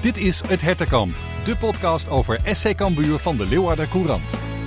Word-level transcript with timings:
Dit 0.00 0.16
is 0.16 0.40
Het 0.46 0.62
Hertenkamp, 0.62 1.16
de 1.44 1.56
podcast 1.56 2.08
over 2.08 2.40
SC 2.44 2.74
Cambuur 2.74 3.18
van 3.18 3.36
de 3.36 3.46
Leeuwarder 3.46 3.88
Courant. 3.88 4.57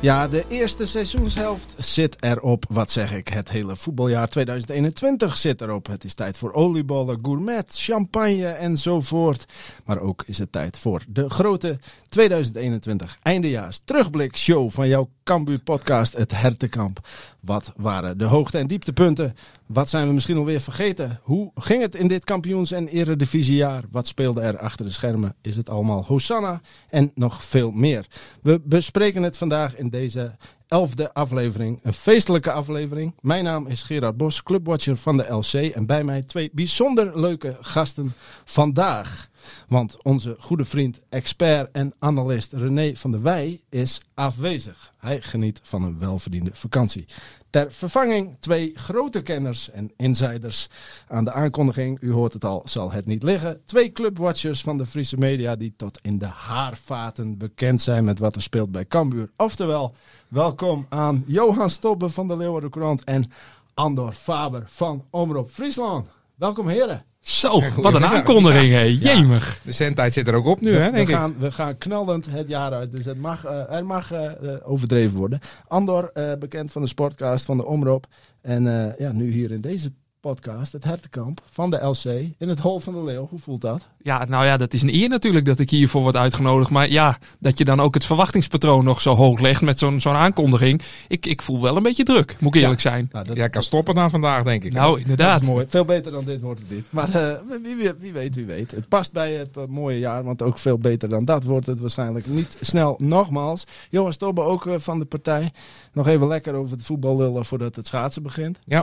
Ja, 0.00 0.28
de 0.28 0.44
eerste 0.48 0.86
seizoenshelft 0.86 1.74
zit 1.78 2.22
erop. 2.22 2.64
Wat 2.68 2.90
zeg 2.90 3.14
ik? 3.14 3.28
Het 3.28 3.48
hele 3.48 3.76
voetbaljaar 3.76 4.28
2021 4.28 5.36
zit 5.36 5.60
erop. 5.60 5.86
Het 5.86 6.04
is 6.04 6.14
tijd 6.14 6.36
voor 6.36 6.52
oliebollen, 6.52 7.18
gourmet, 7.22 7.74
champagne 7.76 8.46
enzovoort. 8.46 9.46
Maar 9.84 10.00
ook 10.00 10.22
is 10.26 10.38
het 10.38 10.52
tijd 10.52 10.78
voor 10.78 11.02
de 11.08 11.30
grote 11.30 11.78
2021 12.08 13.18
eindejaars 13.22 13.80
terugblik 13.84 14.36
show 14.36 14.70
van 14.70 14.88
jouw 14.88 15.10
Cambuur 15.24 15.60
podcast 15.60 16.16
Het 16.16 16.32
Hertenkamp. 16.40 17.00
Wat 17.40 17.72
waren 17.76 18.18
de 18.18 18.24
hoogte- 18.24 18.58
en 18.58 18.66
dieptepunten? 18.66 19.34
Wat 19.66 19.88
zijn 19.88 20.06
we 20.06 20.12
misschien 20.12 20.36
alweer 20.36 20.60
vergeten? 20.60 21.20
Hoe 21.22 21.50
ging 21.54 21.82
het 21.82 21.94
in 21.94 22.08
dit 22.08 22.24
kampioens- 22.24 22.72
en 22.72 22.88
eredivisiejaar? 22.88 23.82
Wat 23.90 24.06
speelde 24.06 24.40
er 24.40 24.58
achter 24.58 24.84
de 24.84 24.90
schermen? 24.92 25.34
Is 25.42 25.56
het 25.56 25.70
allemaal 25.70 26.04
Hosanna? 26.04 26.60
En 26.88 27.12
nog 27.14 27.44
veel 27.44 27.70
meer. 27.70 28.06
We 28.42 28.60
bespreken 28.64 29.22
het 29.22 29.36
vandaag 29.36 29.76
in 29.76 29.88
deze 29.88 30.36
elfde 30.68 31.14
aflevering. 31.14 31.80
Een 31.82 31.92
feestelijke 31.92 32.52
aflevering. 32.52 33.14
Mijn 33.20 33.44
naam 33.44 33.66
is 33.66 33.82
Gerard 33.82 34.16
Bos, 34.16 34.42
clubwatcher 34.42 34.96
van 34.96 35.16
de 35.16 35.32
LC. 35.32 35.52
En 35.52 35.86
bij 35.86 36.04
mij 36.04 36.22
twee 36.22 36.50
bijzonder 36.52 37.20
leuke 37.20 37.56
gasten 37.60 38.14
vandaag. 38.44 39.28
Want 39.68 40.02
onze 40.02 40.36
goede 40.38 40.64
vriend, 40.64 41.00
expert 41.08 41.70
en 41.72 41.94
analist 41.98 42.52
René 42.52 42.96
van 42.96 43.10
der 43.10 43.22
Wij 43.22 43.60
is 43.68 44.00
afwezig. 44.14 44.92
Hij 44.98 45.20
geniet 45.20 45.60
van 45.62 45.82
een 45.82 45.98
welverdiende 45.98 46.50
vakantie. 46.52 47.04
Ter 47.50 47.72
vervanging 47.72 48.36
twee 48.40 48.72
grote 48.74 49.22
kenners 49.22 49.70
en 49.70 49.92
insiders. 49.96 50.68
Aan 51.08 51.24
de 51.24 51.32
aankondiging, 51.32 52.00
u 52.00 52.12
hoort 52.12 52.32
het 52.32 52.44
al, 52.44 52.62
zal 52.64 52.92
het 52.92 53.06
niet 53.06 53.22
liggen. 53.22 53.60
Twee 53.64 53.92
clubwatchers 53.92 54.60
van 54.60 54.78
de 54.78 54.86
Friese 54.86 55.16
media 55.16 55.56
die 55.56 55.74
tot 55.76 55.98
in 56.02 56.18
de 56.18 56.26
haarvaten 56.26 57.38
bekend 57.38 57.80
zijn 57.80 58.04
met 58.04 58.18
wat 58.18 58.34
er 58.34 58.42
speelt 58.42 58.72
bij 58.72 58.86
Cambuur. 58.86 59.30
Oftewel, 59.36 59.94
welkom 60.28 60.86
aan 60.88 61.24
Johan 61.26 61.70
Stobbe 61.70 62.08
van 62.08 62.28
de 62.28 62.36
Leeuwarden 62.36 62.70
Courant 62.70 63.04
en 63.04 63.30
Andor 63.74 64.12
Faber 64.12 64.64
van 64.66 65.04
Omroep 65.10 65.50
Friesland. 65.50 66.10
Welkom 66.34 66.68
heren. 66.68 67.04
Zo, 67.28 67.62
wat 67.76 67.94
een 67.94 68.06
aankondiging, 68.06 68.72
hé. 68.72 68.80
Jemig. 69.00 69.60
De 69.64 69.72
zendtijd 69.72 70.12
zit 70.12 70.28
er 70.28 70.34
ook 70.34 70.46
op 70.46 70.60
nu, 70.60 70.74
hè, 70.74 70.84
we, 70.90 70.96
denk 70.96 71.08
ik. 71.08 71.14
gaan, 71.14 71.34
we 71.38 71.52
gaan 71.52 71.78
knallend 71.78 72.26
het 72.30 72.48
jaar 72.48 72.72
uit, 72.72 72.92
dus 72.92 73.04
het 73.04 73.20
mag, 73.20 73.44
eh, 73.44 73.72
er 73.72 73.84
mag 73.84 74.12
eh, 74.12 74.24
eh, 74.24 74.70
overdreven 74.70 75.16
worden. 75.16 75.40
Andor, 75.66 76.10
eh, 76.14 76.32
bekend 76.38 76.72
van 76.72 76.82
de 76.82 76.88
Sportcast 76.88 77.44
van 77.44 77.56
de 77.56 77.64
Omroep. 77.64 78.06
En 78.42 78.66
eh, 78.66 78.98
ja, 78.98 79.12
nu 79.12 79.30
hier 79.30 79.50
in 79.50 79.60
deze 79.60 79.92
podcast, 80.28 80.72
het 80.72 80.84
Hertenkamp 80.84 81.40
van 81.50 81.70
de 81.70 81.76
LC, 81.76 82.04
in 82.38 82.48
het 82.48 82.58
Hol 82.58 82.78
van 82.78 82.92
de 82.92 83.04
Leeuw. 83.04 83.26
Hoe 83.30 83.38
voelt 83.38 83.60
dat? 83.60 83.86
Ja, 84.02 84.24
nou 84.24 84.44
ja, 84.44 84.56
dat 84.56 84.72
is 84.72 84.82
een 84.82 84.94
eer 84.94 85.08
natuurlijk 85.08 85.46
dat 85.46 85.58
ik 85.58 85.70
hiervoor 85.70 86.02
word 86.02 86.16
uitgenodigd. 86.16 86.70
Maar 86.70 86.90
ja, 86.90 87.18
dat 87.38 87.58
je 87.58 87.64
dan 87.64 87.80
ook 87.80 87.94
het 87.94 88.04
verwachtingspatroon 88.04 88.84
nog 88.84 89.00
zo 89.00 89.14
hoog 89.14 89.40
legt 89.40 89.62
met 89.62 89.78
zo'n 89.78 90.00
zo'n 90.00 90.14
aankondiging. 90.14 90.82
Ik, 91.08 91.26
ik 91.26 91.42
voel 91.42 91.60
wel 91.60 91.76
een 91.76 91.82
beetje 91.82 92.02
druk, 92.02 92.36
moet 92.40 92.54
ik 92.54 92.62
eerlijk 92.62 92.80
zijn. 92.80 93.08
Nou, 93.12 93.24
dat, 93.24 93.36
Jij 93.36 93.48
kan 93.48 93.62
stoppen 93.62 93.94
na 93.94 94.10
vandaag, 94.10 94.42
denk 94.42 94.64
ik. 94.64 94.72
Nou, 94.72 94.90
dat 94.90 95.00
inderdaad. 95.00 95.40
is 95.40 95.46
mooi. 95.46 95.66
Veel 95.68 95.84
beter 95.84 96.12
dan 96.12 96.24
dit 96.24 96.40
wordt 96.40 96.60
het 96.60 96.70
niet. 96.70 96.86
Maar 96.90 97.14
eh, 97.14 97.38
wie, 97.62 97.76
wie, 97.76 97.92
wie 97.98 98.12
weet, 98.12 98.34
wie 98.34 98.46
weet. 98.46 98.70
Het 98.70 98.88
past 98.88 99.12
bij 99.12 99.32
het 99.32 99.56
eh, 99.56 99.62
mooie 99.68 99.98
jaar, 99.98 100.24
want 100.24 100.42
ook 100.42 100.58
veel 100.58 100.78
beter 100.78 101.08
dan 101.08 101.24
dat 101.24 101.44
wordt 101.44 101.66
het 101.66 101.80
waarschijnlijk 101.80 102.26
niet 102.26 102.56
snel. 102.60 102.94
Nogmaals, 103.04 103.64
Johan 103.88 104.12
Stobbe 104.12 104.40
ook 104.40 104.66
eh, 104.66 104.74
van 104.78 104.98
de 104.98 105.04
partij. 105.04 105.50
Nog 105.92 106.08
even 106.08 106.26
lekker 106.26 106.54
over 106.54 106.76
het 106.76 106.86
voetbal 106.86 107.16
lullen 107.16 107.44
voordat 107.44 107.76
het 107.76 107.86
schaatsen 107.86 108.22
begint. 108.22 108.58
Ja. 108.64 108.82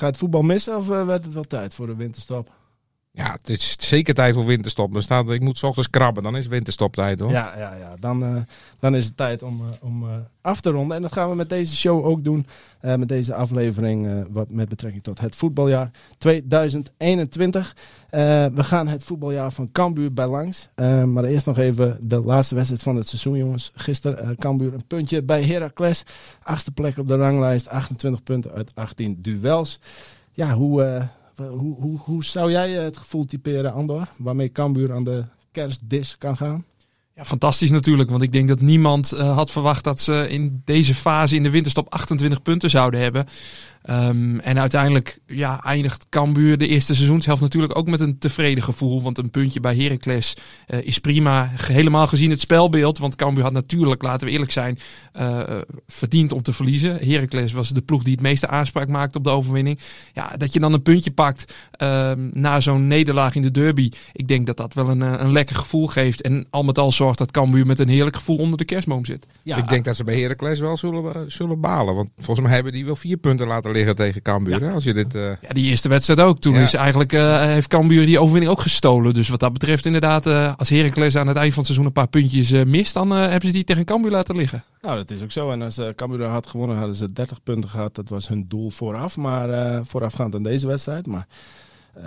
Ga 0.00 0.06
je 0.06 0.12
het 0.12 0.20
voetbal 0.20 0.42
missen 0.42 0.76
of 0.76 0.90
eh, 0.90 1.06
werd 1.06 1.24
het 1.24 1.34
wel 1.34 1.42
tijd 1.42 1.74
voor 1.74 1.86
de 1.86 1.96
winterstop? 1.96 2.59
Ja, 3.12 3.32
het 3.32 3.48
is 3.48 3.76
zeker 3.78 4.14
tijd 4.14 4.34
voor 4.34 4.46
winterstop. 4.46 4.94
Er 4.94 5.02
staat, 5.02 5.30
ik 5.30 5.42
moet 5.42 5.58
's 5.58 5.62
ochtends 5.62 5.90
krabben, 5.90 6.22
dan 6.22 6.36
is 6.36 6.46
winterstoptijd 6.46 7.20
hoor. 7.20 7.30
Ja, 7.30 7.52
ja, 7.56 7.74
ja. 7.74 7.94
Dan, 8.00 8.24
eh, 8.24 8.36
dan 8.78 8.96
is 8.96 9.04
het 9.04 9.16
tijd 9.16 9.42
om, 9.42 9.60
eh, 9.60 9.72
om 9.80 10.02
eh, 10.02 10.14
af 10.40 10.60
te 10.60 10.70
ronden. 10.70 10.96
En 10.96 11.02
dat 11.02 11.12
gaan 11.12 11.30
we 11.30 11.34
met 11.34 11.48
deze 11.48 11.76
show 11.76 12.06
ook 12.06 12.24
doen. 12.24 12.46
Met 12.80 13.08
deze 13.08 13.34
aflevering 13.34 14.26
wat 14.30 14.50
met 14.50 14.68
betrekking 14.68 15.02
tot 15.02 15.20
het 15.20 15.36
voetbaljaar 15.36 15.90
2021. 16.18 17.76
Eh, 18.10 18.20
we 18.54 18.64
gaan 18.64 18.88
het 18.88 19.04
voetbaljaar 19.04 19.52
van 19.52 19.72
Cambuur 19.72 20.12
bij 20.12 20.26
langs. 20.26 20.68
Maar 21.06 21.24
eerst 21.24 21.46
nog 21.46 21.58
even 21.58 21.98
de 22.00 22.20
laatste 22.20 22.54
wedstrijd 22.54 22.82
van 22.82 22.96
het 22.96 23.08
seizoen, 23.08 23.36
jongens. 23.36 23.72
Gisteren 23.74 24.36
Cambuur 24.36 24.74
een 24.74 24.86
puntje 24.86 25.22
bij 25.22 25.42
Heracles. 25.42 26.04
Achtste 26.42 26.72
plek 26.72 26.98
op 26.98 27.08
de 27.08 27.16
ranglijst. 27.16 27.68
28 27.68 28.22
punten 28.22 28.52
uit 28.52 28.70
18 28.74 29.18
duels. 29.22 29.80
Ja, 30.32 30.54
hoe... 30.54 31.08
eh, 31.40 31.50
hoe, 31.50 31.76
hoe, 31.80 31.98
hoe 31.98 32.24
zou 32.24 32.50
jij 32.50 32.70
het 32.70 32.96
gevoel 32.96 33.24
typeren, 33.24 33.72
Andor? 33.72 34.08
Waarmee 34.18 34.52
Cambuur 34.52 34.92
aan 34.92 35.04
de 35.04 35.24
kerstdis 35.52 36.18
kan 36.18 36.36
gaan? 36.36 36.64
Ja, 37.14 37.24
fantastisch 37.24 37.70
natuurlijk. 37.70 38.10
Want 38.10 38.22
ik 38.22 38.32
denk 38.32 38.48
dat 38.48 38.60
niemand 38.60 39.12
uh, 39.14 39.34
had 39.34 39.50
verwacht 39.50 39.84
dat 39.84 40.00
ze 40.00 40.28
in 40.28 40.62
deze 40.64 40.94
fase 40.94 41.36
in 41.36 41.42
de 41.42 41.50
winterstop 41.50 41.92
28 41.92 42.42
punten 42.42 42.70
zouden 42.70 43.00
hebben. 43.00 43.26
Um, 43.88 44.40
en 44.40 44.58
uiteindelijk 44.58 45.18
ja, 45.26 45.62
eindigt 45.64 46.06
Cambuur 46.08 46.58
de 46.58 46.66
eerste 46.66 46.94
seizoenshelft 46.94 47.40
natuurlijk 47.40 47.78
ook 47.78 47.88
met 47.88 48.00
een 48.00 48.18
tevreden 48.18 48.64
gevoel. 48.64 49.02
Want 49.02 49.18
een 49.18 49.30
puntje 49.30 49.60
bij 49.60 49.76
Heracles 49.76 50.36
uh, 50.68 50.80
is 50.82 50.98
prima. 50.98 51.50
Helemaal 51.52 52.06
gezien 52.06 52.30
het 52.30 52.40
spelbeeld. 52.40 52.98
Want 52.98 53.16
Cambuur 53.16 53.42
had 53.42 53.52
natuurlijk, 53.52 54.02
laten 54.02 54.26
we 54.26 54.32
eerlijk 54.32 54.52
zijn, 54.52 54.78
uh, 55.18 55.40
verdiend 55.86 56.32
om 56.32 56.42
te 56.42 56.52
verliezen. 56.52 57.10
Heracles 57.10 57.52
was 57.52 57.68
de 57.68 57.80
ploeg 57.80 58.02
die 58.02 58.12
het 58.12 58.22
meeste 58.22 58.48
aanspraak 58.48 58.88
maakte 58.88 59.18
op 59.18 59.24
de 59.24 59.30
overwinning. 59.30 59.78
Ja, 60.12 60.36
dat 60.36 60.52
je 60.52 60.60
dan 60.60 60.72
een 60.72 60.82
puntje 60.82 61.10
pakt 61.10 61.54
na 62.32 62.60
zo'n 62.60 62.86
nederlaag 62.86 63.34
in 63.34 63.42
de 63.42 63.50
derby. 63.50 63.90
Ik 64.12 64.28
denk 64.28 64.46
dat 64.46 64.56
dat 64.56 64.74
wel 64.74 64.88
een, 64.88 65.00
een 65.00 65.32
lekker 65.32 65.56
gevoel 65.56 65.86
geeft. 65.86 66.20
En 66.20 66.46
al 66.50 66.62
met 66.62 66.78
al 66.78 66.92
zorgt 66.92 67.18
dat 67.18 67.30
Cambuur 67.30 67.66
met 67.66 67.78
een 67.78 67.88
heerlijk 67.88 68.16
gevoel 68.16 68.36
onder 68.36 68.58
de 68.58 68.64
kerstboom 68.64 69.04
zit. 69.04 69.26
Ja, 69.42 69.56
ik 69.56 69.68
denk 69.68 69.84
dat 69.84 69.96
ze 69.96 70.04
bij 70.04 70.20
Heracles 70.20 70.60
wel 70.60 70.76
zullen, 70.76 71.32
zullen 71.32 71.60
balen. 71.60 71.94
Want 71.94 72.08
volgens 72.16 72.46
mij 72.46 72.54
hebben 72.54 72.72
die 72.72 72.84
wel 72.84 72.96
vier 72.96 73.16
punten 73.16 73.46
laten 73.46 73.69
liggen 73.72 73.96
tegen 73.96 74.22
Cambuur. 74.22 74.64
Ja. 74.64 74.72
Als 74.72 74.84
je 74.84 74.94
dit, 74.94 75.14
uh... 75.14 75.22
ja, 75.22 75.48
die 75.52 75.64
eerste 75.64 75.88
wedstrijd 75.88 76.20
ook. 76.20 76.40
Toen 76.40 76.54
ja. 76.54 76.60
is 76.60 76.74
eigenlijk, 76.74 77.12
uh, 77.12 77.40
heeft 77.40 77.68
Cambuur 77.68 78.06
die 78.06 78.18
overwinning 78.18 78.52
ook 78.52 78.60
gestolen. 78.60 79.14
Dus 79.14 79.28
wat 79.28 79.40
dat 79.40 79.52
betreft 79.52 79.86
inderdaad, 79.86 80.26
uh, 80.26 80.52
als 80.56 80.68
Heracles 80.68 81.16
aan 81.16 81.26
het 81.26 81.36
eind 81.36 81.48
van 81.48 81.58
het 81.58 81.66
seizoen 81.66 81.86
een 81.86 81.92
paar 81.92 82.08
puntjes 82.08 82.50
mist, 82.50 82.94
dan 82.94 83.10
hebben 83.10 83.48
ze 83.48 83.54
die 83.54 83.64
tegen 83.64 83.84
Cambuur 83.84 84.10
laten 84.10 84.36
liggen. 84.36 84.64
Nou, 84.82 84.96
dat 84.96 85.10
is 85.10 85.22
ook 85.22 85.30
zo. 85.30 85.50
En 85.50 85.62
als 85.62 85.78
uh, 85.78 85.88
Cambuur 85.96 86.24
had 86.24 86.46
gewonnen, 86.46 86.76
hadden 86.76 86.96
ze 86.96 87.12
30 87.12 87.42
punten 87.42 87.70
gehad. 87.70 87.94
Dat 87.94 88.08
was 88.08 88.28
hun 88.28 88.44
doel 88.48 88.70
vooraf, 88.70 89.16
maar 89.16 89.80
voorafgaand 89.86 90.34
aan 90.34 90.42
deze 90.42 90.66
wedstrijd. 90.66 91.06
Maar 91.06 91.26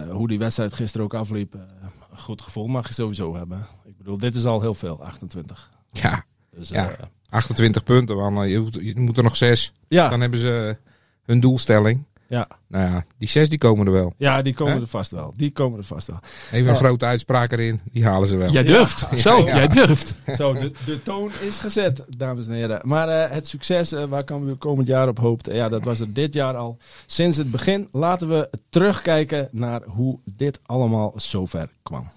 hoe 0.09 0.28
die 0.28 0.40
wedstrijd 0.40 0.74
gisteren 0.74 1.06
ook 1.06 1.13
afliep, 1.13 1.53
een 1.53 2.18
goed 2.18 2.41
gevoel 2.41 2.68
mag 2.68 2.88
je 2.88 2.94
sowieso 2.94 3.35
hebben. 3.35 3.68
Ik 3.85 3.97
bedoel, 3.97 4.18
dit 4.18 4.35
is 4.35 4.45
al 4.45 4.62
heel 4.62 4.74
veel, 4.74 5.03
28. 5.03 5.69
Ja, 5.91 6.25
dus, 6.56 6.69
ja. 6.69 6.95
28 7.34 7.84
punten, 7.84 8.18
man. 8.18 8.50
Je, 8.50 8.68
je 8.81 9.00
moet 9.00 9.18
er 9.18 9.24
nog 9.24 9.38
zes. 9.38 9.74
Ja. 9.88 10.09
Dan 10.09 10.22
hebben 10.22 10.40
ze 10.40 10.78
hun 11.26 11.40
doelstelling. 11.40 12.04
Ja. 12.34 12.48
Nou 12.68 12.92
ja, 12.92 13.04
die 13.18 13.28
zes 13.28 13.50
die 13.50 13.58
komen 13.58 13.86
er 13.86 13.92
wel. 13.92 14.14
Ja, 14.18 14.42
die 14.42 14.54
komen 14.54 14.74
He? 14.74 14.82
er 14.82 14.88
vast 14.88 15.12
wel. 15.12 15.34
Die 15.36 15.52
komen 15.52 15.80
er 15.80 15.86
vast 15.86 16.08
wel. 16.08 16.20
Even 16.52 16.68
een 16.68 16.74
uh, 16.74 16.80
grote 16.80 17.06
uitspraak 17.06 17.52
erin, 17.52 17.82
die 17.92 18.06
halen 18.06 18.28
ze 18.28 18.36
wel. 18.36 18.52
Jij 18.52 18.64
durft. 18.64 19.06
Ja. 19.12 19.18
Zo, 19.18 19.38
ja. 19.38 19.56
jij 19.56 19.68
durft. 19.68 20.16
Zo, 20.38 20.54
de, 20.54 20.72
de 20.86 21.04
toon 21.04 21.32
is 21.42 21.60
gezet, 21.60 22.06
dames 22.18 22.48
en 22.48 22.54
heren. 22.54 22.82
Maar 22.84 23.08
uh, 23.08 23.36
het 23.36 23.48
succes 23.48 23.94
uh, 23.94 24.04
waar 24.04 24.24
Cambuur 24.24 24.56
komend 24.56 24.88
jaar 24.88 25.08
op 25.08 25.20
hoopt, 25.20 25.50
ja, 25.52 25.70
dat 25.70 25.84
was 25.84 26.00
er 26.00 26.14
dit 26.14 26.34
jaar 26.34 26.56
al. 26.56 26.78
Sinds 27.06 27.38
het 27.38 27.52
begin 27.52 27.88
laten 27.92 28.30
we 28.30 28.50
terugkijken 28.70 29.48
naar 29.52 29.82
hoe 29.86 30.20
dit 30.26 30.60
allemaal 30.66 31.14
zover 31.16 31.70
kwam. 31.84 32.08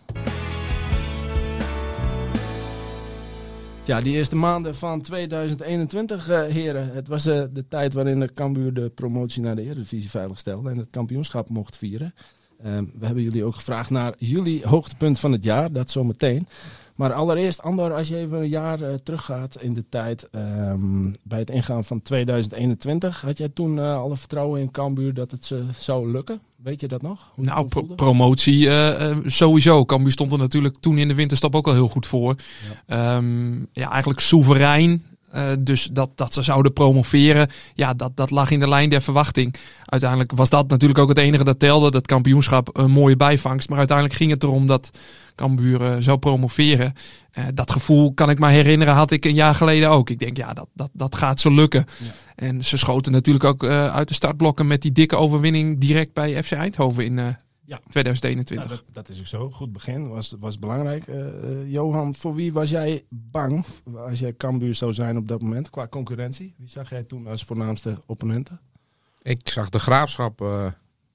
Ja, 3.87 4.01
die 4.01 4.15
eerste 4.15 4.37
maanden 4.37 4.75
van 4.75 5.01
2021, 5.01 6.29
uh, 6.31 6.43
heren. 6.43 6.93
Het 6.93 7.09
was 7.09 7.27
uh, 7.27 7.43
de 7.53 7.69
tijd 7.69 7.93
waarin 7.93 8.21
de 8.21 8.33
Cambuur 8.33 8.75
de 8.75 8.91
promotie 8.91 9.43
naar 9.43 9.57
de 9.57 9.63
Eredivisie 9.63 10.11
veiligstelde 10.11 10.71
en 10.71 10.77
het 10.77 10.91
kampioenschap 10.91 11.49
mocht 11.49 11.77
vieren. 11.77 12.15
Uh, 12.65 12.79
we 12.99 13.07
hebben 13.07 13.23
jullie 13.23 13.45
ook 13.45 13.55
gevraagd 13.55 13.91
naar 13.91 14.15
jullie 14.19 14.67
hoogtepunt 14.67 15.19
van 15.19 15.33
het 15.33 15.45
jaar, 15.45 15.73
dat 15.73 15.91
zometeen. 15.91 16.49
Maar 16.95 17.13
allereerst, 17.13 17.63
Andor, 17.63 17.95
als 17.95 18.09
je 18.09 18.17
even 18.17 18.39
een 18.39 18.49
jaar 18.49 18.81
uh, 18.81 18.95
teruggaat 18.95 19.63
in 19.63 19.75
de 19.75 19.85
tijd 19.89 20.29
um, 20.33 21.15
bij 21.25 21.39
het 21.39 21.51
ingaan 21.51 21.85
van 21.85 22.03
2021, 22.03 23.21
had 23.21 23.39
jij 23.39 23.49
toen 23.49 23.79
alle 23.79 24.17
vertrouwen 24.17 24.61
in 24.61 24.71
Cambuur 24.71 25.15
dat 25.15 25.31
het 25.31 25.51
uh, 25.51 25.69
zou 25.79 26.11
lukken? 26.11 26.41
Weet 26.67 26.81
je 26.81 26.89
dat 26.89 27.03
nog? 27.03 27.31
Hoe 27.35 27.45
nou, 27.45 27.67
pro 27.67 27.83
promotie 27.83 28.67
uh, 28.67 29.17
sowieso. 29.27 29.85
Cambuur 29.85 30.13
stond 30.13 30.33
er 30.33 30.39
natuurlijk 30.39 30.77
toen 30.81 30.99
in 30.99 31.09
de 31.09 31.15
winterstop 31.15 31.55
ook 31.55 31.67
al 31.67 31.73
heel 31.73 31.89
goed 31.89 32.07
voor. 32.07 32.35
Ja, 32.87 33.17
um, 33.17 33.69
ja 33.73 33.91
eigenlijk 33.91 34.21
soeverein. 34.21 35.03
Eh, 35.31 35.53
dus 35.59 35.89
dat, 35.93 36.11
dat 36.15 36.33
ze 36.33 36.43
zouden 36.43 36.73
promoveren, 36.73 37.49
ja, 37.75 37.95
dat, 37.95 38.17
dat 38.17 38.31
lag 38.31 38.51
in 38.51 38.61
de 38.61 38.69
lijn 38.69 38.91
der 38.91 39.01
verwachting. 39.01 39.55
Uiteindelijk 39.85 40.33
was 40.33 40.51
dat 40.51 40.69
natuurlijk 40.69 41.01
ook 41.01 41.09
het 41.09 41.19
enige 41.19 41.45
dat 41.45 41.59
telde. 41.59 41.91
Dat 41.91 42.07
kampioenschap 42.07 42.79
een 42.79 42.91
mooie 42.91 43.17
bijvangst. 43.17 43.69
Maar 43.69 43.79
uiteindelijk 43.79 44.17
ging 44.17 44.31
het 44.31 44.43
erom 44.43 44.67
dat 44.67 44.91
Cambuur 45.35 45.83
eh, 45.83 45.97
zou 45.99 46.19
promoveren. 46.19 46.95
Eh, 47.31 47.45
dat 47.55 47.71
gevoel 47.71 48.13
kan 48.15 48.31
ik 48.31 48.39
me 48.39 48.49
herinneren, 48.49 48.95
had 48.95 49.11
ik 49.11 49.25
een 49.25 49.35
jaar 49.35 49.55
geleden 49.55 49.91
ook. 49.91 50.11
Ik 50.11 50.19
denk, 50.19 50.37
ja, 50.37 50.53
dat, 50.53 50.67
dat, 50.75 50.91
dat 50.93 51.15
gaat 51.15 51.41
ze 51.41 51.53
lukken. 51.53 51.85
Ja. 51.99 52.07
En 52.37 52.65
ze 52.65 52.77
schoten 52.79 53.13
natuurlijk 53.13 53.45
ook 53.45 53.63
eh, 53.65 53.95
uit 53.95 54.09
de 54.09 54.15
startblokken 54.15 54.67
met 54.67 54.83
die 54.83 54.93
dikke 54.93 55.17
overwinning 55.17 55.79
direct 55.79 56.13
bij 56.13 56.43
FC 56.43 56.53
Eindhoven 56.53 57.05
in 57.05 57.19
eh, 57.19 57.29
Ja. 57.65 57.81
2021. 57.91 58.69
Nou, 58.69 58.81
dat, 58.85 58.95
dat 58.95 59.09
is 59.09 59.21
ook 59.21 59.27
zo. 59.27 59.51
Goed 59.51 59.73
begin. 59.73 60.09
Was, 60.09 60.35
was 60.39 60.59
belangrijk. 60.59 61.07
Eh, 61.07 61.27
eh, 61.29 61.73
Johan, 61.73 62.15
voor 62.15 62.35
wie 62.35 62.53
was 62.53 62.71
jij 62.71 63.03
bang 63.09 63.65
als 63.97 64.19
jij 64.19 64.33
Cambuur 64.37 64.75
zou 64.75 64.93
zijn 64.93 65.17
op 65.17 65.29
dat 65.29 65.43
moment 65.43 65.71
qua 65.71 65.89
concurrentie? 65.89 66.55
Wie 66.59 66.69
zag 66.69 66.91
jij 66.91 67.03
toen 67.03 67.27
als 67.27 67.45
voornaamste 67.45 67.99
opponenten? 68.07 68.61
Ik 69.23 69.49
zag 69.49 69.69
de 69.69 69.79
graafschap 69.79 70.41
eh, 70.41 70.67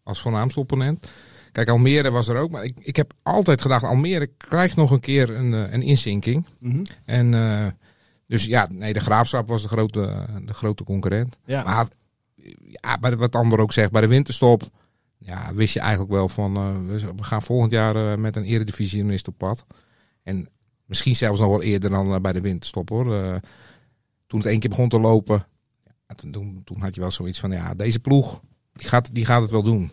als 0.03 0.21
voornaamste 0.21 0.59
opponent. 0.59 1.07
Kijk, 1.51 1.69
Almere 1.69 2.11
was 2.11 2.27
er 2.27 2.37
ook. 2.37 2.51
Maar 2.51 2.63
ik, 2.63 2.77
ik 2.79 2.95
heb 2.95 3.13
altijd 3.23 3.61
gedacht, 3.61 3.83
Almere 3.83 4.29
krijgt 4.37 4.75
nog 4.75 4.91
een 4.91 4.99
keer 4.99 5.29
een, 5.29 5.53
eh, 5.53 5.73
een 5.73 5.81
inzinking. 5.81 6.45
Mhm. 6.59 6.83
En 7.05 7.33
eh, 7.33 7.67
dus 8.31 8.45
ja, 8.45 8.67
nee, 8.71 8.93
de 8.93 8.99
graafschap 8.99 9.47
was 9.47 9.61
de 9.61 9.67
grote, 9.67 10.25
de 10.45 10.53
grote 10.53 10.83
concurrent. 10.83 11.37
Ja. 11.45 11.63
Maar 11.63 11.87
ja, 12.61 13.15
wat 13.17 13.35
Ander 13.35 13.59
ook 13.59 13.71
zegt, 13.73 13.91
bij 13.91 14.01
de 14.01 14.07
winterstop 14.07 14.63
ja, 15.17 15.53
wist 15.53 15.73
je 15.73 15.79
eigenlijk 15.79 16.11
wel 16.11 16.29
van 16.29 16.55
eh, 16.55 17.01
we- 17.15 17.23
gaan 17.23 17.41
volgend 17.41 17.71
jaar 17.71 17.95
eh, 18.11 18.17
met 18.17 18.35
een 18.35 18.43
eredivisionist 18.43 19.27
op 19.27 19.37
pad. 19.37 19.65
En 20.23 20.49
misschien 20.85 21.15
zelfs 21.15 21.39
nog 21.39 21.49
wel 21.49 21.61
eerder 21.61 21.89
dan 21.89 22.13
eh, 22.13 22.19
bij 22.19 22.33
de 22.33 22.41
winterstop 22.41 22.89
hoor. 22.89 23.05
Toen 24.27 24.39
het 24.39 24.47
één 24.49 24.59
keer 24.59 24.69
begon 24.69 24.89
te 24.89 24.99
lopen, 24.99 25.45
ja, 26.07 26.15
toen- 26.15 26.31
toen, 26.31 26.61
toen 26.63 26.81
had 26.81 26.95
je 26.95 27.01
wel 27.01 27.11
zoiets 27.11 27.39
van 27.39 27.51
ja, 27.51 27.73
deze 27.73 27.99
ploeg 27.99 28.41
die 28.73 28.87
gaat, 28.87 29.13
die 29.13 29.25
gaat 29.25 29.41
het 29.41 29.51
wel 29.51 29.63
doen. 29.63 29.91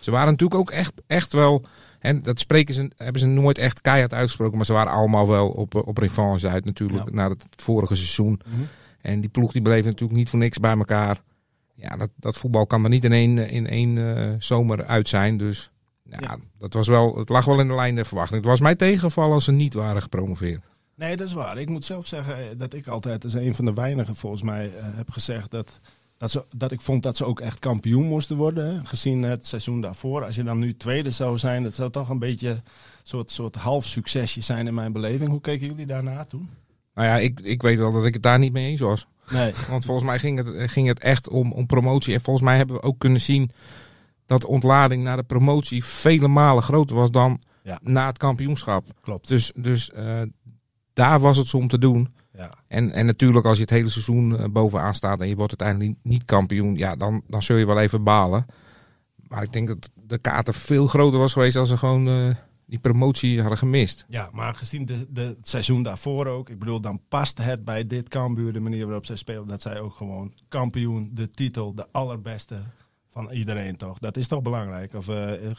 Ze 0.00 0.10
waren 0.10 0.30
natuurlijk 0.30 0.60
ook 0.60 0.70
echt, 0.70 0.92
echt 1.06 1.32
wel, 1.32 1.64
en 1.98 2.20
dat 2.22 2.38
spreken 2.38 2.74
ze, 2.74 2.90
hebben 2.96 3.20
ze 3.20 3.26
nooit 3.26 3.58
echt 3.58 3.80
keihard 3.80 4.12
uitgesproken, 4.12 4.56
maar 4.56 4.66
ze 4.66 4.72
waren 4.72 4.92
allemaal 4.92 5.28
wel 5.28 5.48
op, 5.48 5.74
eh, 5.74 5.86
op 5.86 5.98
revanche 5.98 6.48
uit 6.48 6.64
natuurlijk 6.64 7.04
Ja. 7.04 7.10
na 7.14 7.28
het 7.28 7.44
vorige 7.56 7.94
seizoen. 7.94 8.40
Mhm. 8.46 8.62
En 9.00 9.20
die 9.20 9.30
ploeg 9.30 9.52
die 9.52 9.62
bleef 9.62 9.84
natuurlijk 9.84 10.18
niet 10.18 10.30
voor 10.30 10.38
niks 10.38 10.58
bij 10.58 10.76
elkaar. 10.76 11.20
Ja, 11.74 11.96
dat, 11.96 12.10
dat 12.16 12.36
voetbal 12.36 12.66
kan 12.66 12.84
er 12.84 12.90
niet 12.90 13.04
in 13.04 13.12
één, 13.12 13.38
eh, 13.38 13.52
in 13.54 13.66
één 13.66 14.16
eh, 14.16 14.32
zomer 14.38 14.84
uit 14.86 15.08
zijn. 15.08 15.36
Dus 15.36 15.70
ja, 16.02 16.18
Ja. 16.20 16.36
Dat 16.58 16.72
was 16.72 16.88
wel, 16.88 17.18
het 17.18 17.28
lag 17.28 17.44
wel 17.44 17.60
in 17.60 17.68
de 17.68 17.74
lijn 17.74 17.94
der 17.94 18.06
verwachting. 18.06 18.40
Het 18.40 18.50
was 18.50 18.60
mij 18.60 18.74
tegengevallen 18.74 19.34
als 19.34 19.44
ze 19.44 19.52
niet 19.52 19.74
waren 19.74 20.02
gepromoveerd. 20.02 20.60
Nee, 20.94 21.16
dat 21.16 21.26
is 21.26 21.32
waar. 21.32 21.58
Ik 21.58 21.68
moet 21.68 21.84
zelf 21.84 22.06
zeggen 22.06 22.58
dat 22.58 22.74
ik 22.74 22.86
altijd 22.86 23.24
als 23.24 23.34
een 23.34 23.54
van 23.54 23.64
de 23.64 23.74
weinigen 23.74 24.16
volgens 24.16 24.42
mij 24.42 24.70
heb 24.80 25.10
gezegd 25.10 25.50
dat, 25.50 25.80
dat, 26.18 26.30
ze, 26.30 26.44
dat 26.56 26.72
ik 26.72 26.80
vond 26.80 27.02
dat 27.02 27.16
ze 27.16 27.24
ook 27.24 27.40
echt 27.40 27.58
kampioen 27.58 28.04
moesten 28.04 28.36
worden. 28.36 28.74
Hè, 28.74 28.84
gezien 28.84 29.22
het 29.22 29.46
seizoen 29.46 29.80
daarvoor. 29.80 30.24
Als 30.24 30.34
je 30.36 30.42
dan 30.42 30.58
nu 30.58 30.76
tweede 30.76 31.10
zou 31.10 31.38
zijn, 31.38 31.62
dat 31.62 31.74
zou 31.74 31.90
toch 31.90 32.08
een 32.08 32.18
beetje 32.18 32.48
een 32.48 32.60
soort, 33.02 33.30
soort 33.30 33.56
half 33.56 33.84
succesje 33.84 34.40
zijn 34.40 34.66
in 34.66 34.74
mijn 34.74 34.92
beleving. 34.92 35.30
Hoe 35.30 35.40
keken 35.40 35.66
jullie 35.66 35.86
daarna 35.86 36.24
toen? 36.24 36.48
Nou 36.94 37.08
ja, 37.08 37.16
ik, 37.18 37.40
ik 37.40 37.62
weet 37.62 37.78
wel 37.78 37.90
dat 37.90 38.04
ik 38.04 38.14
het 38.14 38.22
daar 38.22 38.38
niet 38.38 38.52
mee 38.52 38.70
eens 38.70 38.80
was. 38.80 39.06
Nee. 39.30 39.52
Want 39.70 39.84
volgens 39.84 40.06
mij 40.06 40.18
ging 40.18 40.38
het, 40.38 40.70
ging 40.70 40.86
het 40.88 40.98
echt 41.00 41.28
om, 41.28 41.52
om 41.52 41.66
promotie. 41.66 42.14
En 42.14 42.20
volgens 42.20 42.44
mij 42.44 42.56
hebben 42.56 42.76
we 42.76 42.82
ook 42.82 42.98
kunnen 42.98 43.20
zien 43.20 43.50
dat 44.26 44.40
de 44.40 44.46
ontlading 44.46 45.02
naar 45.02 45.16
de 45.16 45.22
promotie 45.22 45.84
vele 45.84 46.28
malen 46.28 46.62
groter 46.62 46.96
was 46.96 47.10
dan 47.10 47.40
Ja. 47.62 47.78
na 47.82 48.06
het 48.06 48.18
kampioenschap. 48.18 48.86
Klopt. 49.00 49.28
Dus, 49.28 49.52
dus 49.54 49.90
eh, 49.90 50.22
daar 50.92 51.20
was 51.20 51.36
het 51.36 51.46
zo 51.46 51.56
om 51.56 51.68
te 51.68 51.78
doen. 51.78 52.08
Ja. 52.38 52.54
En, 52.66 52.92
en 52.92 53.06
natuurlijk 53.06 53.46
als 53.46 53.56
je 53.56 53.62
het 53.62 53.72
hele 53.72 53.88
seizoen 53.88 54.38
eh, 54.38 54.44
bovenaan 54.50 54.94
staat 54.94 55.20
en 55.20 55.28
je 55.28 55.36
wordt 55.36 55.60
uiteindelijk 55.60 55.98
niet, 56.02 56.24
kampioen, 56.24 56.76
ja, 56.76 56.96
dan, 56.96 57.22
dan 57.26 57.42
zul 57.42 57.56
je 57.56 57.66
wel 57.66 57.80
even 57.80 58.02
balen. 58.02 58.46
Maar 59.28 59.42
ik 59.42 59.52
denk 59.52 59.68
dat 59.68 59.90
de 59.94 60.18
kater 60.18 60.54
veel 60.54 60.86
groter 60.86 61.18
was 61.18 61.32
geweest 61.32 61.56
als 61.56 61.68
ze 61.68 61.76
gewoon 61.76 62.08
eh, 62.08 62.36
die 62.66 62.78
promotie 62.78 63.40
hadden 63.40 63.58
gemist. 63.58 64.04
Ja, 64.08 64.30
maar 64.32 64.54
gezien 64.54 64.86
de, 64.86 65.06
de, 65.10 65.20
het 65.20 65.48
seizoen 65.48 65.82
daarvoor 65.82 66.26
ook. 66.26 66.48
Ik 66.48 66.58
bedoel, 66.58 66.80
dan 66.80 67.00
past 67.08 67.42
het 67.42 67.64
bij 67.64 67.86
dit 67.86 68.08
Cambuur, 68.08 68.52
de 68.52 68.60
manier 68.60 68.84
waarop 68.84 69.06
zij 69.06 69.16
spelen. 69.16 69.46
Dat 69.46 69.62
zij 69.62 69.80
ook 69.80 69.94
gewoon 69.94 70.34
kampioen, 70.48 71.10
de 71.12 71.30
titel, 71.30 71.74
de 71.74 71.86
allerbeste 71.92 72.56
van 73.24 73.30
iedereen 73.30 73.76
toch. 73.76 73.98
Dat 73.98 74.16
is 74.16 74.28
toch 74.28 74.42
belangrijk? 74.42 74.94
Of 74.94 75.08
eh, 75.08 75.32
eh, 75.32 75.50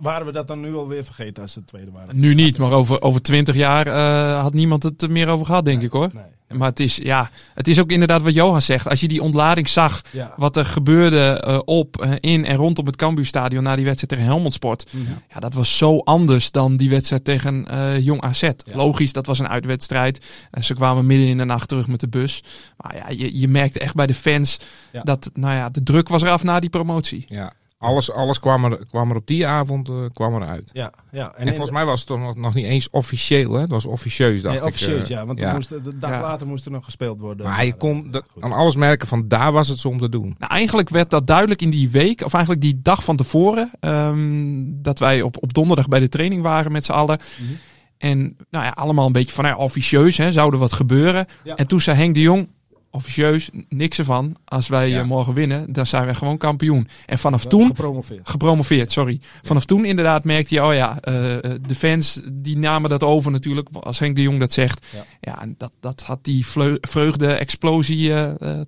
waren 0.00 0.26
we 0.26 0.32
dat 0.32 0.48
dan 0.48 0.60
nu 0.60 0.74
alweer 0.74 1.04
vergeten 1.04 1.42
als 1.42 1.52
ze 1.52 1.58
het 1.58 1.68
tweede 1.68 1.90
waren? 1.90 2.20
Nu 2.20 2.34
niet, 2.34 2.58
maar 2.58 2.72
over, 2.72 3.02
over 3.02 3.22
20 3.22 3.54
jaar 3.54 3.86
eh, 3.86 4.40
had 4.42 4.54
niemand 4.54 4.82
het 4.82 5.02
er 5.02 5.10
meer 5.10 5.28
over 5.28 5.46
gehad, 5.46 5.64
denk 5.64 5.82
ik 5.82 5.92
hoor. 5.92 6.10
Nee. 6.12 6.24
Maar 6.48 6.68
het 6.68 6.80
is, 6.80 6.96
ja, 6.96 7.30
het 7.54 7.68
is 7.68 7.80
ook 7.80 7.90
inderdaad 7.90 8.22
wat 8.22 8.34
Johan 8.34 8.62
zegt. 8.62 8.88
Als 8.88 9.00
je 9.00 9.08
die 9.08 9.22
ontlading 9.22 9.68
zag, 9.68 10.02
Ja. 10.12 10.34
wat 10.36 10.56
er 10.56 10.64
gebeurde 10.64 11.40
eh, 11.40 11.58
op, 11.64 12.00
eh, 12.02 12.10
in 12.20 12.44
en 12.44 12.56
rondom 12.56 12.86
het 12.86 12.96
Cambuurstadion 12.96 13.62
na 13.62 13.76
die 13.76 13.84
wedstrijd 13.84 14.12
tegen 14.12 14.24
Helmond 14.32 14.52
Sport. 14.54 14.92
Mhm. 14.92 15.02
Ja, 15.34 15.40
dat 15.40 15.54
was 15.54 15.76
zo 15.76 15.98
anders 15.98 16.50
dan 16.50 16.76
die 16.76 16.90
wedstrijd 16.90 17.24
tegen 17.24 17.66
eh, 17.68 17.98
Jong 18.04 18.22
AZ. 18.22 18.48
Logisch, 18.64 19.12
dat 19.12 19.26
was 19.26 19.38
een 19.38 19.48
uitwedstrijd. 19.48 20.24
Ze 20.60 20.74
kwamen 20.74 21.06
midden 21.06 21.28
in 21.28 21.38
de 21.38 21.44
nacht 21.44 21.68
terug 21.68 21.86
met 21.86 22.00
de 22.00 22.08
bus. 22.08 22.42
Maar 22.76 22.96
ja, 22.96 23.08
je, 23.08 23.38
je 23.38 23.48
merkte 23.48 23.78
echt 23.78 23.94
bij 23.94 24.06
de 24.06 24.14
fans 24.14 24.56
dat 25.02 25.30
nou 25.34 25.54
ja, 25.54 25.68
de 25.68 25.82
druk 25.82 26.08
was 26.08 26.22
eraf 26.22 26.42
na 26.42 26.60
die 26.60 26.70
promotie. 26.70 27.24
Ja, 27.28 27.52
alles, 27.86 28.12
alles 28.12 28.40
kwam, 28.40 28.64
er, 28.64 28.86
kwam 28.86 29.10
er 29.10 29.16
op 29.16 29.26
die 29.26 29.46
avond 29.46 29.88
eh, 29.88 29.94
kwam 30.12 30.34
eruit. 30.34 30.70
Ja, 30.72 30.92
ja. 31.10 31.34
En, 31.36 31.48
volgens 31.48 31.70
mij 31.70 31.84
was 31.84 31.98
het 31.98 32.08
toch 32.08 32.18
nog, 32.18 32.36
nog 32.36 32.54
niet 32.54 32.64
eens 32.64 32.90
officieel, 32.90 33.52
hè? 33.52 33.60
Het 33.60 33.70
was 33.70 33.86
officieus, 33.86 34.42
dacht 34.42 34.54
Nee, 34.54 34.62
ik. 34.62 34.68
officieus, 34.68 35.02
eh, 35.02 35.16
ja. 35.16 35.26
Want 35.26 35.40
ja. 35.40 35.52
Moest, 35.52 35.68
de 35.68 35.98
dag 35.98 36.10
Ja. 36.10 36.20
later 36.20 36.46
moest 36.46 36.64
er 36.64 36.70
nog 36.70 36.84
gespeeld 36.84 37.20
worden. 37.20 37.46
Maar 37.46 37.64
je 37.64 37.76
kon 37.76 38.22
aan 38.40 38.52
alles 38.52 38.76
merken 38.76 39.08
van 39.08 39.28
daar 39.28 39.52
was 39.52 39.68
het 39.68 39.78
zo 39.78 39.88
om 39.88 39.98
te 39.98 40.08
doen. 40.08 40.34
Nou, 40.38 40.52
eigenlijk 40.52 40.88
werd 40.88 41.10
dat 41.10 41.26
duidelijk 41.26 41.62
in 41.62 41.70
die 41.70 41.90
week, 41.90 42.24
of 42.24 42.32
eigenlijk 42.32 42.62
die 42.64 42.80
dag 42.82 43.04
van 43.04 43.16
tevoren, 43.16 43.70
ehm, 43.80 44.62
dat 44.66 44.98
wij 44.98 45.22
op, 45.22 45.42
op 45.42 45.54
donderdag 45.54 45.88
bij 45.88 46.00
de 46.00 46.08
training 46.08 46.42
waren 46.42 46.72
met 46.72 46.84
z'n 46.84 46.92
allen. 46.92 47.18
Mhm. 47.40 47.52
En 47.98 48.36
nou 48.50 48.64
ja, 48.64 48.70
allemaal 48.70 49.06
een 49.06 49.12
beetje 49.12 49.32
van 49.32 49.44
nou 49.44 49.56
ja, 49.56 49.62
officieus, 49.62 50.16
hè, 50.16 50.32
zou 50.32 50.52
er 50.52 50.58
wat 50.58 50.72
gebeuren. 50.72 51.26
Ja. 51.44 51.54
En 51.54 51.66
toen 51.66 51.80
zei 51.80 51.96
Henk 51.96 52.14
de 52.14 52.20
Jong, 52.20 52.48
officieus, 52.96 53.50
niks 53.68 53.98
ervan. 53.98 54.36
Als 54.44 54.68
wij 54.68 54.88
Ja. 54.88 55.00
eh, 55.00 55.06
morgen 55.06 55.34
winnen, 55.34 55.72
dan 55.72 55.86
zijn 55.86 56.04
wij 56.04 56.14
gewoon 56.14 56.38
kampioen. 56.38 56.88
En 57.06 57.18
vanaf 57.18 57.44
toen, 57.44 57.66
Gepromoveerd. 57.66 58.28
gepromoveerd, 58.28 58.92
sorry. 58.92 59.20
Vanaf 59.42 59.64
toen 59.64 59.84
inderdaad 59.84 60.24
merkte 60.24 60.54
je, 60.54 60.64
oh 60.64 60.74
ja, 60.74 61.00
eh, 61.00 61.34
eh, 61.34 61.40
de 61.66 61.74
fans 61.74 62.20
die 62.32 62.58
namen 62.58 62.90
dat 62.90 63.02
over 63.02 63.30
natuurlijk, 63.30 63.68
als 63.80 63.98
Henk 63.98 64.16
de 64.16 64.22
Jong 64.22 64.40
dat 64.40 64.52
zegt. 64.52 64.86
Ja. 65.20 65.46
Dat, 65.56 65.72
dat 65.80 66.02
had 66.02 66.24
die 66.24 66.46
vreugde-explosie 66.80 68.12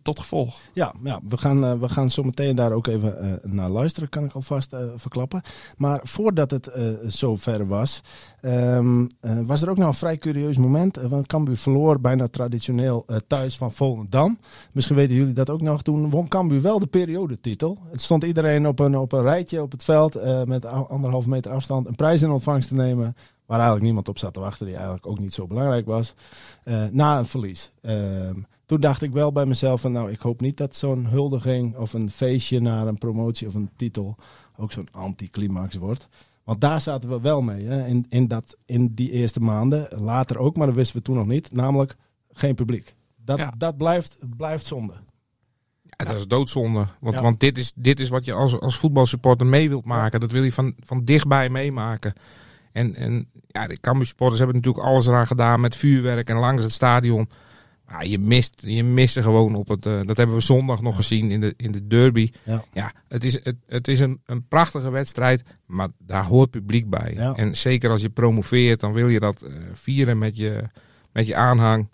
tot 0.03 0.21
gevolg. 0.21 0.59
Ja, 0.73 0.93
ja 1.05 1.21
we, 1.27 1.37
gaan, 1.39 1.81
we 1.81 1.89
gaan 1.89 2.11
zo 2.11 2.23
meteen 2.23 2.57
daar 2.57 2.73
ook 2.73 2.87
even 2.87 3.41
naar 3.43 3.69
luisteren, 3.69 4.09
kan 4.09 4.25
ik 4.25 4.33
alvast 4.33 4.77
verklappen. 4.97 5.43
Maar 5.77 6.01
voordat 6.03 6.51
het 6.51 6.67
eh 6.67 6.85
zo 7.09 7.37
ver 7.37 7.67
was, 7.67 8.01
ehm, 8.41 9.07
eh, 9.21 9.41
was 9.41 9.63
er 9.63 9.71
ook 9.71 9.77
nog 9.77 9.87
een 9.87 9.95
vrij 9.95 10.19
curieus 10.19 10.57
moment. 10.57 10.97
eh, 10.97 11.09
want 11.09 11.27
Cambuur 11.27 11.57
verloor 11.57 12.01
bijna 12.01 12.29
traditioneel 12.29 13.05
eh, 13.07 13.17
thuis 13.27 13.57
van 13.57 13.73
Volendam. 13.73 14.39
Misschien 14.73 14.97
weten 14.97 15.15
jullie 15.15 15.33
dat 15.33 15.51
ook 15.51 15.61
nog. 15.61 15.83
Toen 15.83 16.11
won 16.11 16.29
Cambuur 16.29 16.61
wel 16.61 16.79
de 16.79 16.87
periodetitel. 16.87 17.79
Het 17.91 18.01
stond 18.01 18.25
iedereen 18.25 18.67
op 18.67 18.79
een, 18.79 18.99
op 18.99 19.13
een 19.13 19.23
rijtje 19.23 19.63
op 19.63 19.73
het 19.73 19.85
veld 19.85 20.19
met 20.47 20.65
anderhalf 20.65 21.27
meter 21.27 21.53
afstand 21.53 21.87
een 21.87 21.95
prijs 21.95 22.23
in 22.23 22.31
ontvangst 22.31 22.69
te 22.69 22.75
nemen. 22.75 23.17
Waar 23.47 23.57
eigenlijk 23.57 23.87
niemand 23.87 24.09
op 24.09 24.19
zat 24.19 24.35
te 24.35 24.41
wachten, 24.41 24.67
die 24.67 24.75
eigenlijk 24.75 25.07
ook 25.07 25.19
niet 25.19 25.35
zo 25.35 25.47
belangrijk 25.47 25.87
was. 25.87 26.15
na 26.91 27.19
een 27.19 27.27
verlies. 27.27 27.71
Ehm, 27.83 28.35
toen 28.67 28.81
dacht 28.81 29.03
ik 29.03 29.13
wel 29.13 29.33
bij 29.33 29.47
mezelf 29.47 29.81
van 29.81 29.93
nou, 29.93 30.11
ik 30.11 30.21
hoop 30.21 30.41
niet 30.41 30.57
dat 30.57 30.77
zo'n 30.77 31.07
huldiging 31.07 31.77
of 31.77 31.93
een 31.93 32.11
feestje 32.11 32.61
naar 32.61 32.87
een 32.87 32.99
promotie 32.99 33.47
of 33.47 33.55
een 33.55 33.71
titel 33.77 34.17
ook 34.57 34.73
zo'n 34.73 34.89
anticlimax 34.91 35.75
wordt. 35.75 36.09
Want 36.49 36.61
daar 36.61 36.81
zaten 36.81 37.09
we 37.09 37.21
wel 37.21 37.43
mee, 37.43 37.65
hè? 37.67 37.87
In, 37.87 38.07
in, 38.09 38.29
dat, 38.29 38.57
in 38.65 38.95
die 38.95 39.11
eerste 39.11 39.41
maanden. 39.41 39.89
Later 40.01 40.39
ook, 40.39 40.57
maar 40.57 40.67
dat 40.67 40.77
wisten 40.77 40.97
we 40.97 41.03
toen 41.03 41.17
nog 41.17 41.27
niet. 41.27 41.53
Namelijk 41.53 41.97
geen 42.33 42.55
publiek. 42.55 42.95
Dat, 43.17 43.39
Ja. 43.39 43.53
dat 43.59 43.77
blijft, 43.77 44.19
blijft 44.37 44.67
zonde. 44.67 44.93
Ja, 45.83 46.05
dat 46.05 46.17
is 46.17 46.27
doodzonde. 46.27 46.87
Want, 47.01 47.15
Ja. 47.15 47.23
want 47.23 47.41
dit, 47.41 47.59
is, 47.59 47.73
dit 47.75 48.01
is 48.01 48.09
wat 48.09 48.25
je 48.25 48.33
als, 48.33 48.61
als 48.61 48.79
voetbalsupporter 48.79 49.47
mee 49.47 49.69
wilt 49.69 49.85
maken. 49.85 50.21
Dat 50.21 50.33
wil 50.33 50.43
je 50.43 50.53
van, 50.53 50.75
van 50.85 51.05
dichtbij 51.05 51.51
meemaken. 51.51 52.13
En, 52.73 52.95
en 52.95 53.31
ja, 53.47 53.67
de 53.67 53.81
Cambuur 53.81 54.07
supporters 54.07 54.39
hebben 54.39 54.57
natuurlijk 54.57 54.85
alles 54.87 55.07
eraan 55.07 55.27
gedaan 55.27 55.61
met 55.61 55.77
vuurwerk 55.77 56.29
en 56.29 56.37
langs 56.37 56.63
het 56.63 56.73
stadion. 56.73 57.29
Maar 57.91 58.07
je 58.07 58.19
mist, 58.19 58.55
je 58.57 58.85
mist 58.85 59.17
er 59.17 59.23
gewoon 59.23 59.55
op 59.55 59.69
het. 59.69 59.87
eh, 59.87 60.01
dat 60.05 60.17
hebben 60.17 60.37
we 60.37 60.43
zondag 60.43 60.83
nog 60.83 60.97
gezien 60.97 61.31
in 61.31 61.41
de, 61.41 61.55
in 61.57 61.73
de 61.73 61.87
derby. 61.87 62.31
Ja. 62.45 62.65
Ja, 62.73 62.93
het 63.09 63.25
is, 63.25 63.45
het, 63.45 63.57
het 63.67 63.89
is 63.89 64.01
een, 64.01 64.21
een 64.27 64.47
prachtige 64.49 64.91
wedstrijd, 64.91 65.43
maar 65.67 65.89
daar 65.99 66.25
hoort 66.25 66.51
publiek 66.51 66.91
bij. 66.91 67.13
Ja. 67.15 67.35
En 67.35 67.57
zeker 67.57 67.91
als 67.91 68.01
je 68.01 68.11
promoveert, 68.11 68.81
dan 68.81 68.93
wil 68.93 69.09
je 69.09 69.21
dat 69.21 69.43
eh, 69.43 69.53
vieren 69.73 70.19
met 70.19 70.37
je, 70.37 70.63
met 71.13 71.27
je 71.27 71.35
aanhang. 71.37 71.89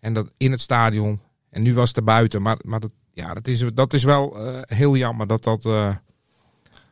En 0.00 0.14
dat 0.14 0.32
in 0.36 0.50
het 0.50 0.60
stadion. 0.60 1.20
En 1.50 1.62
nu 1.62 1.74
was 1.74 1.88
het 1.88 1.96
er 1.96 2.04
buiten. 2.04 2.42
Maar, 2.42 2.58
maar 2.64 2.80
dat, 2.80 2.92
ja, 3.12 3.34
dat, 3.34 3.46
is, 3.46 3.64
dat 3.74 3.92
is 3.92 4.04
wel 4.04 4.46
eh, 4.46 4.60
heel 4.76 4.96
jammer 4.96 5.26
dat 5.26 5.42
dat, 5.44 5.68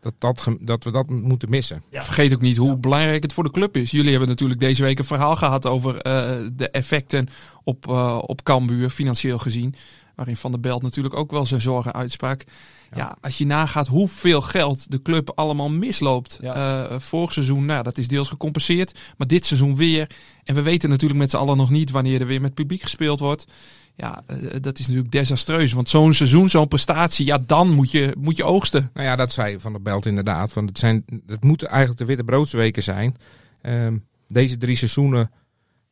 dat, 0.00 0.14
dat, 0.18 0.48
dat 0.60 0.84
we 0.84 0.90
dat 0.90 1.08
moeten 1.10 1.50
missen. 1.50 1.82
Vergeet 1.90 2.32
ook 2.34 2.40
niet 2.40 2.56
hoe 2.56 2.76
belangrijk 2.76 3.22
het 3.22 3.32
voor 3.32 3.44
de 3.44 3.50
club 3.50 3.76
is. 3.76 3.90
Jullie 3.90 4.10
hebben 4.10 4.28
natuurlijk 4.28 4.60
deze 4.60 4.82
week 4.82 4.98
een 4.98 5.04
verhaal 5.04 5.36
gehad 5.36 5.66
over 5.66 5.96
eh, 5.96 6.36
de 6.52 6.70
effecten 6.70 7.28
op, 7.64 7.88
eh 7.88 8.18
op 8.26 8.42
Cambuur, 8.42 8.90
financieel 8.90 9.38
gezien. 9.38 9.74
Waarin 10.14 10.36
Van 10.36 10.50
der 10.50 10.60
Belt 10.60 10.82
natuurlijk 10.82 11.14
ook 11.14 11.30
wel 11.30 11.46
zijn 11.46 11.60
zorgen 11.60 11.92
uitsprak. 11.92 12.44
Ja. 12.94 13.16
als 13.20 13.38
je 13.38 13.46
nagaat 13.46 13.86
hoeveel 13.86 14.40
geld 14.40 14.90
de 14.90 15.02
club 15.02 15.32
allemaal 15.34 15.70
misloopt. 15.70 16.38
Ja. 16.40 16.88
eh, 16.88 17.00
vorig 17.00 17.32
seizoen, 17.32 17.64
nou, 17.64 17.82
dat 17.82 17.98
is 17.98 18.08
deels 18.08 18.28
gecompenseerd. 18.28 18.98
Maar 19.16 19.26
dit 19.26 19.46
seizoen 19.46 19.76
weer. 19.76 20.10
En 20.44 20.54
we 20.54 20.62
weten 20.62 20.88
natuurlijk 20.88 21.20
met 21.20 21.30
z'n 21.30 21.36
allen 21.36 21.56
nog 21.56 21.70
niet 21.70 21.90
wanneer 21.90 22.20
er 22.20 22.26
weer 22.26 22.40
met 22.40 22.54
publiek 22.54 22.82
gespeeld 22.82 23.20
wordt. 23.20 23.46
Ja, 23.94 24.22
eh, 24.26 24.36
dat 24.60 24.78
is 24.78 24.86
natuurlijk 24.86 25.12
desastreus. 25.12 25.72
Want 25.72 25.88
zo'n 25.88 26.12
seizoen, 26.12 26.50
zo'n 26.50 26.68
prestatie, 26.68 27.26
ja, 27.26 27.38
dan 27.46 27.74
moet 27.74 27.90
je, 27.90 28.14
moet 28.18 28.36
je 28.36 28.44
oogsten. 28.44 28.90
Nou 28.94 29.06
ja, 29.06 29.16
dat 29.16 29.32
zei 29.32 29.60
Van 29.60 29.72
der 29.72 29.82
Belt 29.82 30.06
inderdaad. 30.06 30.52
Van 30.52 30.66
het, 30.66 30.78
zijn, 30.78 31.04
het 31.26 31.44
moeten 31.44 31.68
eigenlijk 31.68 31.98
de 31.98 32.06
witte 32.06 32.24
broodsweken 32.24 32.82
zijn. 32.82 33.16
Ehm, 33.62 33.96
deze 34.26 34.56
drie 34.56 34.76
seizoenen 34.76 35.30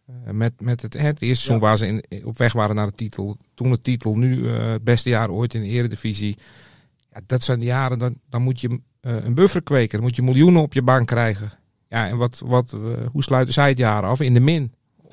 eh, 0.06 0.32
met, 0.32 0.60
met 0.60 0.82
het, 0.82 0.92
het 0.92 1.22
eerste 1.22 1.44
seizoen 1.44 1.58
waar 1.58 1.78
ze 1.78 1.86
in, 1.86 2.24
op 2.24 2.38
weg 2.38 2.52
waren 2.52 2.76
naar 2.76 2.86
de 2.86 2.92
titel. 2.92 3.36
Toen 3.54 3.70
de 3.70 3.80
titel, 3.80 4.16
nu 4.16 4.48
eh, 4.48 4.70
het 4.70 4.84
beste 4.84 5.08
jaar 5.08 5.30
ooit 5.30 5.54
in 5.54 5.60
de 5.60 5.68
eredivisie. 5.68 6.36
Ja, 7.12 7.20
dat 7.26 7.42
zijn 7.42 7.58
de 7.58 7.64
jaren, 7.64 7.98
dan, 7.98 8.14
dan 8.28 8.42
moet 8.42 8.60
je 8.60 8.80
eh, 9.00 9.24
een 9.24 9.34
buffer 9.34 9.62
kweken. 9.62 9.98
Dan 9.98 10.06
moet 10.06 10.16
je 10.16 10.22
miljoenen 10.22 10.62
op 10.62 10.72
je 10.72 10.82
bank 10.82 11.06
krijgen. 11.06 11.50
Ja, 11.88 12.08
en 12.08 12.16
wat, 12.16 12.42
wat, 12.44 12.72
eh, 12.72 12.80
hoe 13.12 13.22
sluiten 13.22 13.54
zij 13.54 13.68
het 13.68 13.78
jaar 13.78 14.02
af? 14.02 14.20
In 14.20 14.34
de 14.34 14.40
min. 14.40 14.72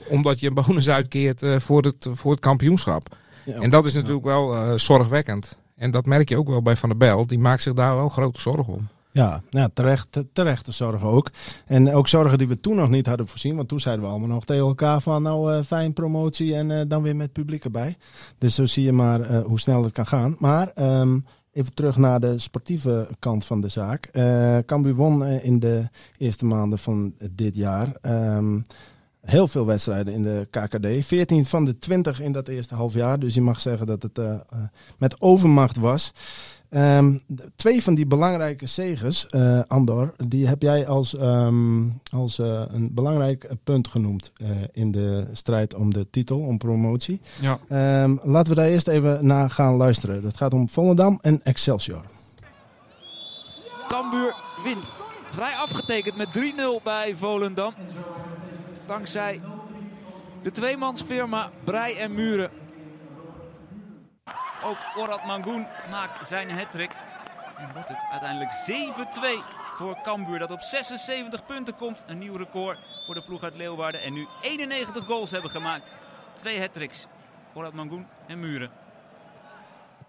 Omdat 0.09 0.39
je 0.39 0.47
een 0.47 0.53
bonus 0.53 0.89
uitkeert 0.89 1.43
eh, 1.43 1.59
voor, 1.59 1.81
het, 1.83 2.07
voor 2.11 2.31
het 2.31 2.39
kampioenschap. 2.39 3.15
Ja. 3.45 3.53
En 3.53 3.69
dat 3.69 3.85
is 3.85 3.93
natuurlijk 3.93 4.25
wel 4.25 4.55
eh, 4.55 4.73
zorgwekkend. 4.73 5.57
En 5.75 5.91
dat 5.91 6.05
merk 6.05 6.29
je 6.29 6.37
ook 6.37 6.47
wel 6.47 6.61
bij 6.61 6.75
Van 6.75 6.89
der 6.89 6.97
Belt. 6.97 7.29
Die 7.29 7.39
maakt 7.39 7.61
zich 7.61 7.73
daar 7.73 7.95
wel 7.95 8.09
grote 8.09 8.41
zorgen 8.41 8.73
om. 8.73 8.87
Ja, 9.11 9.41
nou, 9.49 9.69
terecht, 9.73 10.23
terechte 10.33 10.71
zorgen 10.71 11.07
ook. 11.07 11.31
En 11.65 11.93
ook 11.93 12.07
zorgen 12.07 12.37
die 12.37 12.47
we 12.47 12.59
toen 12.59 12.75
nog 12.75 12.89
niet 12.89 13.05
hadden 13.05 13.27
voorzien. 13.27 13.55
Want 13.55 13.67
toen 13.67 13.79
zeiden 13.79 14.05
we 14.05 14.11
allemaal 14.11 14.27
nog 14.27 14.45
tegen 14.45 14.65
elkaar 14.65 15.01
van 15.01 15.21
nou 15.21 15.53
eh, 15.53 15.63
fijn 15.63 15.93
promotie 15.93 16.55
en 16.55 16.87
dan 16.87 17.01
weer 17.01 17.15
met 17.15 17.31
publiek 17.31 17.63
erbij. 17.63 17.95
Dus 18.37 18.55
zo 18.55 18.65
zie 18.65 18.83
je 18.83 18.91
maar 18.91 19.41
hoe 19.41 19.59
snel 19.59 19.83
het 19.83 19.91
kan 19.91 20.07
gaan. 20.07 20.35
Maar 20.39 20.71
ehm, 20.75 21.19
even 21.51 21.73
terug 21.73 21.97
naar 21.97 22.19
de 22.19 22.39
sportieve 22.39 23.09
kant 23.19 23.45
van 23.45 23.61
de 23.61 23.69
zaak. 23.69 24.09
Cambuur 24.65 24.95
won 24.95 25.25
in 25.25 25.59
de 25.59 25.89
eerste 26.17 26.45
maanden 26.45 26.79
van 26.79 27.13
dit 27.31 27.55
jaar. 27.55 27.95
ehm, 28.01 28.59
heel 29.25 29.47
veel 29.47 29.65
wedstrijden 29.65 30.13
in 30.13 30.23
de 30.23 30.47
KKD. 30.49 31.05
14 31.05 31.45
van 31.45 31.65
de 31.65 31.79
20 31.79 32.21
in 32.21 32.31
dat 32.31 32.47
eerste 32.47 32.75
half 32.75 32.93
jaar. 32.93 33.19
Dus 33.19 33.33
je 33.33 33.41
mag 33.41 33.61
zeggen 33.61 33.87
dat 33.87 34.03
het 34.03 34.17
eh, 34.17 34.33
eh, 34.33 34.39
met 34.97 35.21
overmacht 35.21 35.77
was. 35.77 36.13
Ehm, 36.75 37.17
twee 37.55 37.83
van 37.83 37.95
die 37.95 38.05
belangrijke 38.05 38.67
zegers, 38.67 39.27
eh, 39.27 39.59
Andor, 39.67 40.15
die 40.27 40.47
heb 40.47 40.61
jij 40.61 40.87
als, 40.87 41.15
ehm, 41.15 41.87
als 42.11 42.37
een 42.37 42.93
belangrijk 42.93 43.49
punt 43.63 43.87
genoemd 43.87 44.31
eh, 44.35 44.47
in 44.71 44.91
de 44.91 45.27
strijd 45.33 45.73
om 45.73 45.93
de 45.93 46.09
titel, 46.09 46.39
om 46.39 46.57
promotie. 46.57 47.21
Ja. 47.41 47.59
Ehm, 47.67 48.15
laten 48.23 48.49
we 48.49 48.59
daar 48.59 48.69
eerst 48.69 48.87
even 48.87 49.25
naar 49.27 49.49
gaan 49.49 49.75
luisteren. 49.75 50.21
Dat 50.21 50.37
gaat 50.37 50.53
om 50.53 50.69
Volendam 50.69 51.19
en 51.21 51.39
Excelsior. 51.43 52.05
Cambuur 53.87 54.35
wint. 54.63 54.91
Vrij 55.29 55.53
afgetekend 55.53 56.17
met 56.17 56.33
3-0 56.33 56.81
bij 56.83 57.15
Volendam. 57.15 57.73
Dankzij 58.85 59.41
de 60.41 60.51
tweemansfirma 60.51 61.51
Brei 61.63 61.95
en 61.97 62.13
Muren. 62.13 62.51
Ook 64.63 64.77
Orad 64.97 65.25
Mangoen 65.25 65.67
maakt 65.91 66.27
zijn 66.27 66.51
hattrick. 66.51 66.91
En 67.57 67.69
wordt 67.73 67.87
het 67.87 67.97
uiteindelijk 68.11 68.51
7-2 69.41 69.75
voor 69.75 69.97
Cambuur. 70.03 70.39
Dat 70.39 70.51
op 70.51 70.61
76 70.61 71.45
punten 71.45 71.75
komt. 71.75 72.03
Een 72.07 72.17
nieuw 72.17 72.35
record 72.35 72.79
voor 73.05 73.15
de 73.15 73.23
ploeg 73.23 73.43
uit 73.43 73.55
Leeuwarden. 73.55 74.01
En 74.01 74.13
nu 74.13 74.27
91 74.41 75.05
goals 75.05 75.31
hebben 75.31 75.51
gemaakt. 75.51 75.91
Twee 76.35 76.59
hattricks. 76.59 77.07
Orad 77.53 77.73
Mangoen 77.73 78.07
en 78.27 78.39
Muren. 78.39 78.84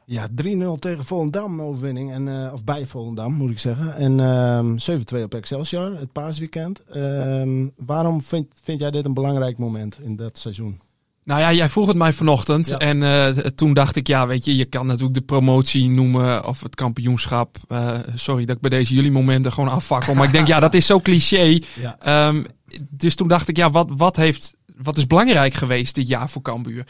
Ja, 0.08 0.28
3-0 0.42 0.78
tegen 0.78 1.04
Volendam 1.04 1.62
overwinning. 1.62 2.12
En, 2.12 2.44
eh, 2.44 2.52
of 2.52 2.64
bij 2.64 2.86
Volendam 2.86 3.32
moet 3.32 3.50
ik 3.50 3.58
zeggen. 3.58 3.96
En 3.96 4.20
ehm 4.20 4.76
7-2 4.78 5.22
op 5.22 5.34
Excelsior, 5.34 5.98
het 5.98 6.12
paasweekend. 6.12 6.82
Ehm, 6.82 7.66
waarom 7.76 8.22
vind, 8.22 8.46
vind 8.62 8.80
jij 8.80 8.90
dit 8.90 9.04
een 9.04 9.14
belangrijk 9.14 9.58
moment 9.58 9.98
in 10.00 10.16
dat 10.16 10.38
seizoen? 10.38 10.80
Nou 11.26 11.40
ja, 11.40 11.52
jij 11.52 11.68
vroeg 11.68 11.86
het 11.86 11.96
mij 11.96 12.12
vanochtend. 12.12 12.66
Ja. 12.66 12.76
En 12.76 13.02
eh, 13.02 13.28
toen 13.28 13.74
dacht 13.74 13.96
ik, 13.96 14.06
ja, 14.06 14.26
weet 14.26 14.44
je, 14.44 14.56
je 14.56 14.64
kan 14.64 14.86
natuurlijk 14.86 15.14
de 15.14 15.20
promotie 15.20 15.90
noemen 15.90 16.44
of 16.46 16.60
het 16.62 16.74
kampioenschap. 16.74 17.56
Eh, 17.68 17.98
sorry 18.14 18.44
dat 18.44 18.56
ik 18.56 18.62
bij 18.62 18.70
deze 18.70 18.94
jullie 18.94 19.10
momenten 19.10 19.52
gewoon 19.52 19.70
afvakkel. 19.70 20.14
Maar 20.14 20.26
ik 20.26 20.32
denk, 20.32 20.46
ja, 20.46 20.60
dat 20.60 20.74
is 20.74 20.86
zo 20.86 21.00
cliché. 21.00 21.58
Ja. 21.80 21.96
Ehm, 21.98 22.44
dus 22.90 23.14
toen 23.14 23.28
dacht 23.28 23.48
ik, 23.48 23.56
ja, 23.56 23.70
wat, 23.70 23.90
wat, 23.96 24.16
heeft, 24.16 24.54
wat 24.76 24.96
is 24.96 25.06
belangrijk 25.06 25.54
geweest 25.54 25.94
dit 25.94 26.08
jaar 26.08 26.30
voor 26.30 26.42
Cambuur? 26.42 26.86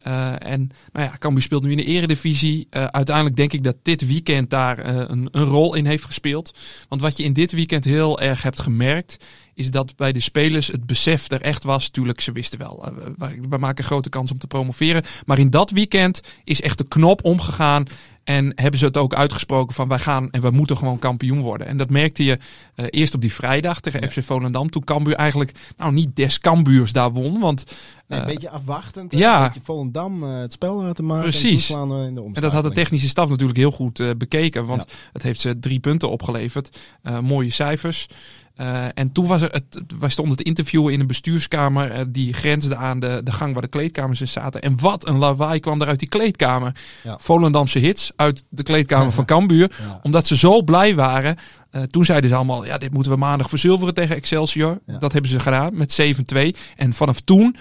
Eh, 0.00 0.32
en 0.38 0.70
nou 0.92 1.06
ja, 1.06 1.16
Cambuur 1.18 1.42
speelt 1.42 1.62
nu 1.62 1.70
in 1.70 1.76
de 1.76 1.84
eredivisie. 1.84 2.66
Eh, 2.70 2.84
uiteindelijk 2.84 3.36
denk 3.36 3.52
ik 3.52 3.64
dat 3.64 3.76
dit 3.82 4.06
weekend 4.06 4.50
daar 4.50 4.78
eh, 4.78 4.94
een, 4.96 5.28
een 5.30 5.44
rol 5.44 5.74
in 5.74 5.86
heeft 5.86 6.04
gespeeld. 6.04 6.58
Want 6.88 7.00
wat 7.00 7.16
je 7.16 7.22
in 7.22 7.32
dit 7.32 7.52
weekend 7.52 7.84
heel 7.84 8.20
erg 8.20 8.42
hebt 8.42 8.60
gemerkt, 8.60 9.24
is 9.60 9.70
dat 9.70 9.96
bij 9.96 10.12
de 10.12 10.20
spelers 10.20 10.66
het 10.66 10.86
besef 10.86 11.30
er 11.30 11.40
echt 11.40 11.64
was. 11.64 11.88
Tuurlijk, 11.88 12.20
ze 12.20 12.32
wisten 12.32 12.58
wel, 12.58 12.86
eh, 13.18 13.28
we, 13.48 13.58
maken 13.58 13.84
grote 13.84 14.08
kans 14.08 14.30
om 14.32 14.38
te 14.38 14.46
promoveren. 14.46 15.02
Maar 15.26 15.38
in 15.38 15.50
dat 15.50 15.70
weekend 15.70 16.20
is 16.44 16.60
echt 16.60 16.78
de 16.78 16.88
knop 16.88 17.24
omgegaan. 17.24 17.86
En 18.24 18.52
hebben 18.54 18.78
ze 18.78 18.84
het 18.84 18.96
ook 18.96 19.14
uitgesproken 19.14 19.74
van 19.74 19.88
wij 19.88 19.98
gaan 19.98 20.30
en 20.30 20.40
we 20.40 20.50
moeten 20.50 20.76
gewoon 20.76 20.98
kampioen 20.98 21.40
worden. 21.40 21.66
En 21.66 21.76
dat 21.76 21.90
merkte 21.90 22.24
je 22.24 22.38
eh, 22.74 22.86
eerst 22.90 23.14
op 23.14 23.20
die 23.20 23.32
vrijdag 23.32 23.80
tegen 23.80 24.10
FC 24.10 24.22
Volendam. 24.22 24.70
Toen 24.70 24.84
Cambuur 24.84 25.14
eigenlijk 25.14 25.52
nou 25.76 25.92
niet 25.92 26.16
des 26.16 26.40
Cambuurs 26.40 26.92
daar 26.92 27.12
won. 27.12 27.40
Want 27.40 27.64
Nee, 28.06 28.18
een 28.18 28.26
eh, 28.26 28.32
beetje 28.32 28.50
afwachtend. 28.50 29.12
ja. 29.12 29.54
Een 29.54 29.62
Volendam 29.62 30.22
het 30.22 30.52
spel 30.52 30.82
laten 30.82 31.06
maken. 31.06 31.22
Precies. 31.22 31.70
En, 31.70 31.90
in 31.90 32.14
de 32.14 32.30
En 32.32 32.42
dat 32.42 32.52
had 32.52 32.62
de 32.62 32.72
technische 32.72 33.08
staf 33.08 33.28
natuurlijk 33.28 33.58
heel 33.58 33.70
goed 33.70 34.18
bekeken. 34.18 34.66
Want 34.66 34.84
het 35.12 35.22
heeft 35.22 35.40
ze 35.40 35.58
drie 35.58 35.80
punten 35.80 36.10
opgeleverd. 36.10 36.78
Mooie 37.20 37.50
cijfers. 37.50 38.08
Eh, 38.60 38.84
en 38.94 39.12
toen 39.12 39.26
was 39.26 39.42
er 39.42 39.50
het, 39.50 39.82
wij 39.98 40.08
stonden 40.08 40.36
te 40.36 40.42
interviewen 40.42 40.92
in 40.92 41.00
een 41.00 41.06
bestuurskamer. 41.06 41.90
eh, 41.90 42.04
die 42.08 42.32
grensde 42.32 42.76
aan 42.76 43.00
de, 43.00 43.20
de 43.24 43.32
gang 43.32 43.52
waar 43.52 43.62
de 43.62 43.68
kleedkamers 43.68 44.20
in 44.20 44.28
zaten. 44.28 44.62
En 44.62 44.80
wat 44.80 45.08
een 45.08 45.16
lawaai 45.16 45.60
kwam 45.60 45.80
er 45.80 45.86
uit 45.88 45.98
die 45.98 46.08
kleedkamer. 46.08 46.72
Ja. 47.04 47.16
Volendamse 47.20 47.78
hits 47.78 48.12
uit 48.16 48.44
de 48.48 48.62
kleedkamer 48.62 49.12
van 49.12 49.24
Cambuur. 49.24 49.70
Ja. 49.80 50.00
Omdat 50.02 50.26
ze 50.26 50.36
zo 50.36 50.62
blij 50.62 50.94
waren. 50.94 51.36
Eh, 51.70 51.82
toen 51.82 52.04
zeiden 52.04 52.30
ze 52.30 52.36
allemaal, 52.36 52.64
ja, 52.64 52.78
dit 52.78 52.92
moeten 52.92 53.12
we 53.12 53.18
maandag 53.18 53.48
verzilveren 53.48 53.94
tegen 53.94 54.16
Excelsior. 54.16 54.78
Dat 54.98 55.12
hebben 55.12 55.30
ze 55.30 55.40
gedaan 55.40 55.76
met 55.76 55.92
7-2. 55.92 56.50
En 56.76 56.92
vanaf 56.92 57.20
toen, 57.20 57.56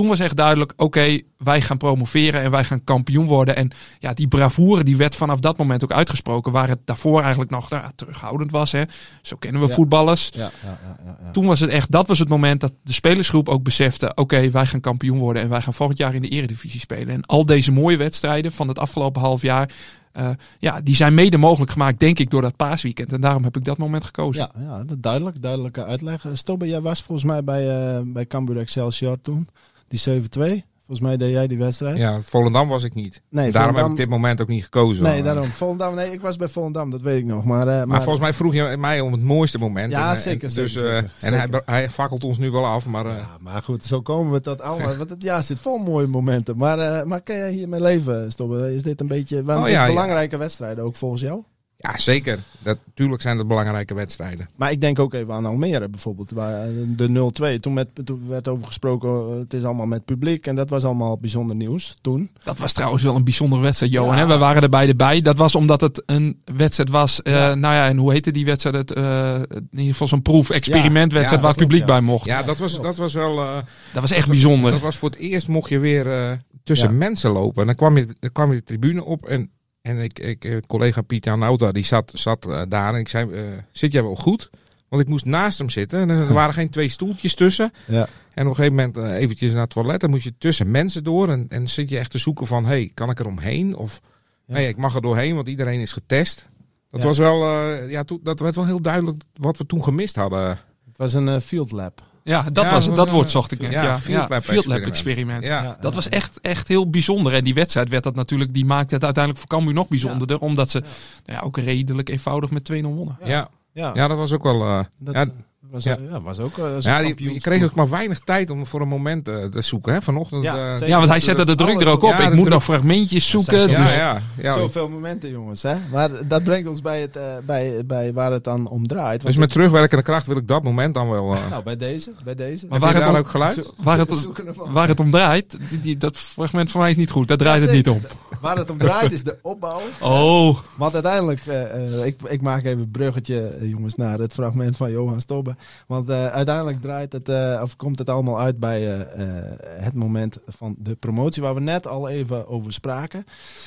toen 0.00 0.08
was 0.08 0.18
echt 0.18 0.36
duidelijk, 0.36 0.72
oké, 0.76 1.20
wij 1.38 1.60
gaan 1.60 1.76
promoveren 1.76 2.42
en 2.42 2.50
wij 2.50 2.64
gaan 2.64 2.84
kampioen 2.84 3.26
worden. 3.26 3.56
En 3.56 3.70
ja, 3.98 4.12
die 4.14 4.28
bravoure 4.28 4.84
die 4.84 4.96
werd 4.96 5.14
vanaf 5.14 5.40
dat 5.40 5.56
moment 5.56 5.84
ook 5.84 5.92
uitgesproken. 5.92 6.52
Waar 6.52 6.68
het 6.68 6.78
daarvoor 6.84 7.20
eigenlijk 7.20 7.50
nog 7.50 7.70
nou, 7.70 7.84
terughoudend 7.94 8.50
was. 8.50 8.72
Hè. 8.72 8.82
Zo 9.22 9.36
kennen 9.36 9.62
we 9.62 9.68
Ja. 9.68 9.74
voetballers. 9.74 10.30
Ja, 10.32 10.40
ja, 10.40 10.50
ja, 10.62 10.96
ja, 11.04 11.16
ja. 11.24 11.30
Toen 11.30 11.46
was 11.46 11.60
het 11.60 11.70
echt, 11.70 11.90
dat 11.90 12.08
was 12.08 12.18
het 12.18 12.28
moment 12.28 12.60
dat 12.60 12.72
de 12.82 12.92
spelersgroep 12.92 13.48
ook 13.48 13.62
besefte: 13.62 14.12
oké, 14.14 14.50
wij 14.50 14.66
gaan 14.66 14.80
kampioen 14.80 15.18
worden 15.18 15.42
en 15.42 15.48
wij 15.48 15.60
gaan 15.60 15.74
volgend 15.74 15.98
jaar 15.98 16.14
in 16.14 16.22
de 16.22 16.28
Eredivisie 16.28 16.80
spelen. 16.80 17.08
En 17.08 17.26
al 17.26 17.46
deze 17.46 17.72
mooie 17.72 17.96
wedstrijden 17.96 18.52
van 18.52 18.68
het 18.68 18.78
afgelopen 18.78 19.20
half 19.22 19.42
jaar, 19.42 19.70
eh, 20.12 20.28
ja, 20.58 20.80
die 20.80 20.94
zijn 20.94 21.14
mede 21.14 21.36
mogelijk 21.36 21.70
gemaakt, 21.70 21.98
denk 21.98 22.18
ik, 22.18 22.30
door 22.30 22.42
dat 22.42 22.56
paasweekend. 22.56 23.12
En 23.12 23.20
daarom 23.20 23.44
heb 23.44 23.56
ik 23.56 23.64
dat 23.64 23.78
moment 23.78 24.04
gekozen. 24.04 24.50
Ja, 24.54 24.62
ja, 24.62 24.84
dat 24.84 25.02
duidelijk, 25.02 25.42
duidelijke 25.42 25.84
uitleg. 25.84 26.24
Eh, 26.24 26.30
Stobbe, 26.34 26.68
jij 26.68 26.80
was 26.80 27.02
volgens 27.02 27.26
mij 27.26 27.44
bij, 27.44 27.68
eh 27.96 28.00
bij 28.04 28.26
Cambuur 28.26 28.58
Excelsior 28.58 29.20
toen. 29.22 29.48
Die 29.90 30.22
7-2. 30.60 30.68
Volgens 30.86 31.08
mij 31.08 31.16
deed 31.16 31.34
jij 31.34 31.46
die 31.46 31.58
wedstrijd. 31.58 31.96
Ja, 31.96 32.20
Volendam 32.22 32.68
was 32.68 32.84
ik 32.84 32.94
niet. 32.94 33.22
Nee, 33.28 33.52
Daarom 33.52 33.74
heb 33.74 33.86
ik 33.86 33.96
dit 33.96 34.08
moment 34.08 34.40
ook 34.40 34.48
niet 34.48 34.62
gekozen. 34.64 35.02
Nee, 35.04 35.22
daarom. 35.22 35.44
Volendam, 35.44 35.94
nee, 35.94 36.12
ik 36.12 36.20
was 36.20 36.36
bij 36.36 36.48
Volendam, 36.48 36.90
dat 36.90 37.02
weet 37.02 37.18
ik 37.18 37.24
nog. 37.24 37.44
Maar, 37.44 37.60
eh, 37.60 37.66
maar, 37.66 37.86
Maar 37.86 38.02
volgens 38.02 38.24
mij 38.24 38.34
vroeg 38.34 38.54
je 38.54 38.76
mij 38.78 39.00
om 39.00 39.12
het 39.12 39.22
mooiste 39.22 39.58
moment. 39.58 39.92
Ja, 39.92 40.10
En, 40.10 40.16
eh, 40.16 40.20
zeker, 40.22 40.44
en 40.44 40.50
zeker, 40.50 40.72
Dus, 40.72 40.82
eh, 40.82 40.94
zeker, 40.94 41.10
En 41.20 41.32
hij, 41.32 41.40
zeker. 41.40 41.62
hij 41.64 41.90
fakkelt 41.90 42.24
ons 42.24 42.38
nu 42.38 42.50
wel 42.50 42.66
af, 42.66 42.86
maar... 42.86 43.06
Ja, 43.06 43.28
maar 43.40 43.62
goed, 43.62 43.84
zo 43.84 44.00
komen 44.00 44.32
we 44.32 44.40
tot 44.40 44.60
allemaal. 44.60 44.96
Want 44.96 45.10
het 45.10 45.22
jaar 45.22 45.42
zit 45.42 45.58
vol 45.60 45.78
mooie 45.78 46.06
momenten. 46.06 46.56
Maar, 46.56 47.06
maar 47.06 47.20
kan 47.20 47.36
jij 47.36 47.50
hiermee 47.52 47.80
leven, 47.80 48.32
Stobbe? 48.32 48.74
Is 48.74 48.82
dit 48.82 49.00
een 49.00 49.06
beetje 49.06 49.44
waarom 49.44 49.64
Oh, 49.64 49.70
ja. 49.70 49.86
belangrijke 49.86 50.36
wedstrijden 50.36 50.84
ook 50.84 50.96
volgens 50.96 51.20
jou? 51.22 51.42
Ja, 51.82 51.98
zeker. 51.98 52.38
Dat, 52.62 52.78
tuurlijk 52.94 53.22
zijn 53.22 53.36
dat 53.36 53.48
belangrijke 53.48 53.94
wedstrijden. 53.94 54.48
Maar 54.56 54.70
ik 54.70 54.80
denk 54.80 54.98
ook 54.98 55.14
even 55.14 55.34
aan 55.34 55.46
Almere 55.46 55.88
bijvoorbeeld. 55.88 56.30
Waar 56.30 56.62
eh, 56.68 56.72
de 56.86 57.30
0-2. 57.56 57.60
Toen, 57.60 57.72
met, 57.72 57.88
toen 58.04 58.28
werd 58.28 58.48
over 58.48 58.66
gesproken, 58.66 59.08
eh, 59.32 59.38
het 59.38 59.54
is 59.54 59.64
allemaal 59.64 59.86
met 59.86 60.04
publiek. 60.04 60.46
En 60.46 60.56
dat 60.56 60.70
was 60.70 60.84
allemaal 60.84 61.18
bijzonder 61.18 61.56
nieuws 61.56 61.96
toen. 62.00 62.30
Dat 62.44 62.58
was 62.58 62.72
trouwens 62.72 63.02
wel 63.02 63.16
een 63.16 63.24
bijzondere 63.24 63.62
wedstrijd, 63.62 63.92
Johan. 63.92 64.16
Ja. 64.16 64.26
We 64.26 64.38
waren 64.38 64.62
er 64.62 64.68
beide 64.68 64.94
bij. 64.94 65.20
Dat 65.20 65.36
was 65.36 65.54
omdat 65.54 65.80
het 65.80 66.02
een 66.06 66.40
wedstrijd 66.54 66.90
was. 66.90 67.22
eh. 67.22 67.32
Nou 67.34 67.74
ja, 67.74 67.86
en 67.88 67.96
hoe 67.96 68.12
heette 68.12 68.30
die 68.30 68.44
wedstrijd? 68.44 68.76
Het, 68.76 68.92
eh, 68.92 69.34
in 69.34 69.68
ieder 69.70 69.90
geval 69.92 70.06
zo'n 70.08 70.22
proef-experimentwedstrijd 70.22 71.30
Ja, 71.42 71.46
waar 71.48 71.56
dat 71.56 71.66
publiek 71.66 71.86
bij 71.86 72.00
mocht. 72.00 72.24
Ja, 72.26 72.42
dat 72.42 72.58
was, 72.58 72.80
dat 72.80 72.96
was 72.96 73.14
wel... 73.14 73.38
eh, 73.38 73.54
Dat 73.92 74.02
was 74.02 74.10
echt 74.10 74.28
bijzonder. 74.28 74.70
Dat 74.70 74.80
was 74.80 74.96
voor 74.96 75.10
het 75.10 75.18
eerst 75.18 75.48
mocht 75.48 75.68
je 75.68 75.78
weer 75.78 76.12
eh, 76.12 76.32
tussen 76.64 76.88
Ja. 76.88 76.94
mensen 76.94 77.30
lopen. 77.32 77.60
En 77.60 77.66
dan 77.66 77.76
kwam 77.76 77.96
je, 77.96 78.06
dan 78.18 78.32
kwam 78.32 78.50
je 78.52 78.56
de 78.56 78.64
tribune 78.64 79.04
op 79.04 79.24
en 79.26 79.50
En 79.82 79.98
ik, 79.98 80.18
ik, 80.18 80.44
eh, 80.44 80.56
collega 80.66 81.02
Pieter 81.02 81.38
Nauta, 81.38 81.72
die 81.72 81.84
zat, 81.84 82.12
zat 82.14 82.46
eh, 82.46 82.62
daar. 82.68 82.94
En 82.94 83.00
ik 83.00 83.08
zei, 83.08 83.32
eh, 83.32 83.42
zit 83.72 83.92
jij 83.92 84.02
wel 84.02 84.14
goed? 84.16 84.50
Want 84.88 85.02
ik 85.02 85.08
moest 85.08 85.24
naast 85.24 85.58
hem 85.58 85.70
zitten. 85.70 85.98
En 86.00 86.08
er 86.08 86.32
waren 86.32 86.54
geen 86.54 86.70
twee 86.70 86.88
stoeltjes 86.88 87.34
tussen. 87.34 87.70
Ja. 87.86 88.08
En 88.34 88.44
op 88.46 88.50
een 88.50 88.64
gegeven 88.64 88.74
moment 88.76 88.96
eventjes 89.20 89.52
naar 89.52 89.62
het 89.62 89.70
toilet. 89.70 90.00
Dan 90.00 90.10
moet 90.10 90.22
je 90.22 90.34
tussen 90.38 90.70
mensen 90.70 91.04
door. 91.04 91.28
En, 91.28 91.46
en 91.48 91.68
zit 91.68 91.88
je 91.88 91.98
echt 91.98 92.10
te 92.10 92.18
zoeken 92.18 92.46
van, 92.46 92.64
hey, 92.64 92.90
kan 92.94 93.10
ik 93.10 93.18
er 93.18 93.26
omheen? 93.26 93.76
Of, 93.76 94.00
Ja. 94.46 94.54
nee, 94.54 94.68
ik 94.68 94.76
mag 94.76 94.94
er 94.94 95.02
doorheen, 95.02 95.34
want 95.34 95.48
iedereen 95.48 95.80
is 95.80 95.92
getest. 95.92 96.48
Dat 96.90 97.00
Ja. 97.00 97.06
was 97.06 97.18
wel, 97.18 97.44
ja, 97.88 98.04
toen, 98.04 98.20
dat 98.22 98.40
werd 98.40 98.56
wel 98.56 98.66
heel 98.66 98.80
duidelijk 98.82 99.22
wat 99.34 99.56
we 99.58 99.66
toen 99.66 99.82
gemist 99.82 100.16
hadden. 100.16 100.48
Het 100.48 100.96
was 100.96 101.12
een 101.12 101.40
field 101.40 101.72
lab. 101.72 102.02
Ja, 102.30 102.42
dat, 102.52 102.64
Ja, 102.64 102.70
was, 102.70 102.94
dat 102.94 103.10
woord 103.10 103.24
eh, 103.26 103.30
zocht 103.32 103.52
ik 103.52 103.60
net. 103.60 103.72
ja, 103.72 103.82
Ja, 103.82 103.98
field 103.98 104.28
lab 104.28 104.44
field 104.44 104.66
lab 104.66 104.78
experiment. 104.78 104.86
experiment. 104.86 105.46
Ja. 105.46 105.62
Ja. 105.62 105.76
Dat 105.80 105.94
was 105.94 106.08
echt, 106.08 106.40
echt 106.40 106.68
heel 106.68 106.90
bijzonder. 106.90 107.32
En 107.34 107.44
die 107.44 107.54
wedstrijd 107.54 107.88
werd 107.88 108.02
dat 108.02 108.14
natuurlijk, 108.14 108.54
die 108.54 108.64
maakte 108.64 108.94
het 108.94 109.04
uiteindelijk 109.04 109.44
voor 109.46 109.56
Cambuur 109.58 109.74
nog 109.74 109.88
bijzonderder. 109.88 110.38
Omdat 110.38 110.70
ze 110.70 110.78
Nou 110.80 111.38
ja, 111.38 111.40
ook 111.40 111.58
redelijk 111.58 112.08
eenvoudig 112.08 112.50
met 112.50 112.70
2-0 112.72 112.80
wonnen. 112.82 113.18
Ja, 113.24 113.48
Ja, 113.72 113.90
ja 113.94 114.08
dat 114.08 114.16
was 114.16 114.32
ook 114.32 114.42
wel... 114.42 114.62
eh, 114.62 114.80
dat 114.98 115.14
ja, 115.14 115.26
was, 115.70 115.82
ja. 115.82 115.96
ja. 116.10 116.20
was 116.20 116.38
ook. 116.38 116.58
eh, 116.58 116.64
ja, 116.80 116.98
die, 117.02 117.32
je 117.32 117.40
kreeg 117.40 117.64
ook 117.64 117.74
maar 117.74 117.88
weinig 117.90 118.18
tijd 118.18 118.50
om 118.50 118.66
voor 118.66 118.80
een 118.80 118.88
moment 118.88 119.28
eh, 119.28 119.44
te 119.44 119.60
zoeken. 119.60 119.92
Hè? 119.92 120.02
Vanochtend... 120.02 120.44
Ja, 120.44 120.78
eh. 120.80 120.88
Ja, 120.88 120.98
want 120.98 121.10
hij 121.10 121.20
zette 121.20 121.44
de 121.46 121.54
druk 121.54 121.80
er 121.80 121.88
ook 121.88 122.02
op. 122.02 122.10
Ja, 122.10 122.18
ik 122.18 122.28
moet 122.32 122.38
druk- 122.38 122.48
nog 122.48 122.64
fragmentjes 122.64 123.30
zoeken. 123.30 123.66
dus 123.68 123.94
ja, 123.96 124.20
ja. 124.36 124.52
Zoveel 124.54 124.88
momenten, 124.88 125.30
jongens. 125.30 125.62
Hè? 125.62 125.74
Maar 125.92 126.10
dat 126.28 126.44
brengt 126.44 126.68
ons 126.68 126.80
bij, 126.80 127.00
het, 127.00 127.16
eh, 127.16 127.22
bij, 127.46 127.82
bij 127.86 128.12
waar 128.12 128.32
het 128.32 128.44
dan 128.44 128.68
om 128.68 128.86
draait. 128.86 129.26
Dus 129.26 129.36
met 129.36 129.50
terugwerkende 129.50 130.02
kracht 130.04 130.26
wil 130.26 130.36
ik 130.36 130.48
dat 130.48 130.62
moment 130.62 130.94
dan 130.94 131.10
wel... 131.10 131.34
eh, 131.34 131.40
Nou, 131.50 131.62
bij 131.62 131.76
deze. 131.76 132.12
Bij 132.24 132.34
deze. 132.34 132.66
Maar 132.68 132.78
waar 132.78 132.94
het 132.94 133.06
om- 133.06 133.14
ook 133.16 133.28
geluid? 133.28 133.54
Zo- 133.54 133.74
waar 133.82 133.98
het, 133.98 134.26
waar 134.68 134.88
het 134.88 135.00
om 135.00 135.10
draait, 135.10 135.56
die, 135.70 135.80
die- 135.80 135.96
dat 135.96 136.16
fragment 136.16 136.70
van 136.70 136.80
mij 136.80 136.90
is 136.90 136.96
niet 136.96 137.10
goed. 137.10 137.28
Daar 137.28 137.36
draait 137.36 137.62
het 137.62 137.72
niet 137.72 137.88
om. 137.88 138.00
Waar 138.40 138.56
het 138.56 138.70
om 138.70 138.78
draait 138.78 139.12
is 139.12 139.22
de 139.24 139.36
opbouw. 139.42 139.80
Oh, 140.00 140.58
Want 140.76 140.94
uiteindelijk, 140.94 141.40
eh, 141.46 141.98
eh, 142.00 142.06
ik, 142.06 142.16
ik 142.28 142.42
maak 142.42 142.64
even 142.64 142.78
een 142.80 142.90
bruggetje, 142.90 143.58
jongens, 143.62 143.94
naar 143.94 144.18
het 144.18 144.32
fragment 144.32 144.76
van 144.76 144.90
Johan 144.90 145.20
Stobbe. 145.20 145.56
Want 145.86 146.08
eh, 146.08 146.26
uiteindelijk 146.26 146.80
draait 146.80 147.12
het, 147.12 147.28
eh, 147.28 147.60
of 147.62 147.76
komt 147.76 147.98
het 147.98 148.08
allemaal 148.08 148.40
uit 148.40 148.58
bij 148.58 148.98
eh, 149.20 149.84
het 149.84 149.94
moment 149.94 150.38
van 150.46 150.74
de 150.78 150.96
promotie, 150.96 151.42
waar 151.42 151.54
we 151.54 151.60
net 151.60 151.86
al 151.86 152.08
even 152.08 152.48
over 152.48 152.72
spraken. 152.72 153.24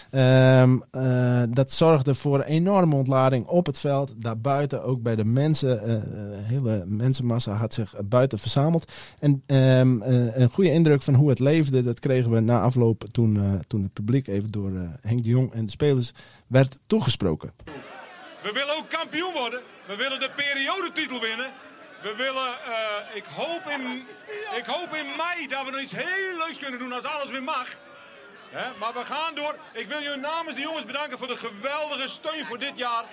Ehm, 0.09 0.77
eh, 0.91 1.43
dat 1.50 1.71
zorgde 1.71 2.15
voor 2.15 2.35
een 2.35 2.43
enorme 2.43 2.95
ontlading 2.95 3.45
op 3.45 3.65
het 3.65 3.79
veld, 3.79 4.13
daarbuiten 4.17 4.83
ook 4.83 5.01
bij 5.01 5.15
de 5.15 5.25
mensen. 5.25 5.62
de 5.83 6.41
hele 6.43 6.83
mensenmassa 6.88 7.53
had 7.53 7.73
zich 7.73 7.93
buiten 8.05 8.39
verzameld. 8.39 8.91
En 9.19 9.43
ehm, 9.45 10.01
eh, 10.01 10.38
een 10.38 10.50
goede 10.50 10.71
indruk 10.71 11.01
van 11.01 11.13
hoe 11.13 11.29
het 11.29 11.39
leefde, 11.39 11.83
dat 11.83 12.00
kregen 12.00 12.31
we 12.31 12.39
na 12.39 12.62
afloop 12.62 13.03
toen, 13.12 13.62
toen 13.67 13.83
het 13.83 13.93
publiek 13.93 14.27
even 14.27 14.51
door 14.51 14.71
Henk 15.01 15.23
de 15.23 15.29
Jong 15.29 15.53
en 15.53 15.65
de 15.65 15.71
spelers 15.71 16.12
werd 16.47 16.79
toegesproken. 16.88 17.51
We 18.43 18.51
willen 18.53 18.77
ook 18.77 18.89
kampioen 18.89 19.33
worden. 19.33 19.62
We 19.88 19.95
willen 19.95 20.19
de 20.19 20.31
periodetitel 20.35 21.19
winnen. 21.19 21.51
We 22.03 22.15
willen, 22.15 22.53
eh, 22.65 23.15
ik, 23.15 23.24
hoop 23.36 23.69
in, 23.69 24.07
ik 24.55 24.65
hoop 24.65 24.95
in 24.95 25.05
mei 25.05 25.48
dat 25.48 25.65
we 25.65 25.72
nog 25.72 25.79
iets 25.79 25.91
heel 25.95 26.38
leuks 26.38 26.57
kunnen 26.57 26.79
doen 26.79 26.93
als 26.93 27.03
alles 27.03 27.29
weer 27.29 27.43
mag. 27.43 27.67
Maar 28.79 28.93
we 28.93 29.05
gaan 29.05 29.36
door. 29.36 29.55
Ik 29.72 29.88
wil 29.88 30.01
jullie 30.01 30.19
namens 30.19 30.55
de 30.55 30.62
jongens 30.62 30.86
bedanken 30.86 31.17
voor 31.17 31.27
de 31.27 31.36
geweldige 31.36 32.07
steun 32.07 32.45
voor 32.45 32.60
dit 32.60 32.77
jaar. 32.77 33.03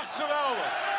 Echt 0.00 0.10
geweldig. 0.10 0.94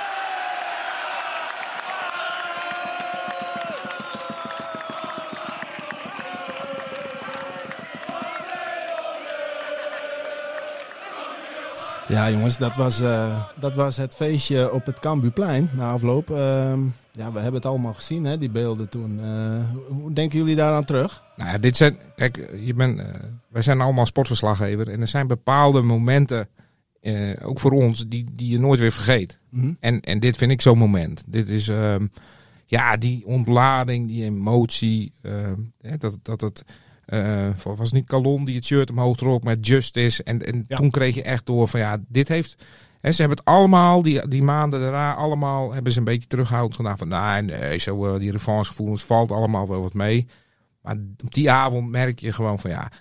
Ja, 12.07 12.29
jongens, 12.29 12.57
dat 12.57 12.75
was, 12.75 12.99
eh, 12.99 13.41
dat 13.55 13.75
was 13.75 13.97
het 13.97 14.15
feestje 14.15 14.71
op 14.71 14.85
het 14.85 14.99
Cambuurplein 14.99 15.69
na 15.73 15.91
afloop. 15.91 16.29
Ehm, 16.29 16.79
ja, 17.17 17.31
we 17.31 17.39
hebben 17.39 17.53
het 17.61 17.65
allemaal 17.65 17.93
gezien, 17.93 18.23
hè, 18.25 18.37
die 18.37 18.49
beelden 18.49 18.89
toen. 18.89 19.19
Eh, 19.23 19.71
hoe- 19.87 20.13
denken 20.13 20.37
jullie 20.39 20.55
daaraan 20.55 20.85
terug? 20.85 21.23
Nou 21.37 21.49
ja, 21.51 21.57
dit 21.57 21.77
zijn, 21.77 21.97
kijk, 22.15 22.49
je 22.65 22.73
bent, 22.73 22.99
eh, 22.99 23.05
wij 23.49 23.61
zijn 23.61 23.81
allemaal 23.81 24.05
sportverslaggever 24.05 24.89
en 24.89 25.01
er 25.01 25.07
zijn 25.07 25.27
bepaalde 25.27 25.81
momenten, 25.81 26.47
eh, 27.01 27.29
ook 27.41 27.59
voor 27.59 27.71
ons, 27.71 28.05
die, 28.07 28.25
die 28.33 28.49
je 28.49 28.59
nooit 28.59 28.79
weer 28.79 28.91
vergeet. 28.91 29.39
Mhm. 29.49 29.73
En, 29.79 29.99
en 30.01 30.19
dit 30.19 30.37
vind 30.37 30.51
ik 30.51 30.61
zo'n 30.61 30.77
moment. 30.77 31.23
Dit 31.27 31.49
is, 31.49 31.67
ehm, 31.67 32.07
ja, 32.65 32.97
die 32.97 33.25
ontlading, 33.25 34.07
die 34.07 34.23
emotie, 34.23 35.11
ehm, 35.21 35.55
dat, 35.97 36.17
dat 36.21 36.41
het, 36.41 36.63
eh, 37.05 37.49
was 37.63 37.77
het 37.79 37.93
niet 37.93 38.05
Calon 38.07 38.45
die 38.45 38.55
het 38.55 38.65
shirt 38.65 38.89
omhoog 38.89 39.17
trok 39.17 39.43
met 39.43 39.67
Justice. 39.67 40.23
En, 40.23 40.45
en 40.45 40.63
Ja. 40.67 40.77
toen 40.77 40.89
kreeg 40.91 41.15
je 41.15 41.23
echt 41.23 41.45
door 41.45 41.67
van, 41.67 41.79
ja, 41.79 41.97
dit 42.07 42.27
heeft... 42.27 42.63
En 43.01 43.13
ze 43.13 43.19
hebben 43.21 43.37
het 43.37 43.47
allemaal, 43.47 44.01
die, 44.01 44.27
die 44.27 44.43
maanden 44.43 44.79
daarna, 44.79 45.13
allemaal 45.15 45.73
hebben 45.73 45.91
ze 45.91 45.97
een 45.99 46.03
beetje 46.05 46.27
terughoudend 46.27 46.75
gedaan. 46.75 46.97
Van, 46.97 47.07
nou, 47.07 47.41
nee, 47.41 47.77
zo, 47.77 48.05
eh, 48.13 48.19
die 48.19 48.31
revanchegevoelens 48.31 49.03
valt 49.03 49.31
allemaal 49.31 49.67
wel 49.67 49.81
wat 49.81 49.93
mee. 49.93 50.27
Maar 50.81 50.95
op 51.23 51.33
die 51.33 51.51
avond 51.51 51.89
merk 51.89 52.19
je 52.19 52.33
gewoon 52.33 52.59
van 52.59 52.69
ja, 52.69 52.91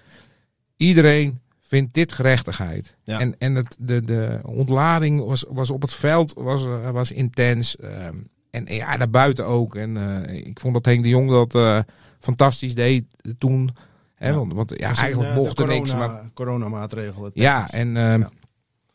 iedereen 0.76 1.40
vindt 1.60 1.94
dit 1.94 2.12
gerechtigheid. 2.12 2.96
Ja. 3.04 3.20
En, 3.20 3.34
en 3.38 3.54
het, 3.54 3.76
de, 3.80 4.02
de 4.02 4.38
ontlading 4.42 5.24
was, 5.24 5.44
was 5.48 5.70
op 5.70 5.82
het 5.82 5.92
veld 5.92 6.32
was, 6.36 6.66
eh, 6.66 6.90
was 6.90 7.10
intens. 7.12 7.76
ehm, 7.76 8.14
en 8.50 8.64
ja, 8.66 8.96
daarbuiten 8.96 9.46
ook. 9.46 9.74
En 9.76 9.96
eh, 10.26 10.46
ik 10.46 10.60
vond 10.60 10.74
dat 10.74 10.84
Henk 10.84 11.02
de 11.02 11.08
Jong 11.08 11.30
dat 11.30 11.84
fantastisch 12.18 12.74
deed 12.74 13.04
toen. 13.38 13.70
Hè, 14.14 14.28
Ja. 14.28 14.34
want, 14.36 14.52
want 14.52 14.72
ja, 14.76 14.94
eigenlijk 14.94 15.34
mocht 15.34 15.58
er 15.58 15.66
niks. 15.66 15.90
corona- 15.90 16.06
Maar 16.12 16.30
Coronamaatregelen. 16.34 17.30
ja, 17.34 17.70
en 17.70 17.96
ehm, 17.96 18.20
Ja. 18.20 18.30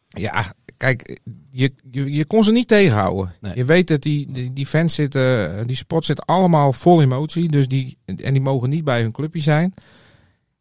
ja. 0.07 0.53
Kijk, 0.81 1.19
je, 1.49 1.73
je, 1.91 2.13
je 2.13 2.25
kon 2.25 2.43
ze 2.43 2.51
niet 2.51 2.67
tegenhouden. 2.67 3.33
Nee. 3.41 3.55
Je 3.55 3.65
weet 3.65 3.87
dat 3.87 4.01
die, 4.01 4.31
die, 4.31 4.53
die 4.53 4.65
fans 4.65 4.95
zitten, 4.95 5.67
die 5.67 5.75
spot 5.75 6.05
zit 6.05 6.25
allemaal 6.25 6.73
vol 6.73 7.01
emotie. 7.01 7.49
Dus 7.49 7.67
die, 7.67 7.97
en 8.05 8.33
die 8.33 8.41
mogen 8.41 8.69
niet 8.69 8.83
bij 8.83 9.01
hun 9.01 9.11
clubje 9.11 9.41
zijn. 9.41 9.73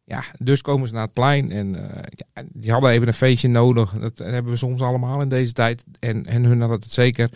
Ja, 0.03 0.23
dus 0.39 0.61
komen 0.61 0.87
ze 0.87 0.93
naar 0.93 1.03
het 1.03 1.13
plein 1.13 1.51
en 1.51 1.75
eh, 1.75 2.03
ja, 2.09 2.43
die 2.53 2.71
hadden 2.71 2.89
even 2.89 3.07
een 3.07 3.13
feestje 3.13 3.47
nodig. 3.47 3.91
Dat 3.99 4.17
hebben 4.17 4.51
we 4.51 4.57
soms 4.57 4.81
allemaal 4.81 5.21
in 5.21 5.29
deze 5.29 5.53
tijd. 5.53 5.83
En, 5.99 6.25
en 6.25 6.43
hun 6.43 6.59
hadden 6.59 6.79
het 6.79 6.93
zeker. 6.93 7.29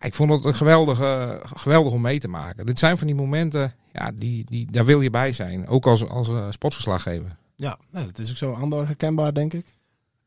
Ik 0.00 0.14
vond 0.14 0.30
het 0.30 0.44
een 0.44 0.54
geweldige, 0.54 1.40
geweldig 1.44 1.92
om 1.92 2.00
mee 2.00 2.18
te 2.18 2.28
maken. 2.28 2.66
Dit 2.66 2.78
zijn 2.78 2.98
van 2.98 3.06
die 3.06 3.16
momenten, 3.16 3.74
ja, 3.92 4.10
die, 4.14 4.44
die, 4.44 4.70
daar 4.70 4.84
wil 4.84 5.00
je 5.00 5.10
bij 5.10 5.32
zijn. 5.32 5.68
Ook 5.68 5.86
als, 5.86 6.08
als 6.08 6.28
eh, 6.28 6.46
sportverslaggever. 6.50 7.36
Ja, 7.56 7.78
nee, 7.90 8.06
dat 8.06 8.18
is 8.18 8.30
ook 8.30 8.36
zo 8.36 8.52
Andor 8.52 8.86
herkenbaar, 8.86 9.34
denk 9.34 9.52
ik. 9.52 9.74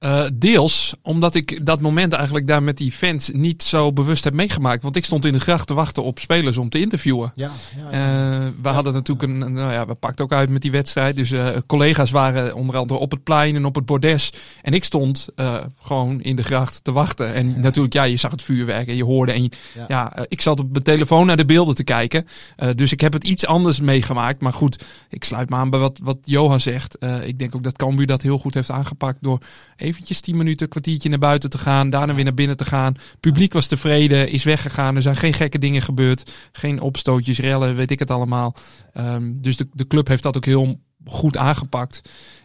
Eh, 0.06 0.26
deels 0.34 0.96
omdat 1.02 1.36
ik 1.36 1.66
dat 1.66 1.82
moment 1.82 2.14
eigenlijk 2.14 2.48
daar 2.48 2.64
met 2.64 2.78
die 2.78 2.92
fans 2.92 3.30
niet 3.34 3.64
zo 3.64 3.94
bewust 3.94 4.24
heb 4.24 4.34
meegemaakt. 4.34 4.84
Want 4.84 4.96
ik 4.96 5.06
stond 5.06 5.26
in 5.26 5.34
de 5.34 5.40
gracht 5.40 5.68
te 5.68 5.74
wachten 5.74 6.04
op 6.04 6.20
spelers 6.20 6.58
om 6.58 6.70
te 6.70 6.80
interviewen. 6.80 7.32
Ja, 7.36 7.52
Eh, 7.92 8.46
we 8.62 8.70
hadden 8.70 8.94
natuurlijk 8.94 9.32
een, 9.32 9.54
nou 9.54 9.72
ja, 9.72 9.86
we 9.88 9.94
pakten 9.94 10.26
ook 10.26 10.34
uit 10.34 10.50
met 10.50 10.62
die 10.62 10.72
wedstrijd. 10.72 11.16
Dus 11.16 11.32
eh, 11.32 11.48
collega's 11.68 12.12
waren 12.12 12.56
onder 12.56 12.78
andere 12.78 13.00
op 13.00 13.12
het 13.12 13.24
plein 13.24 13.56
en 13.56 13.66
op 13.66 13.76
het 13.76 13.86
bordes. 13.86 14.30
En 14.62 14.74
ik 14.74 14.84
stond 14.84 15.28
gewoon 15.82 16.22
in 16.22 16.36
de 16.36 16.44
gracht 16.44 16.84
te 16.84 16.92
wachten. 16.92 17.34
En 17.34 17.60
natuurlijk, 17.62 17.94
ja, 17.94 18.04
je 18.04 18.18
zag 18.18 18.32
het 18.32 18.42
vuurwerk 18.42 18.88
en 18.88 18.96
je 18.96 19.04
hoorde. 19.04 19.32
En 19.32 19.44
je- 19.44 19.52
Ja. 19.76 19.86
ja, 19.88 20.26
ik 20.28 20.42
zat 20.42 20.60
op 20.60 20.72
mijn 20.72 20.84
telefoon 20.84 21.26
naar 21.26 21.38
de 21.38 21.46
beelden 21.46 21.76
te 21.76 21.84
kijken. 21.84 22.26
Dus 22.76 22.92
ik 22.92 23.02
heb 23.02 23.14
het 23.14 23.24
iets 23.24 23.46
anders 23.46 23.80
meegemaakt. 23.82 24.42
Maar 24.42 24.54
goed, 24.54 24.84
ik 25.10 25.24
sluit 25.24 25.50
me 25.50 25.56
aan 25.56 25.70
bij 25.70 25.80
wat, 25.80 26.00
wat 26.04 26.18
Johan 26.24 26.60
zegt. 26.60 26.98
Ik 27.24 27.40
denk 27.40 27.56
ook 27.56 27.64
dat 27.64 27.76
Cambuur 27.78 28.06
dat 28.08 28.22
heel 28.22 28.38
goed 28.38 28.54
heeft 28.54 28.72
aangepakt 28.72 29.18
door 29.22 29.40
eventjes 29.96 30.22
10 30.22 30.38
minuten, 30.38 30.68
kwartiertje 30.70 31.10
naar 31.10 31.20
buiten 31.20 31.50
te 31.50 31.58
gaan. 31.58 31.90
Daarna 31.90 32.14
weer 32.16 32.24
naar 32.24 32.34
binnen 32.34 32.58
te 32.58 32.66
gaan. 32.66 32.96
Publiek 33.20 33.54
was 33.54 33.68
tevreden, 33.68 34.30
is 34.30 34.44
weggegaan. 34.44 34.96
Er 34.96 35.02
zijn 35.02 35.16
geen 35.16 35.34
gekke 35.34 35.60
dingen 35.60 35.82
gebeurd. 35.82 36.32
Geen 36.52 36.82
opstootjes, 36.82 37.40
rellen, 37.40 37.76
weet 37.76 37.92
ik 37.92 38.00
het 38.00 38.12
allemaal. 38.12 38.56
Ehm, 38.94 39.32
dus 39.36 39.58
de, 39.58 39.68
de 39.74 39.88
club 39.88 40.08
heeft 40.08 40.24
dat 40.24 40.38
ook 40.38 40.46
heel 40.46 40.80
goed 41.06 41.38
aangepakt. 41.38 42.02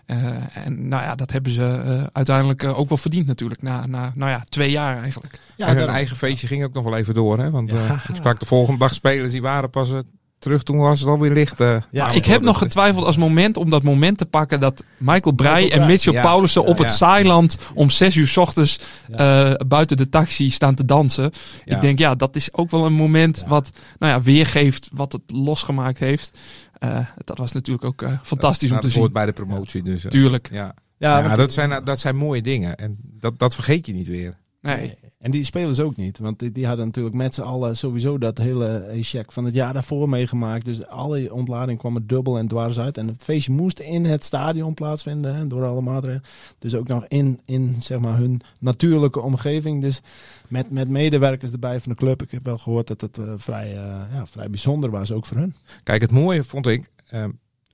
Eh, 0.07 0.57
en 0.67 0.89
nou 0.89 1.03
ja, 1.03 1.15
dat 1.15 1.33
hebben 1.33 1.53
ze 1.53 1.65
eh, 1.85 2.07
uiteindelijk 2.13 2.63
eh, 2.63 2.79
ook 2.79 2.89
wel 2.89 2.99
verdiend 2.99 3.27
natuurlijk. 3.27 3.63
Na, 3.63 3.87
na 3.87 4.13
nou 4.15 4.31
ja, 4.31 4.45
twee 4.49 4.71
jaar 4.71 5.03
eigenlijk. 5.03 5.33
ja 5.35 5.41
en 5.57 5.67
hun 5.67 5.77
daarom. 5.77 5.95
eigen 5.95 6.17
feestje 6.17 6.47
ging 6.47 6.65
ook 6.65 6.73
nog 6.73 6.85
wel 6.85 6.97
even 6.97 7.15
door. 7.15 7.39
Hè? 7.39 7.51
Want 7.51 7.71
Ja. 7.71 7.87
eh, 7.87 8.05
ik 8.09 8.17
sprak 8.17 8.41
de 8.41 8.47
volgende 8.47 8.79
dag 8.79 8.95
spelers, 8.95 9.33
die 9.33 9.43
waren 9.43 9.71
pas 9.71 9.93
terug. 10.41 10.63
Toen 10.63 10.79
was 10.79 11.01
het 11.01 11.09
alweer 11.09 11.33
licht. 11.33 11.61
eh, 11.61 11.77
Ja, 11.91 12.11
ik 12.11 12.25
heb 12.25 12.41
nog 12.43 12.59
getwijfeld 12.59 13.05
als 13.05 13.17
moment 13.17 13.57
om 13.57 13.71
dat 13.71 13.83
moment 13.83 14.19
te 14.19 14.27
pakken 14.27 14.61
dat 14.61 14.85
Michael 14.97 15.35
Breij 15.35 15.53
Michael 15.53 15.71
en 15.71 15.77
Breij, 15.77 15.87
Mitchell 15.87 16.13
ja. 16.13 16.23
Paulussen 16.23 16.65
op 16.65 16.79
Ja, 16.79 16.85
het. 16.85 16.93
Saailand 16.93 17.57
om 17.75 17.91
zes 17.91 18.15
uur 18.17 18.27
's 18.29 18.37
ochtends 18.37 18.79
eh, 19.11 19.53
buiten 19.67 19.97
de 19.97 20.09
taxi 20.09 20.51
staan 20.51 20.75
te 20.75 20.85
dansen. 20.85 21.31
Ja. 21.65 21.75
Ik 21.75 21.81
denk, 21.81 21.99
ja, 21.99 22.15
dat 22.15 22.37
is 22.37 22.53
ook 22.53 22.71
wel 22.71 22.87
een 22.87 22.93
moment 22.93 23.39
Ja. 23.41 23.49
wat 23.49 23.71
nou 23.99 24.13
ja, 24.13 24.23
weergeeft 24.23 24.89
wat 24.93 25.13
het 25.13 25.23
losgemaakt 25.27 25.99
heeft. 25.99 26.39
Eh, 26.79 26.99
dat 27.25 27.39
was 27.39 27.53
natuurlijk 27.53 27.85
ook 27.85 28.03
eh, 28.03 28.13
fantastisch 28.23 28.71
Nou, 28.71 28.81
om 28.83 28.89
te 28.89 28.95
dat 28.95 28.97
hoort 28.97 29.13
zien. 29.13 29.25
bij 29.25 29.27
de 29.27 29.33
promotie. 29.45 29.83
Dus, 29.83 30.05
Tuurlijk. 30.09 30.49
ja. 30.53 30.75
Ja, 30.99 31.37
dat, 31.37 31.53
zijn, 31.53 31.85
dat 31.85 32.01
zijn 32.01 32.17
mooie 32.17 32.43
dingen. 32.43 32.77
En 32.77 32.97
dat, 33.03 33.39
dat 33.39 33.55
vergeet 33.55 33.87
je 33.87 33.93
niet 33.93 34.09
weer. 34.09 34.39
Nee. 34.61 34.95
En 35.21 35.31
die 35.31 35.45
spelers 35.45 35.81
ook 35.81 35.97
niet. 35.97 36.19
Want 36.19 36.55
die, 36.55 36.67
hadden 36.67 36.87
natuurlijk 36.87 37.15
met 37.15 37.35
z'n 37.35 37.41
allen 37.41 37.77
sowieso 37.77 38.19
dat 38.19 38.39
hele 38.39 38.89
check 39.01 39.33
van 39.33 39.45
het 39.45 39.55
jaar 39.55 39.73
daarvoor 39.73 40.09
meegemaakt. 40.09 40.65
Dus 40.65 40.87
alle 40.87 41.33
ontlading 41.33 41.79
kwam 41.79 41.95
er 41.95 42.07
dubbel 42.07 42.39
en 42.39 42.49
dwars 42.49 42.79
uit. 42.79 42.99
En 42.99 43.09
het 43.09 43.23
feestje 43.23 43.53
moest 43.53 43.81
in 43.81 44.05
het 44.05 44.25
stadion 44.25 44.75
plaatsvinden. 44.75 45.49
Door 45.49 45.67
alle 45.67 45.81
maatregelen. 45.81 46.25
Dus 46.59 46.75
ook 46.75 46.89
nog 46.89 47.05
in, 47.09 47.41
in 47.47 47.77
zeg 47.79 47.99
maar, 47.99 48.17
hun 48.17 48.41
natuurlijke 48.59 49.21
omgeving. 49.21 49.81
Dus 49.81 50.01
met, 50.49 50.71
met 50.71 50.89
medewerkers 50.89 51.53
erbij 51.53 51.81
van 51.81 51.93
de 51.93 51.99
club. 51.99 52.23
Ik 52.23 52.31
heb 52.31 52.45
wel 52.45 52.59
gehoord 52.59 52.87
dat 52.87 53.01
het 53.01 53.19
eh, 53.19 53.35
vrij, 53.37 53.69
eh, 53.71 54.03
ja, 54.13 54.27
vrij 54.27 54.51
bijzonder 54.51 54.91
was, 54.91 55.13
ook 55.13 55.27
voor 55.27 55.37
hun. 55.37 55.55
Kijk, 55.83 56.01
het 56.03 56.11
mooie 56.11 56.43
vond 56.43 56.67
ik. 56.67 56.89
eh, 57.09 57.25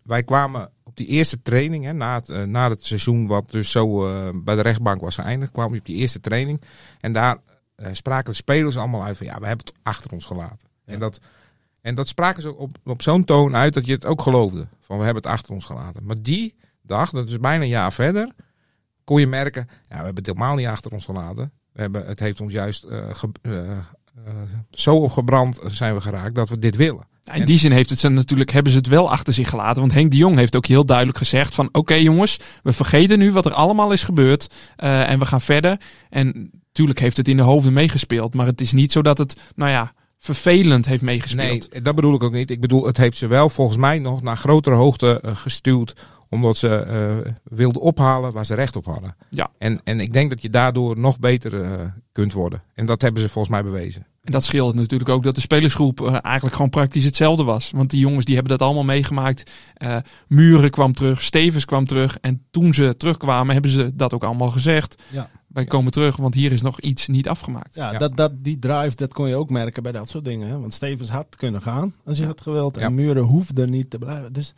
wij 0.03 0.23
kwamen 0.23 0.71
op 1.01 1.07
die 1.07 1.17
eerste 1.17 1.43
training, 1.43 1.85
hè, 1.85 1.93
na, 1.93 2.15
het, 2.15 2.29
eh, 2.29 2.43
na 2.43 2.69
het 2.71 2.85
seizoen 2.85 3.27
wat 3.27 3.51
dus 3.51 3.71
zo 3.71 4.07
eh, 4.09 4.31
bij 4.35 4.55
de 4.55 4.61
rechtbank 4.63 5.01
was 5.01 5.15
geëindigd, 5.15 5.53
kwamen 5.53 5.73
we 5.73 5.79
op 5.79 5.85
die 5.85 5.97
eerste 5.97 6.21
training. 6.21 6.61
En 7.01 7.13
daar 7.13 7.39
eh, 7.75 7.89
spraken 7.93 8.31
de 8.31 8.37
spelers 8.37 8.77
allemaal 8.77 9.05
uit 9.05 9.17
van 9.17 9.27
ja, 9.27 9.39
we 9.41 9.47
hebben 9.47 9.67
het 9.67 9.75
achter 9.83 10.13
ons 10.13 10.25
gelaten. 10.25 10.69
Ja. 10.85 10.93
En, 10.93 10.99
dat, 10.99 11.21
en 11.81 11.95
dat 11.95 12.09
spraken 12.09 12.43
ze 12.43 12.55
op, 12.55 12.79
op 12.85 13.03
zo'n 13.03 13.25
toon 13.25 13.57
uit 13.57 13.75
dat 13.75 13.87
je 13.87 13.93
het 13.93 14.05
ook 14.05 14.23
geloofde. 14.23 14.67
Van 14.81 14.99
we 14.99 15.05
hebben 15.05 15.23
het 15.23 15.33
achter 15.33 15.53
ons 15.55 15.65
gelaten. 15.65 16.05
Maar 16.05 16.23
die 16.23 16.55
dag, 16.83 17.11
dat 17.11 17.29
is 17.29 17.39
bijna 17.39 17.63
een 17.63 17.69
jaar 17.69 17.93
verder, 17.93 18.33
kon 19.05 19.21
je 19.21 19.27
merken, 19.27 19.67
ja, 19.69 19.99
we 19.99 20.05
hebben 20.05 20.15
het 20.15 20.27
helemaal 20.27 20.55
niet 20.55 20.67
achter 20.67 20.93
ons 20.93 21.05
gelaten. 21.05 21.53
We 21.73 21.81
hebben, 21.81 22.07
het 22.07 22.21
heeft 22.21 22.41
ons 22.41 22.53
juist 22.53 22.87
ge- 22.89 23.81
zo 24.71 24.97
opgebrand 24.97 25.61
zijn 25.67 25.95
we 25.95 26.01
geraakt 26.01 26.35
dat 26.35 26.49
we 26.49 26.59
dit 26.59 26.77
willen. 26.77 27.15
In 27.35 27.45
die 27.45 27.59
zin 27.59 27.73
heeft 27.73 27.91
het 27.91 27.99
ze 27.99 28.09
natuurlijk, 28.09 28.53
hebben 28.53 28.73
ze 28.73 28.79
het 28.79 28.87
wel 28.87 29.11
achter 29.11 29.33
zich 29.33 29.49
gelaten. 29.49 29.81
Want 29.81 29.93
Henk 29.93 30.11
de 30.11 30.17
Jong 30.17 30.37
heeft 30.39 30.57
ook 30.57 30.67
heel 30.67 30.85
duidelijk 30.87 31.19
gezegd 31.19 31.55
van... 31.55 31.69
Oké 31.73 31.95
jongens, 31.95 32.39
we 32.63 32.73
vergeten 32.73 33.19
nu 33.19 33.33
wat 33.33 33.47
er 33.47 33.53
allemaal 33.53 33.93
is 33.93 34.03
gebeurd. 34.03 34.47
eh, 34.77 35.11
en 35.11 35.19
we 35.19 35.27
gaan 35.27 35.41
verder. 35.41 35.81
En 36.11 36.51
natuurlijk 36.67 36.99
heeft 36.99 37.17
het 37.17 37.29
in 37.29 37.37
de 37.37 37.43
hoofden 37.43 37.73
meegespeeld. 37.73 38.35
Maar 38.35 38.47
het 38.47 38.61
is 38.61 38.73
niet 38.73 38.93
zo 38.93 39.03
dat 39.03 39.19
het, 39.19 39.37
nou 39.55 39.71
ja, 39.71 39.93
vervelend 40.19 40.87
heeft 40.87 41.03
meegespeeld. 41.03 41.73
Nee, 41.73 41.83
dat 41.83 41.95
bedoel 41.95 42.15
ik 42.15 42.23
ook 42.23 42.33
niet. 42.33 42.51
Ik 42.51 42.61
bedoel, 42.61 42.87
het 42.87 42.97
heeft 42.97 43.17
ze 43.17 43.27
wel 43.27 43.49
volgens 43.49 43.79
mij 43.79 43.99
nog 43.99 44.23
naar 44.23 44.37
grotere 44.37 44.77
hoogte 44.77 45.21
eh, 45.23 45.37
gestuurd. 45.37 45.97
Omdat 46.29 46.57
ze 46.57 46.69
eh, 46.77 47.33
wilden 47.45 47.83
ophalen 47.83 48.33
waar 48.33 48.47
ze 48.47 48.55
recht 48.55 48.77
op 48.77 48.85
hadden. 48.85 49.17
Ja. 49.31 49.49
En, 49.59 49.81
en 49.85 50.01
ik 50.01 50.13
denk 50.13 50.31
dat 50.31 50.43
je 50.43 50.51
daardoor 50.51 50.99
nog 50.99 51.19
beter 51.19 51.93
kunt 52.13 52.33
worden. 52.33 52.63
En 52.75 52.87
dat 52.87 53.03
hebben 53.03 53.21
ze 53.23 53.29
volgens 53.29 53.55
mij 53.55 53.63
bewezen. 53.63 54.07
En 54.27 54.33
dat 54.33 54.45
scheelt 54.45 54.75
natuurlijk 54.75 55.11
ook 55.11 55.23
dat 55.23 55.35
de 55.35 55.41
spelersgroep 55.41 56.01
eh, 56.01 56.17
eigenlijk 56.23 56.55
gewoon 56.55 56.71
praktisch 56.71 57.05
hetzelfde 57.05 57.45
was. 57.45 57.71
Want 57.71 57.91
die 57.91 58.01
jongens 58.01 58.25
die 58.25 58.35
hebben 58.35 58.59
dat 58.59 58.67
allemaal 58.67 58.85
meegemaakt. 58.85 59.51
Eh, 59.75 59.97
Muren 60.27 60.71
kwam 60.71 60.93
terug, 60.93 61.23
Stevens 61.23 61.65
kwam 61.65 61.87
terug. 61.87 62.19
En 62.21 62.43
toen 62.51 62.75
ze 62.75 62.97
terugkwamen 62.97 63.53
hebben 63.53 63.71
ze 63.71 63.91
dat 63.95 64.15
ook 64.15 64.25
allemaal 64.25 64.49
gezegd. 64.49 65.03
Ja. 65.11 65.31
Wij 65.47 65.65
komen 65.65 65.93
terug, 65.93 66.17
want 66.17 66.35
hier 66.35 66.53
is 66.53 66.63
nog 66.63 66.81
iets 66.81 67.07
niet 67.07 67.29
afgemaakt. 67.29 67.75
Ja, 67.75 67.93
Ja. 67.93 67.99
Dat, 67.99 68.17
dat, 68.17 68.33
die 68.37 68.59
drive, 68.59 68.97
dat 68.97 69.13
kon 69.13 69.29
je 69.29 69.35
ook 69.35 69.51
merken 69.51 69.83
bij 69.83 69.93
dat 69.93 70.09
soort 70.09 70.25
dingen. 70.25 70.49
Hè? 70.49 70.61
Want 70.61 70.75
Stevens 70.75 71.11
had 71.11 71.37
kunnen 71.37 71.63
gaan 71.63 71.95
als 72.05 72.19
hij 72.19 72.27
had 72.27 72.41
gewild. 72.41 72.77
Ja. 72.77 72.83
En 72.83 72.95
Muren 72.95 73.23
hoefde 73.23 73.67
niet 73.67 73.91
te 73.91 73.99
blijven. 73.99 74.33
Dus 74.33 74.55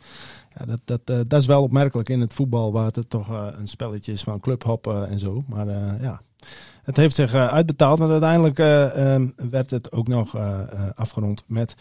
ja, 0.57 0.65
dat, 0.65 0.81
dat, 0.85 1.01
eh, 1.05 1.19
dat 1.27 1.41
is 1.41 1.47
wel 1.47 1.63
opmerkelijk 1.63 2.09
in 2.09 2.19
het 2.19 2.33
voetbal, 2.33 2.71
waar 2.71 2.85
het 2.85 3.09
toch 3.09 3.29
een 3.57 3.67
spelletje 3.67 4.11
is 4.11 4.23
van 4.23 4.39
clubhoppen 4.39 5.09
en 5.09 5.19
zo. 5.19 5.43
Maar 5.47 5.67
eh, 5.67 6.01
ja, 6.01 6.21
het 6.89 6.97
heeft 6.97 7.15
zich 7.15 7.33
eh, 7.33 7.47
uitbetaald. 7.47 7.99
En 7.99 8.09
uiteindelijk 8.09 8.59
eh, 8.59 9.13
ehm, 9.13 9.27
werd 9.49 9.71
het 9.71 9.91
ook 9.91 10.07
nog 10.07 10.35
eh, 10.35 10.59
afgerond 10.95 11.43
met 11.47 11.75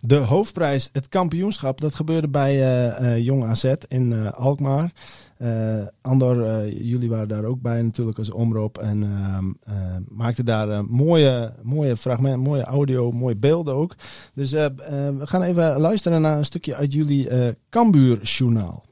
de 0.00 0.16
hoofdprijs, 0.16 0.88
het 0.92 1.08
kampioenschap. 1.08 1.80
Dat 1.80 1.94
gebeurde 1.94 2.28
bij 2.28 3.20
Jong 3.20 3.44
AZ 3.44 3.74
in 3.88 4.32
Alkmaar. 4.32 4.92
Eh, 5.36 5.86
Andor, 6.00 6.68
jullie 6.68 7.08
waren 7.08 7.28
daar 7.28 7.44
ook 7.44 7.60
bij 7.60 7.82
natuurlijk 7.82 8.18
als 8.18 8.30
omroep. 8.30 8.78
En 8.78 9.02
ehm 9.02 9.44
eh, 9.62 9.96
maakten 10.08 10.44
daar 10.44 10.84
mooie, 10.84 11.52
mooie 11.62 11.96
fragmenten, 11.96 12.40
mooie 12.40 12.64
audio, 12.64 13.12
mooie 13.12 13.36
beelden 13.36 13.74
ook. 13.74 13.94
Dus 14.34 14.50
we 14.50 15.14
gaan 15.18 15.42
even 15.42 15.80
luisteren 15.80 16.20
naar 16.20 16.38
een 16.38 16.44
stukje 16.44 16.74
uit 16.74 16.92
jullie 16.92 17.28
Cambuur-journaal. 17.70 18.70
Kampioen 18.70 18.91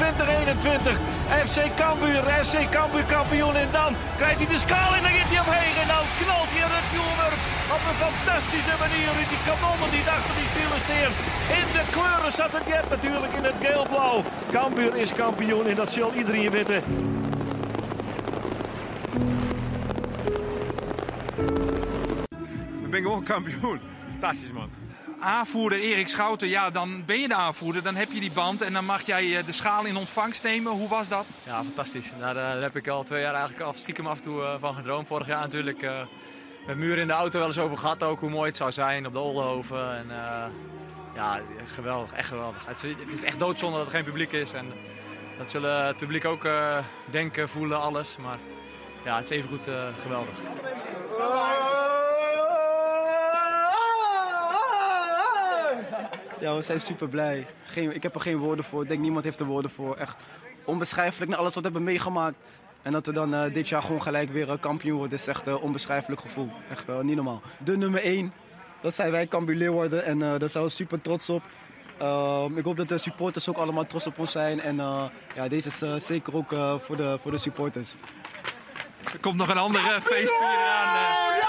2021. 0.00 0.98
FC 1.46 1.58
Cambuur, 1.76 2.22
SC 2.40 2.56
Cambuur 2.70 3.04
kampioen. 3.04 3.56
En 3.56 3.68
dan 3.72 3.92
krijgt 4.16 4.38
hij 4.40 4.46
de 4.54 4.58
schaal 4.58 4.94
en 4.96 5.02
dan 5.02 5.12
gaat 5.16 5.30
hij 5.32 5.40
omheen. 5.46 5.74
En 5.82 5.88
dan 5.94 6.04
knalt 6.20 6.50
hij 6.54 6.64
het 6.76 6.88
vuurwerk 6.92 7.40
op 7.74 7.82
een 7.88 7.98
fantastische 8.06 8.76
manier. 8.84 9.12
In 9.22 9.28
die 9.32 9.42
kanonnen 9.48 9.90
die 9.94 10.04
achter 10.16 10.34
die 10.38 10.48
spelers 10.52 10.84
staan. 10.86 11.12
In 11.60 11.68
de 11.76 11.84
kleuren 11.94 12.32
zat 12.40 12.52
het 12.56 12.66
jet 12.72 12.86
natuurlijk 12.94 13.32
in 13.38 13.44
het 13.50 13.58
geel-blauw. 13.64 14.18
Cambuur 14.50 14.92
is 15.04 15.12
kampioen 15.12 15.66
en 15.66 15.76
dat 15.82 15.92
zal 15.92 16.10
iedereen 16.20 16.50
weten. 16.50 16.80
We 22.82 22.88
zijn 22.90 23.02
gewoon 23.02 23.24
kampioen. 23.24 23.80
Fantastisch 24.10 24.52
man. 24.52 24.79
Aanvoerder 25.20 25.78
Erik 25.80 26.08
Schouten, 26.08 26.48
ja, 26.48 26.70
dan 26.70 27.04
ben 27.04 27.20
je 27.20 27.28
de 27.28 27.34
aanvoerder. 27.34 27.82
Dan 27.82 27.94
heb 27.94 28.12
je 28.12 28.20
die 28.20 28.32
band 28.32 28.62
en 28.62 28.72
dan 28.72 28.84
mag 28.84 29.02
jij 29.02 29.36
eh, 29.38 29.46
de 29.46 29.52
schaal 29.52 29.84
in 29.84 29.96
ontvangst 29.96 30.42
nemen. 30.42 30.72
Hoe 30.72 30.88
was 30.88 31.08
dat? 31.08 31.26
Ja, 31.46 31.62
fantastisch. 31.62 32.10
Daar, 32.18 32.36
eh, 32.36 32.42
daar 32.42 32.62
heb 32.62 32.76
ik 32.76 32.88
al 32.88 33.02
twee 33.02 33.22
jaar 33.22 33.34
eigenlijk 33.34 33.62
af, 33.62 33.76
stiekem 33.76 34.06
af 34.06 34.16
en 34.16 34.22
toe 34.22 34.42
eh, 34.42 34.54
van 34.58 34.74
gedroomd. 34.74 35.06
Vorig 35.06 35.26
jaar 35.26 35.40
natuurlijk 35.40 35.82
eh, 35.82 36.00
met 36.66 36.76
muren 36.76 36.98
in 36.98 37.06
de 37.06 37.12
auto 37.12 37.38
wel 37.38 37.46
eens 37.46 37.58
over 37.58 37.76
gehad 37.76 38.02
ook 38.02 38.20
hoe 38.20 38.30
mooi 38.30 38.46
het 38.46 38.56
zou 38.56 38.72
zijn 38.72 39.06
op 39.06 39.12
de 39.12 39.18
Oldenhoven. 39.18 39.96
En, 39.96 40.10
eh, 40.10 40.44
ja, 41.14 41.40
geweldig, 41.64 42.12
echt 42.12 42.28
geweldig. 42.28 42.66
Het 42.66 42.82
is, 42.82 42.94
het 42.98 43.12
is 43.12 43.22
echt 43.22 43.38
doodzonde 43.38 43.76
dat 43.76 43.86
er 43.86 43.92
geen 43.92 44.04
publiek 44.04 44.32
is. 44.32 44.52
En 44.52 44.72
dat 45.38 45.50
zullen 45.50 45.86
het 45.86 45.96
publiek 45.96 46.24
ook 46.24 46.44
eh, 46.44 46.78
denken, 47.10 47.48
voelen, 47.48 47.80
alles. 47.80 48.16
Maar 48.16 48.38
ja, 49.04 49.16
het 49.16 49.24
is 49.24 49.30
evengoed 49.30 49.68
uh, 49.68 49.84
geweldig. 50.02 50.34
Ja, 56.40 56.54
we 56.54 56.62
zijn 56.62 56.80
super 56.80 57.08
blij. 57.08 57.46
Geen, 57.64 57.94
ik 57.94 58.02
heb 58.02 58.14
er 58.14 58.20
geen 58.20 58.36
woorden 58.36 58.64
voor. 58.64 58.82
Ik 58.82 58.88
denk 58.88 59.00
niemand 59.00 59.24
heeft 59.24 59.40
er 59.40 59.46
woorden 59.46 59.70
voor. 59.70 59.96
Echt 59.96 60.16
onbeschrijfelijk 60.64 61.30
na 61.30 61.36
alles 61.36 61.54
wat 61.54 61.64
we 61.64 61.70
hebben 61.70 61.88
meegemaakt. 61.88 62.36
En 62.82 62.92
dat 62.92 63.06
we 63.06 63.12
dan 63.12 63.34
uh, 63.34 63.52
dit 63.52 63.68
jaar 63.68 63.82
gewoon 63.82 64.02
gelijk 64.02 64.30
weer 64.30 64.48
uh, 64.48 64.54
kampioen 64.60 64.98
worden, 64.98 65.18
is 65.18 65.26
echt 65.26 65.46
een 65.46 65.52
uh, 65.52 65.62
onbeschrijfelijk 65.62 66.20
gevoel. 66.20 66.50
Echt 66.70 66.84
niet 67.02 67.16
normaal. 67.16 67.42
De 67.64 67.76
nummer 67.76 68.02
1, 68.02 68.32
dat 68.80 68.94
zijn 68.94 69.10
wij, 69.10 69.26
Cambuur 69.26 69.56
Leeuwarden. 69.56 70.04
En 70.04 70.18
daar 70.18 70.48
zijn 70.48 70.64
we 70.64 70.70
super 70.70 71.00
trots 71.00 71.30
op. 71.30 71.42
Ehm, 71.98 72.58
ik 72.58 72.64
hoop 72.64 72.76
dat 72.76 72.88
de 72.88 72.98
supporters 72.98 73.48
ook 73.48 73.56
allemaal 73.56 73.86
trots 73.86 74.06
op 74.06 74.18
ons 74.18 74.32
zijn. 74.32 74.60
En 74.60 74.76
ja, 75.34 75.48
deze 75.48 75.68
is 75.68 76.06
zeker 76.06 76.36
ook 76.36 76.48
voor, 76.82 76.96
de, 76.96 77.18
voor 77.22 77.30
de 77.30 77.38
supporters. 77.38 77.94
Er 79.12 79.20
komt 79.20 79.36
nog 79.36 79.48
een 79.48 79.58
andere 79.58 80.00
feest 80.00 80.38
hier 80.38 80.68
aan. 80.68 81.39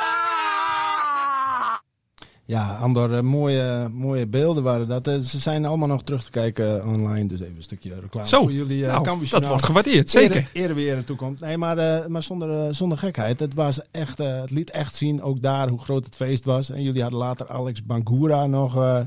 Ja, 2.52 2.76
Andor, 2.76 3.12
uh, 3.12 3.22
mooie, 3.22 3.90
mooie 3.94 4.28
beelden 4.28 4.64
waren 4.64 4.88
dat. 4.88 5.08
Uh, 5.08 5.18
ze 5.18 5.40
zijn 5.40 5.66
allemaal 5.66 5.88
nog 5.88 6.04
terug 6.04 6.24
te 6.24 6.30
kijken 6.30 6.88
online. 6.88 7.28
Dus 7.28 7.40
even 7.40 7.56
een 7.56 7.64
stukje 7.64 8.00
reclame 8.00 8.28
Zo, 8.28 8.42
voor 8.42 8.52
jullie. 8.52 8.86
Nou, 8.86 9.28
dat 9.30 9.48
wordt 9.48 9.64
gewaardeerd, 9.64 10.10
zeker. 10.10 10.50
Ere 10.54 10.74
weer 10.74 10.98
in 10.98 11.04
toekomt. 11.04 11.40
Nee, 11.40 11.58
maar, 11.58 12.10
maar 12.12 12.24
zonder, 12.24 12.76
zonder 12.76 12.98
gekheid. 12.98 13.40
Het, 13.40 13.54
was 13.54 13.82
echt, 13.92 14.18
het 14.18 14.52
liet 14.52 14.72
echt 14.72 14.96
zien, 14.96 15.22
ook 15.22 15.42
daar, 15.42 15.70
hoe 15.70 15.82
groot 15.82 16.06
het 16.06 16.16
feest 16.16 16.46
was. 16.46 16.70
En 16.70 16.84
jullie 16.84 17.02
hadden 17.02 17.20
later 17.20 17.50
Alex 17.50 17.84
Bangura 17.84 18.46
nog 18.46 19.06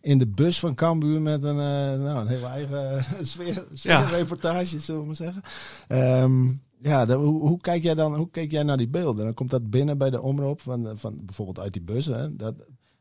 in 0.00 0.18
de 0.18 0.26
bus 0.26 0.58
van 0.58 0.74
Cambuur 0.74 1.20
met 1.20 1.42
een, 1.42 1.56
nou, 2.02 2.20
een 2.20 2.28
hele 2.28 2.46
eigen 2.46 3.04
sfeer, 3.26 3.64
sfeerreportage, 3.72 4.74
ja. 4.74 4.80
zullen 4.80 5.00
we 5.00 5.06
maar 5.06 5.16
zeggen. 5.16 5.42
Um, 6.22 6.62
ja, 6.82 7.06
de, 7.06 7.14
hoe, 7.14 7.40
hoe, 7.40 7.60
kijk 7.60 7.82
jij 7.82 7.94
dan, 7.94 8.14
hoe 8.14 8.30
keek 8.30 8.50
jij 8.50 8.62
naar 8.62 8.76
die 8.76 8.88
beelden? 8.88 9.24
Dan 9.24 9.34
komt 9.34 9.50
dat 9.50 9.70
binnen 9.70 9.98
bij 9.98 10.10
de 10.10 10.22
omroep 10.22 10.60
van, 10.60 10.90
van 10.94 11.18
bijvoorbeeld 11.24 11.60
uit 11.60 11.72
die 11.72 11.82
bus. 11.82 12.06
Hè? 12.06 12.36
Dat, 12.36 12.54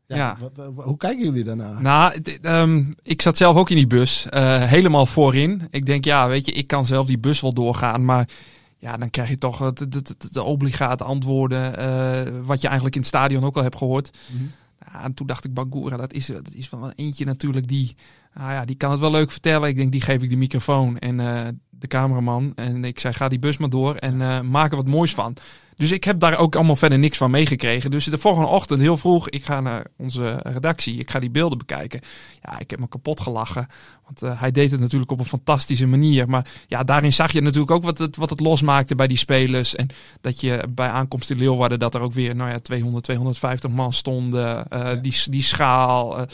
ja, 0.08 0.16
ja. 0.16 0.38
Wat, 0.40 0.74
wat, 0.74 0.86
hoe 0.86 0.98
kijken 0.98 1.26
jullie 1.26 1.44
daarna? 1.44 1.80
Nou, 1.80 2.22
um, 2.42 2.96
ik 3.04 3.22
zat 3.22 3.38
zelf 3.38 3.56
ook 3.56 3.70
in 3.70 3.76
die 3.76 3.88
bus, 3.88 4.28
uh, 4.34 4.64
helemaal 4.64 5.06
voorin. 5.06 5.62
Ik 5.70 5.86
denk, 5.86 6.06
ja, 6.06 6.28
weet 6.28 6.46
je, 6.46 6.52
ik 6.52 6.68
kan 6.68 6.86
zelf 6.86 7.08
die 7.08 7.18
bus 7.18 7.42
wel 7.42 7.54
doorgaan, 7.54 8.06
maar 8.06 8.30
ja, 8.78 8.98
dan 8.98 9.10
krijg 9.10 9.30
je 9.30 9.38
toch 9.38 9.74
de, 9.74 9.88
de, 9.88 10.02
de, 10.02 10.16
de 10.32 10.44
obligate 10.44 11.04
antwoorden, 11.04 11.80
uh, 11.80 12.42
wat 12.44 12.62
je 12.62 12.68
eigenlijk 12.68 12.96
in 12.96 13.02
het 13.02 13.10
stadion 13.10 13.44
ook 13.44 13.56
al 13.56 13.64
hebt 13.64 13.78
gehoord. 13.78 14.18
Mm 14.32 14.38
-hmm. 14.38 14.52
ja, 14.80 15.04
en 15.04 15.14
toen 15.14 15.28
dacht 15.28 15.46
ik, 15.46 15.54
Bangura, 15.54 15.98
dat 15.98 16.14
is, 16.14 16.26
dat 16.26 16.54
is 16.54 16.70
wel 16.70 16.92
eentje 16.96 17.26
natuurlijk 17.26 17.68
die, 17.68 17.96
nou 18.34 18.52
ja, 18.52 18.66
die 18.66 18.76
kan 18.76 18.92
het 18.92 19.00
wel 19.00 19.12
leuk 19.12 19.32
vertellen. 19.32 19.70
Ik 19.70 19.76
denk, 19.76 19.92
die 19.92 20.02
geef 20.02 20.22
ik 20.22 20.30
de 20.30 20.36
microfoon 20.36 20.98
en 20.98 21.20
uh, 21.20 21.42
de 21.70 21.88
cameraman. 21.88 22.52
En 22.56 22.84
ik 22.84 23.00
zei, 23.00 23.14
ga 23.14 23.28
die 23.28 23.40
bus 23.40 23.58
maar 23.58 23.70
door 23.70 23.96
en 23.96 24.20
uh, 24.20 24.42
maak 24.42 24.72
er 24.72 24.78
wat 24.78 24.88
moois 24.88 25.14
van. 25.14 25.36
Dus 25.76 25.92
ik 25.92 26.04
heb 26.04 26.20
daar 26.20 26.38
ook 26.38 26.56
allemaal 26.56 26.76
verder 26.76 27.00
niks 27.00 27.18
van 27.18 27.32
meegekregen. 27.32 27.92
Dus 27.92 28.06
de 28.06 28.18
volgende 28.18 28.50
ochtend, 28.50 28.82
heel 28.82 28.98
vroeg, 28.98 29.30
ik 29.30 29.46
ga 29.46 29.62
naar 29.62 29.86
onze 29.98 30.40
redactie. 30.44 30.98
Ik 30.98 31.12
ga 31.12 31.20
die 31.20 31.30
beelden 31.30 31.58
bekijken. 31.58 32.02
Ja, 32.42 32.60
ik 32.60 32.70
heb 32.70 32.80
me 32.80 32.88
kapot 32.88 33.22
gelachen. 33.22 33.68
Want 34.06 34.24
uh, 34.24 34.42
hij 34.42 34.52
deed 34.52 34.72
het 34.72 34.80
natuurlijk 34.80 35.12
op 35.12 35.20
een 35.20 35.26
fantastische 35.26 35.88
manier. 35.88 36.30
Maar 36.30 36.48
ja, 36.68 36.84
daarin 36.84 37.14
zag 37.14 37.32
je 37.32 37.42
natuurlijk 37.42 37.72
ook 37.72 37.84
wat 37.84 37.98
het, 37.98 38.16
wat 38.16 38.30
het 38.30 38.40
losmaakte 38.40 38.96
bij 38.96 39.08
die 39.08 39.18
spelers. 39.18 39.76
En 39.76 39.88
dat 40.22 40.42
je 40.42 40.64
bij 40.70 40.90
aankomst 40.90 41.30
in 41.30 41.38
Leeuwarden, 41.38 41.80
dat 41.80 41.96
er 41.96 42.02
ook 42.02 42.14
weer 42.14 42.36
nou 42.36 42.50
ja, 42.50 42.60
200, 42.60 43.04
250 43.04 43.70
man 43.70 43.94
stonden. 43.94 44.66
Uh, 44.74 44.80
ja. 44.80 44.94
die, 44.96 45.24
die 45.26 45.44
schaal. 45.44 46.20
Uh, 46.20 46.26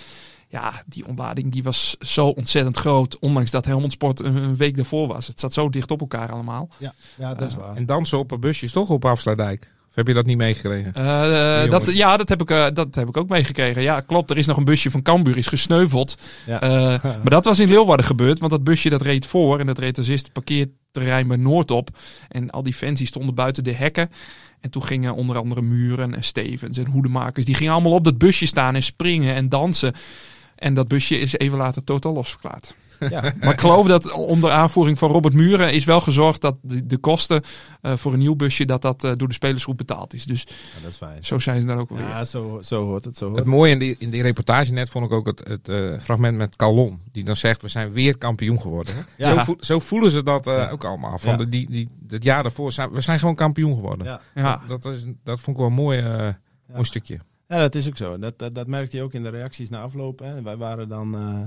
ja, 0.52 0.84
die 0.86 1.08
ontlading 1.08 1.52
die 1.52 1.64
was 1.64 1.96
zo 2.00 2.28
ontzettend 2.28 2.78
groot. 2.78 3.20
Ondanks 3.20 3.52
dat 3.52 3.66
Helmond 3.66 3.92
Sport 3.92 4.20
een, 4.20 4.56
week 4.56 4.76
daarvoor 4.76 5.08
was. 5.08 5.28
Het 5.28 5.40
zat 5.40 5.54
zo 5.54 5.70
dicht 5.70 5.92
op 5.92 6.00
elkaar 6.02 6.32
allemaal. 6.32 6.70
Ja, 6.78 6.94
ja 7.18 7.34
dat 7.34 7.50
is 7.50 7.56
waar. 7.56 7.76
En 7.76 7.86
dansen 7.86 8.18
op 8.18 8.32
een 8.32 8.40
busjes 8.40 8.72
toch 8.72 8.90
op 8.90 9.06
Afsluitdijk? 9.06 9.72
Of 9.90 9.96
heb 9.96 10.08
je 10.08 10.14
dat 10.14 10.26
niet 10.26 10.38
meegekregen? 10.38 10.94
Eh, 10.94 11.70
dat, 11.70 11.94
ja, 11.94 12.18
dat 12.18 12.30
heb, 12.30 12.42
ik, 12.42 12.50
eh, 12.50 12.66
dat 12.74 12.96
heb 12.96 13.08
ik 13.08 13.18
ook 13.18 13.30
meegekregen. 13.30 13.82
Ja, 13.82 14.00
klopt. 14.00 14.30
Er 14.30 14.38
is 14.38 14.46
nog 14.46 14.58
een 14.58 14.64
busje 14.64 14.92
van 14.92 15.02
Cambuur 15.02 15.38
is 15.38 15.48
gesneuveld. 15.48 16.18
Ja. 16.46 16.62
Eh, 16.62 17.04
maar 17.04 17.30
dat 17.30 17.46
was 17.46 17.60
in 17.60 17.70
Leeuwarden 17.70 18.06
gebeurd. 18.06 18.40
Want 18.40 18.52
dat 18.52 18.64
busje 18.64 18.90
dat 18.90 19.02
reed 19.02 19.26
voor. 19.26 19.60
En 19.60 19.66
dat 19.66 19.78
reed 19.78 19.96
dus 19.96 20.08
eerst 20.08 20.24
het 20.24 20.34
parkeerterrein 20.34 21.28
bij 21.28 21.38
Noord 21.38 21.72
op. 21.72 21.90
En 22.30 22.50
al 22.50 22.64
die 22.64 22.74
fans 22.74 22.98
die 22.98 23.08
stonden 23.08 23.36
buiten 23.36 23.64
de 23.64 23.74
hekken. 23.74 24.10
En 24.60 24.70
toen 24.70 24.84
gingen 24.84 25.16
onder 25.16 25.38
andere 25.38 25.62
Muren 25.62 26.16
en 26.16 26.24
Stevens 26.24 26.78
en 26.78 26.88
Hoedemakers. 26.88 27.46
Die 27.46 27.56
gingen 27.56 27.74
allemaal 27.74 27.92
op 27.92 28.04
dat 28.04 28.18
busje 28.18 28.46
staan 28.46 28.76
en 28.76 28.84
springen 28.84 29.36
en 29.36 29.50
dansen. 29.50 29.94
En 30.62 30.74
dat 30.74 30.88
busje 30.88 31.20
is 31.20 31.38
even 31.38 31.58
later 31.58 31.84
totaal 31.84 32.14
losverklaard. 32.14 32.76
Ja. 33.10 33.22
Maar 33.42 33.54
ik 33.54 33.60
geloof 33.60 33.88
dat 33.88 34.12
onder 34.12 34.52
aanvoering 34.52 34.98
van 34.98 35.12
Robert 35.12 35.34
Muren 35.34 35.74
is 35.74 35.86
wel 35.86 36.02
gezorgd 36.02 36.42
dat 36.42 36.56
de, 36.62 36.86
de 36.88 36.98
kosten 36.98 37.42
eh, 37.82 37.98
voor 37.98 38.14
een 38.14 38.20
nieuw 38.20 38.36
busje 38.36 38.66
dat 38.66 38.82
dat 38.82 39.04
eh, 39.04 39.12
door 39.16 39.28
de 39.28 39.34
spelersgroep 39.34 39.78
betaald 39.78 40.14
is. 40.14 40.26
Dus 40.26 40.42
Ja, 40.48 40.82
dat 40.82 40.92
is 40.92 40.98
fijn. 40.98 41.24
zo 41.24 41.40
zijn 41.40 41.62
ze 41.62 41.68
daar 41.68 41.78
ook 41.78 41.90
alweer. 41.90 42.08
Ja, 42.08 42.26
zo, 42.26 42.60
zo 42.62 42.86
hoort 42.86 43.06
het. 43.06 43.18
Zo 43.18 43.26
hoort 43.26 43.38
Het 43.38 43.48
mooie 43.48 43.72
in 43.72 43.80
die, 43.80 43.96
in 44.00 44.10
die 44.10 44.22
reportage 44.22 44.74
net 44.74 44.90
vond 44.90 45.06
ik 45.06 45.12
ook 45.12 45.26
het, 45.26 45.42
het 45.48 45.68
eh, 45.70 46.00
fragment 46.00 46.38
met 46.38 46.56
Calon. 46.56 47.00
Die 47.12 47.24
dan 47.24 47.36
zegt, 47.36 47.62
we 47.62 47.68
zijn 47.68 47.92
weer 47.92 48.18
kampioen 48.18 48.62
geworden. 48.62 48.96
hè. 48.96 49.02
Ja. 49.26 49.34
Zo, 49.36 49.44
voel- 49.44 49.58
zo 49.60 49.80
voelen 49.80 50.10
ze 50.12 50.24
dat 50.24 50.48
eh, 50.48 50.54
Ja. 50.54 50.70
ook 50.70 50.84
allemaal. 50.84 51.18
Van 51.18 51.32
Ja. 51.32 51.38
de, 51.38 51.50
die, 51.50 51.70
die, 51.70 51.90
het 52.08 52.24
jaar 52.24 52.44
daarvoor, 52.44 52.72
zijn, 52.72 52.92
we 52.92 53.02
zijn 53.02 53.20
gewoon 53.20 53.36
kampioen 53.36 53.76
geworden. 53.76 54.06
Ja. 54.06 54.22
Ja. 54.36 54.62
Dat, 54.68 54.82
dat, 54.82 54.96
is, 54.96 55.06
dat 55.24 55.40
vond 55.40 55.56
ik 55.58 55.62
wel 55.62 55.72
een 55.72 55.74
mooi, 55.84 56.00
eh, 56.00 56.28
mooi 56.74 56.84
stukje. 56.86 57.20
Ja, 57.52 57.58
dat 57.58 57.76
is 57.76 57.88
ook 57.88 57.98
zo. 57.98 58.18
Dat, 58.20 58.56
dat, 58.56 58.68
merkte 58.68 58.98
je 58.98 59.04
ook 59.04 59.14
in 59.14 59.24
de 59.24 59.30
reacties 59.30 59.70
na 59.70 59.82
afloop. 59.82 60.20
Hè. 60.20 60.42
Wij 60.42 60.58
waren 60.58 60.90
dan 60.90 61.16
eh, 61.16 61.44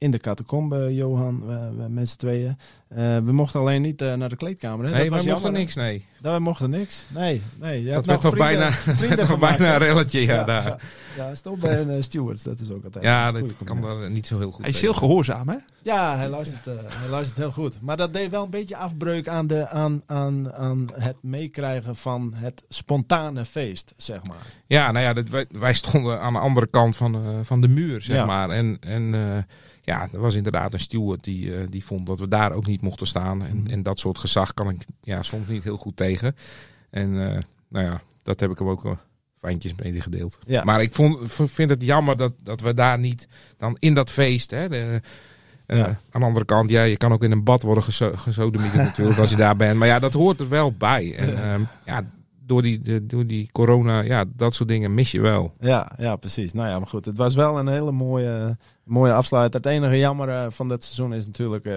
in 0.00 0.10
de 0.10 0.18
catacombe, 0.18 0.94
Johan, 0.94 1.46
we, 1.46 1.70
we 1.82 1.88
met 1.88 2.08
z'n 2.08 2.16
tweeën. 2.16 2.56
Eh, 2.88 2.96
we 3.18 3.32
mochten 3.32 3.60
alleen 3.60 3.82
niet 3.82 4.02
eh, 4.02 4.14
naar 4.14 4.28
de 4.28 4.36
kleedkamer. 4.36 4.84
Hè. 4.86 4.90
Nee, 4.92 5.00
dat 5.00 5.08
was 5.08 5.24
mochten 5.26 5.32
jammer, 5.42 5.52
hè. 5.52 5.58
niks, 5.58 5.74
nee. 5.74 6.04
Dat, 6.20 6.30
wij 6.30 6.40
mochten 6.40 6.70
niks. 6.70 7.02
Nee, 7.08 7.42
nee. 7.60 7.82
Je 7.84 7.92
Dat 7.92 8.06
werd 8.06 8.22
nog 8.22 8.36
bijna, 8.36 8.70
werd 8.98 9.28
nog 9.28 9.38
bijna 9.38 9.72
een 9.72 9.78
relletje 9.78 10.20
ja, 10.20 10.34
Ja, 10.34 10.44
daar. 10.44 10.64
ja. 10.66 10.76
Ja, 11.16 11.34
stond 11.34 11.60
bij 11.60 11.80
een 11.80 11.90
eh, 11.90 12.02
stewards. 12.02 12.42
Dat 12.42 12.60
is 12.60 12.70
ook 12.70 12.84
altijd 12.84 13.04
Ja, 13.04 13.28
een 13.28 13.34
dat 13.40 13.54
kan 13.64 13.80
daar 13.80 14.10
niet 14.10 14.26
zo 14.26 14.38
heel 14.38 14.50
goed. 14.50 14.60
Hij 14.60 14.70
is 14.70 14.80
heel 14.80 14.92
gehoorzaam, 14.94 15.48
hè? 15.48 15.56
Ja, 15.82 16.16
hij 16.16 16.28
luistert, 16.28 16.66
eh, 16.66 16.72
hij 16.88 17.08
luistert 17.08 17.38
heel 17.38 17.52
goed. 17.52 17.80
Maar 17.80 17.96
dat 17.96 18.12
deed 18.12 18.30
wel 18.30 18.44
een 18.44 18.50
beetje 18.50 18.76
afbreuk 18.76 19.28
aan, 19.28 19.46
de, 19.46 19.68
aan, 19.68 20.02
aan, 20.06 20.52
aan 20.52 20.88
het 20.92 21.16
meekrijgen 21.22 21.96
van 21.96 22.32
het 22.34 22.64
spontane 22.68 23.44
feest, 23.44 23.92
zeg 23.96 24.22
maar. 24.24 24.46
Ja, 24.66 24.90
nou 24.92 25.04
ja, 25.04 25.12
dat, 25.12 25.28
wij, 25.28 25.46
wij 25.50 25.74
stonden 25.74 26.20
aan 26.20 26.32
de 26.32 26.38
andere 26.38 26.66
kant 26.66 26.96
van, 26.96 27.14
eh, 27.14 27.38
van 27.42 27.60
de 27.60 27.68
muur, 27.68 28.00
zeg 28.02 28.16
Ja. 28.16 28.24
maar. 28.24 28.50
En, 28.50 28.76
en 28.80 29.14
eh, 29.14 29.20
ja, 29.90 30.08
er 30.12 30.20
was 30.20 30.34
inderdaad 30.34 30.72
een 30.72 30.80
steward 30.80 31.24
die, 31.24 31.54
eh, 31.56 31.62
die 31.68 31.84
vond 31.84 32.06
dat 32.06 32.20
we 32.20 32.28
daar 32.28 32.52
ook 32.52 32.66
niet 32.66 32.80
mochten 32.80 33.06
staan. 33.06 33.44
En, 33.44 33.56
Mhm. 33.56 33.70
en 33.70 33.82
dat 33.82 33.98
soort 33.98 34.18
gezag 34.18 34.54
kan 34.54 34.68
ik 34.68 34.84
ja, 35.00 35.22
soms 35.22 35.48
niet 35.48 35.64
heel 35.64 35.76
goed 35.76 35.96
tegen. 35.96 36.36
En 36.90 37.28
eh, 37.28 37.38
nou 37.68 37.84
ja, 37.84 38.00
dat 38.22 38.40
heb 38.40 38.50
ik 38.50 38.58
hem 38.58 38.68
ook 38.68 38.82
wel 38.82 38.98
fijntjes 39.38 39.74
medegedeeld. 39.74 40.38
Ja. 40.46 40.64
Maar 40.64 40.82
ik 40.82 40.94
vond, 40.94 41.18
vind 41.32 41.70
het 41.70 41.82
jammer 41.82 42.16
dat, 42.16 42.32
dat 42.42 42.60
we 42.60 42.74
daar 42.74 42.98
niet 42.98 43.28
dan 43.56 43.76
in 43.78 43.94
dat 43.94 44.10
feest... 44.10 44.50
Hè, 44.50 44.68
de, 44.68 45.00
Ja. 45.66 45.86
Aan 46.10 46.20
de 46.20 46.26
andere 46.26 46.44
kant, 46.44 46.70
ja, 46.70 46.82
je 46.82 46.96
kan 46.96 47.12
ook 47.12 47.22
in 47.22 47.32
een 47.32 47.44
bad 47.44 47.62
worden 47.62 47.84
gesodemieterd 48.16 48.84
natuurlijk 48.84 49.18
als 49.18 49.30
je 49.30 49.36
daar 49.46 49.56
bent. 49.56 49.78
Maar 49.78 49.88
ja, 49.88 49.98
dat 49.98 50.12
hoort 50.12 50.40
er 50.40 50.48
wel 50.48 50.72
bij. 50.72 51.16
En 51.16 51.36
ehm, 51.52 51.62
ja, 51.84 52.04
door 52.50 52.62
die, 52.62 52.78
de, 52.78 53.06
door 53.06 53.26
die 53.26 53.48
corona, 53.52 54.00
ja, 54.00 54.24
dat 54.36 54.54
soort 54.54 54.68
dingen 54.68 54.94
mis 54.94 55.10
je 55.10 55.20
wel. 55.20 55.54
Ja, 55.60 55.92
ja, 55.98 56.16
precies. 56.16 56.52
Nou 56.52 56.68
ja, 56.68 56.78
maar 56.78 56.88
goed. 56.88 57.04
Het 57.04 57.16
was 57.18 57.34
wel 57.34 57.58
een 57.58 57.68
hele 57.68 57.92
mooie, 57.92 58.56
mooie 58.84 59.12
afsluiter. 59.12 59.60
Het 59.60 59.68
enige 59.70 59.98
jammer 59.98 60.28
eh, 60.28 60.46
van 60.48 60.68
dit 60.68 60.84
seizoen 60.84 61.14
is 61.14 61.26
natuurlijk 61.26 61.64
eh, 61.64 61.74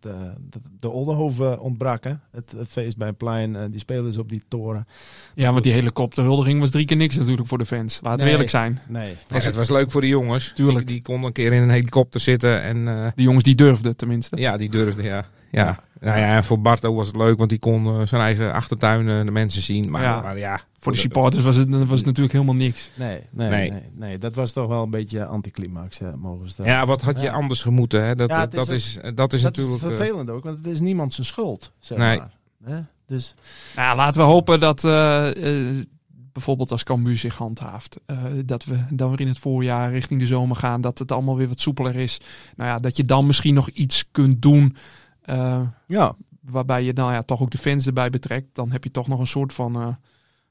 dat, 0.00 0.12
eh, 0.12 0.20
dat 0.40 0.62
de 0.80 0.88
Oldenhoven 0.88 1.60
ontbrak. 1.60 2.04
Hè? 2.04 2.12
Het, 2.30 2.52
het 2.56 2.68
feest 2.68 2.96
bij 2.96 3.06
het 3.06 3.16
plein. 3.16 3.56
eh, 3.56 3.62
die 3.70 3.78
spelers 3.80 4.18
op 4.18 4.28
die 4.28 4.42
toren. 4.48 4.86
Ja, 5.34 5.52
want 5.52 5.64
die 5.64 5.72
helikopterhuldiging 5.72 6.60
was 6.60 6.70
drie 6.70 6.84
keer 6.84 6.96
niks 6.96 7.16
natuurlijk 7.18 7.48
voor 7.48 7.58
de 7.58 7.66
fans. 7.66 8.00
Laten 8.02 8.18
we 8.18 8.22
Nee. 8.24 8.32
eerlijk 8.32 8.50
zijn. 8.50 8.80
Nee. 8.88 9.14
Ja, 9.28 9.36
het 9.38 9.54
was 9.54 9.70
leuk 9.70 9.90
voor 9.90 10.00
de 10.00 10.08
jongens. 10.08 10.52
Tuurlijk. 10.54 10.86
Die, 10.86 10.94
die 10.94 11.02
konden 11.04 11.26
een 11.26 11.32
keer 11.32 11.52
in 11.52 11.62
een 11.62 11.70
helikopter 11.70 12.20
zitten 12.20 12.62
en 12.62 12.88
eh, 12.88 13.06
De 13.14 13.22
jongens 13.22 13.44
die 13.44 13.54
durfden 13.54 13.96
tenminste. 13.96 14.36
ja, 14.40 14.56
die 14.56 14.70
durfden, 14.70 15.04
ja. 15.04 15.24
Ja. 15.50 15.78
Nou 16.00 16.18
ja, 16.18 16.36
en 16.36 16.44
voor 16.44 16.60
Barto 16.60 16.94
was 16.94 17.06
het 17.06 17.16
leuk, 17.16 17.38
want 17.38 17.50
die 17.50 17.58
kon 17.58 17.86
eh, 18.00 18.06
zijn 18.06 18.22
eigen 18.22 18.52
achtertuin 18.52 19.08
eh, 19.08 19.24
de 19.24 19.30
mensen 19.30 19.62
zien. 19.62 19.90
Maar 19.90 20.02
Ja. 20.02 20.16
ja, 20.16 20.22
maar 20.22 20.38
ja 20.38 20.60
Voor 20.78 20.92
de 20.92 20.98
supporters 20.98 21.42
was 21.42 21.56
het, 21.56 21.68
was 21.68 21.96
het 21.98 22.06
natuurlijk 22.06 22.32
helemaal 22.32 22.54
niks. 22.54 22.90
Nee, 22.94 23.18
nee, 23.30 23.48
nee. 23.48 23.70
Nee. 23.70 23.80
nee, 23.94 24.18
Dat 24.18 24.34
was 24.34 24.52
toch 24.52 24.68
wel 24.68 24.82
een 24.82 24.90
beetje 24.90 25.24
anticlimax, 25.24 26.00
eh, 26.00 26.08
mogen 26.14 26.42
we 26.42 26.48
stellen. 26.48 26.70
Ja, 26.70 26.86
wat 26.86 27.02
had 27.02 27.16
je 27.16 27.22
Ja. 27.26 27.32
anders 27.32 27.62
gemoeten? 27.62 28.04
Hè? 28.04 28.14
Dat, 28.14 28.28
Ja, 28.30 28.40
het 28.40 28.52
is 28.54 28.58
dat, 28.58 28.68
ook- 28.68 28.74
is, 28.74 28.98
dat 29.14 29.32
is 29.32 29.42
dat 29.42 29.56
natuurlijk. 29.56 29.82
is 29.82 29.88
eh, 29.90 29.96
vervelend 29.96 30.30
ook, 30.30 30.44
want 30.44 30.58
het 30.58 30.66
is 30.66 30.80
niemand 30.80 31.14
zijn 31.14 31.26
schuld, 31.26 31.72
zeg 31.78 31.98
Nee. 31.98 32.18
maar. 32.18 32.30
Hè? 32.64 32.80
Dus 33.06 33.34
Nou, 33.76 33.96
laten 33.96 34.20
we 34.20 34.26
hopen 34.26 34.60
dat 34.60 34.84
eh, 34.84 35.68
eh, 35.68 35.76
bijvoorbeeld 36.32 36.72
als 36.72 36.84
Cambuur 36.84 37.16
zich 37.16 37.36
handhaaft. 37.36 38.00
eh, 38.06 38.16
dat 38.44 38.64
we 38.64 38.84
dan 38.90 39.08
weer 39.10 39.20
in 39.20 39.28
het 39.28 39.38
voorjaar 39.38 39.90
richting 39.90 40.20
de 40.20 40.26
zomer 40.26 40.56
gaan. 40.56 40.80
Dat 40.80 40.98
het 40.98 41.12
allemaal 41.12 41.36
weer 41.36 41.48
wat 41.48 41.60
soepeler 41.60 41.96
is. 41.96 42.20
Nou 42.56 42.70
ja, 42.70 42.78
dat 42.78 42.96
je 42.96 43.04
dan 43.04 43.26
misschien 43.26 43.54
nog 43.54 43.68
iets 43.68 44.04
kunt 44.12 44.42
doen. 44.42 44.76
Eh, 45.22 45.60
ja, 45.86 46.14
waarbij 46.40 46.82
je 46.84 46.92
nou 46.92 47.12
ja, 47.12 47.22
toch 47.22 47.40
ook 47.42 47.50
de 47.50 47.58
fans 47.58 47.86
erbij 47.86 48.10
betrekt. 48.10 48.46
Dan 48.52 48.70
heb 48.72 48.84
je 48.84 48.90
toch 48.90 49.08
nog 49.08 49.18
een 49.20 49.26
soort 49.26 49.52
van 49.52 49.74
eh 49.80 49.88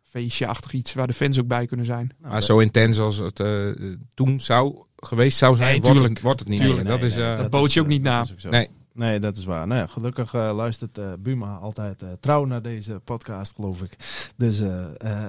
feestje-achtig 0.04 0.74
iets 0.74 0.94
waar 0.94 1.08
de 1.08 1.14
fans 1.14 1.40
ook 1.40 1.48
bij 1.48 1.66
kunnen 1.66 1.86
zijn. 1.86 2.12
nou, 2.20 2.32
maar 2.32 2.44
zo 2.44 2.60
intens 2.60 3.00
als 3.00 3.18
het 3.18 3.40
eh, 3.40 3.72
toen 4.14 4.40
zou 4.40 4.76
geweest 4.96 5.38
zou 5.38 5.56
zijn, 5.56 5.82
Nee, 5.82 5.94
wordt, 5.94 6.10
het, 6.10 6.22
wordt 6.22 6.40
het 6.40 6.50
niet 6.50 6.60
Tuurlijk. 6.60 6.84
meer. 6.84 6.92
Dat 6.92 7.04
is, 7.04 7.18
eh, 7.18 7.38
dat 7.38 7.50
bood 7.50 7.74
je 7.74 7.82
ook 7.82 7.88
niet 7.88 8.02
na. 8.02 8.20
ook. 8.46 8.52
Nee. 8.52 8.70
Nee, 9.00 9.20
dat 9.20 9.38
is 9.38 9.46
waar. 9.46 9.68
Nou 9.68 9.80
ja, 9.80 9.88
gelukkig 9.88 10.34
eh, 10.34 10.52
luistert 10.56 10.98
eh, 10.98 11.06
Buma 11.20 11.56
altijd 11.56 12.02
eh, 12.02 12.10
trouw 12.20 12.46
naar 12.46 12.62
deze 12.62 13.02
podcast, 13.04 13.56
geloof 13.56 13.82
ik. 13.82 13.96
Dus 14.36 14.62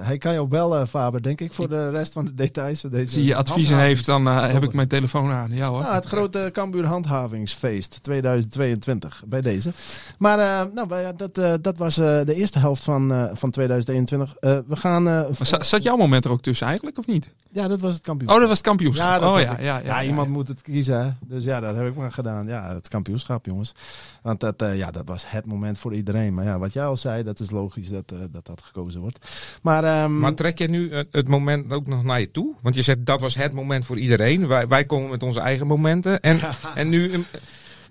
hij 0.01 0.17
kan 0.17 0.33
je 0.33 0.39
ook 0.39 0.49
bellen, 0.49 0.87
Faber, 0.87 1.21
denk 1.21 1.41
ik, 1.41 1.53
voor 1.53 1.69
de 1.69 1.89
rest 1.89 2.13
van 2.13 2.25
de 2.25 2.35
details 2.35 2.81
van 2.81 2.89
deze. 2.89 3.15
Als 3.15 3.25
je 3.25 3.35
adviezen 3.35 3.79
heeft, 3.79 4.05
dan 4.05 4.25
heb 4.25 4.63
ik 4.63 4.73
mijn 4.73 4.87
telefoon 4.87 5.31
aan. 5.31 5.51
Ja 5.51 5.67
hoor. 5.67 5.81
Nou, 5.81 5.93
het 5.93 6.05
grote 6.05 6.49
Cambuur 6.53 6.85
Handhavingsfeest 6.85 8.03
2022 8.03 9.23
bij 9.27 9.41
deze. 9.41 9.71
Maar 10.17 10.67
nou, 10.73 11.15
dat, 11.15 11.63
dat 11.63 11.77
was 11.77 11.95
de 11.95 12.33
eerste 12.35 12.59
helft 12.59 12.83
van, 12.83 13.29
van 13.33 13.51
2021. 13.51 14.35
Eh, 14.39 14.57
we 14.67 14.75
gaan. 14.75 15.35
zat 15.61 15.83
jouw 15.83 15.97
moment 15.97 16.25
er 16.25 16.31
ook 16.31 16.41
tussen 16.41 16.67
eigenlijk, 16.67 16.97
of 16.97 17.05
niet? 17.05 17.31
ja, 17.51 17.67
dat 17.67 17.81
was 17.81 17.93
het 17.93 18.03
kampioen. 18.03 18.29
Oh, 18.29 18.39
dat 18.39 18.47
was 18.47 18.57
het 18.57 18.67
kampioenschap. 18.67 19.21
Ja, 19.21 19.33
oh 19.33 19.39
ja, 19.39 19.55
ja, 19.59 19.77
ja, 19.77 19.81
Ja, 19.83 20.03
iemand 20.03 20.29
moet 20.29 20.47
het 20.47 20.61
kiezen. 20.61 21.17
Dus 21.25 21.43
ja, 21.43 21.59
dat 21.59 21.75
heb 21.75 21.87
ik 21.87 21.95
maar 21.95 22.11
gedaan. 22.11 22.47
Ja, 22.47 22.73
het 22.73 22.87
kampioenschap, 22.87 23.45
jongens. 23.61 23.73
Want 24.21 24.39
dat, 24.39 24.61
eh, 24.61 24.77
ja, 24.77 24.91
dat 24.91 25.07
was 25.07 25.23
het 25.29 25.45
moment 25.45 25.77
voor 25.77 25.93
iedereen. 25.93 26.33
Maar 26.33 26.45
ja, 26.45 26.59
wat 26.59 26.73
jij 26.73 26.85
al 26.85 26.97
zei, 26.97 27.23
dat 27.23 27.39
is 27.39 27.51
logisch 27.51 27.89
dat 27.89 28.11
eh, 28.11 28.19
dat, 28.31 28.45
dat 28.45 28.61
gekozen 28.61 29.01
wordt. 29.01 29.19
Maar, 29.61 29.83
ehm, 29.83 30.19
Maar 30.19 30.33
trek 30.33 30.57
je 30.57 30.67
nu 30.67 30.89
eh, 30.89 31.03
het 31.11 31.27
moment 31.27 31.73
ook 31.73 31.87
nog 31.87 32.03
naar 32.03 32.19
je 32.19 32.31
toe? 32.31 32.55
Want 32.61 32.75
je 32.75 32.81
zegt 32.81 33.05
dat 33.05 33.21
was 33.21 33.35
het 33.35 33.53
moment 33.53 33.85
voor 33.85 33.97
iedereen. 33.97 34.47
Wij, 34.47 34.67
wij 34.67 34.85
komen 34.85 35.09
met 35.09 35.23
onze 35.23 35.39
eigen 35.39 35.67
momenten. 35.67 36.19
En, 36.19 36.39
en 36.75 36.89
nu, 36.89 37.25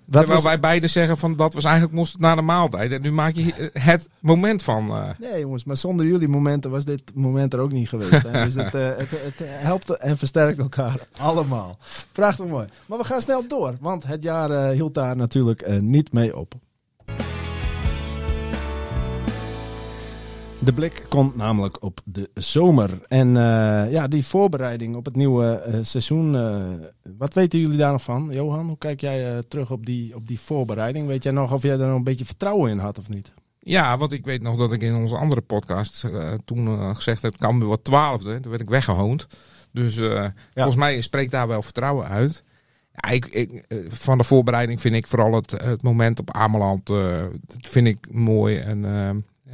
wat 0.05 0.19
terwijl 0.19 0.41
was- 0.41 0.43
wij 0.51 0.59
beiden 0.59 0.89
zeggen 0.89 1.17
van 1.17 1.35
dat 1.35 1.53
was 1.53 1.63
eigenlijk 1.63 1.93
moest 1.95 2.11
het 2.11 2.21
na 2.21 2.35
de 2.35 2.41
maaltijd. 2.41 2.91
En 2.91 3.01
nu 3.01 3.11
maak 3.11 3.35
je 3.35 3.53
eh, 3.73 3.83
het 3.85 4.09
moment 4.19 4.63
van. 4.63 4.89
eh, 4.89 5.09
Nee, 5.19 5.39
jongens, 5.39 5.63
maar 5.63 5.77
zonder 5.77 6.05
jullie 6.05 6.27
momenten 6.27 6.71
was 6.71 6.85
dit 6.85 7.01
moment 7.13 7.53
er 7.53 7.59
ook 7.59 7.71
niet 7.71 7.89
geweest. 7.89 8.23
Hè? 8.27 8.43
Dus 8.45 8.55
het, 8.55 8.73
eh, 8.75 8.87
het, 8.97 9.09
het 9.11 9.33
helpt 9.43 9.89
en 9.89 10.17
versterkt 10.17 10.57
elkaar 10.59 10.99
allemaal. 11.19 11.77
Prachtig 12.11 12.45
mooi. 12.47 12.67
Maar 12.85 12.97
we 12.97 13.03
gaan 13.03 13.21
snel 13.21 13.47
door, 13.47 13.77
want 13.79 14.03
het 14.07 14.23
jaar 14.23 14.71
hield 14.71 14.93
daar 14.93 15.15
natuurlijk 15.15 15.79
niet 15.81 16.13
mee 16.13 16.37
op. 16.37 16.53
De 20.63 20.73
blik 20.73 21.05
komt 21.09 21.35
namelijk 21.35 21.83
op 21.83 22.01
de 22.03 22.29
zomer. 22.33 22.89
En 23.07 23.27
eh, 23.27 23.91
ja, 23.91 24.07
die 24.07 24.25
voorbereiding 24.25 24.95
op 24.95 25.05
het 25.05 25.15
nieuwe 25.15 25.45
eh, 25.45 25.79
seizoen. 25.81 26.35
eh, 26.35 26.63
wat 27.17 27.33
weten 27.33 27.59
jullie 27.59 27.77
daar 27.77 27.91
nog 27.91 28.01
van? 28.01 28.29
Johan, 28.31 28.67
hoe 28.67 28.77
kijk 28.77 29.01
jij 29.01 29.43
terug 29.47 29.71
op 29.71 29.85
die, 29.85 30.15
op 30.15 30.27
die 30.27 30.39
voorbereiding? 30.39 31.07
Weet 31.07 31.23
jij 31.23 31.31
nog 31.31 31.53
of 31.53 31.61
jij 31.61 31.77
daar 31.77 31.87
nog 31.87 31.97
een 31.97 32.03
beetje 32.03 32.25
vertrouwen 32.25 32.71
in 32.71 32.77
had 32.77 32.97
of 32.97 33.09
niet? 33.09 33.33
Ja, 33.59 33.97
want 33.97 34.11
ik 34.11 34.25
weet 34.25 34.41
nog 34.41 34.57
dat 34.57 34.71
ik 34.71 34.81
in 34.81 34.95
onze 34.95 35.17
andere 35.17 35.41
podcast 35.41 36.07
toen 36.45 36.95
gezegd 36.95 37.21
heb, 37.21 37.35
Cambuur 37.37 37.67
wordt 37.67 37.83
twaalfde. 37.83 38.39
Toen 38.39 38.49
werd 38.49 38.63
ik 38.63 38.69
weggehoond. 38.69 39.27
Dus 39.71 39.99
volgens 40.53 40.75
mij 40.75 41.01
spreekt 41.01 41.31
daar 41.31 41.47
wel 41.47 41.61
vertrouwen 41.61 42.07
uit. 42.07 42.43
Ja, 42.93 43.09
ik, 43.09 43.25
ik, 43.25 43.65
van 43.87 44.17
de 44.17 44.23
voorbereiding 44.23 44.81
vind 44.81 44.95
ik 44.95 45.07
vooral 45.07 45.33
het, 45.33 45.51
het 45.51 45.83
moment 45.83 46.19
op 46.19 46.31
Ameland, 46.31 46.85
dat 46.85 47.31
vind 47.61 47.87
ik 47.87 48.07
mooi. 48.11 48.57
En, 48.57 48.85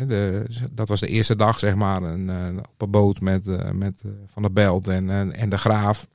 de, 0.05 0.45
dat 0.71 0.87
was 0.87 0.99
de 0.99 1.07
eerste 1.07 1.35
dag, 1.35 1.59
zeg 1.59 1.75
maar, 1.75 2.03
en, 2.03 2.29
eh, 2.29 2.57
op 2.57 2.81
een 2.81 2.91
boot 2.91 3.21
met, 3.21 3.47
eh, 3.47 3.71
met 3.71 4.01
eh, 4.05 4.11
Van 4.25 4.41
der 4.41 4.53
Belt 4.53 4.87
en, 4.87 5.09
en, 5.09 5.33
en 5.33 5.49
de 5.49 5.57
Graaf. 5.57 6.07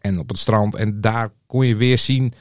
En 0.00 0.18
op 0.18 0.28
het 0.28 0.38
strand. 0.38 0.74
En 0.74 1.00
daar 1.00 1.30
kon 1.46 1.66
je 1.66 1.76
weer 1.76 1.98
zien 1.98 2.32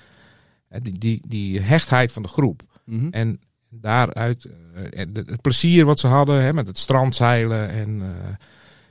eh, 0.67 0.81
die, 0.81 0.97
die, 0.97 1.21
die 1.27 1.61
hechtheid 1.61 2.11
van 2.11 2.21
de 2.21 2.27
groep. 2.27 2.63
Mhm. 2.83 3.07
En 3.11 3.39
daaruit 3.69 4.47
het, 4.73 5.41
plezier 5.41 5.85
wat 5.85 5.99
ze 5.99 6.07
hadden 6.07 6.41
hè, 6.41 6.53
met 6.53 6.67
het 6.67 6.77
strandzeilen 6.77 7.69
en, 7.69 8.01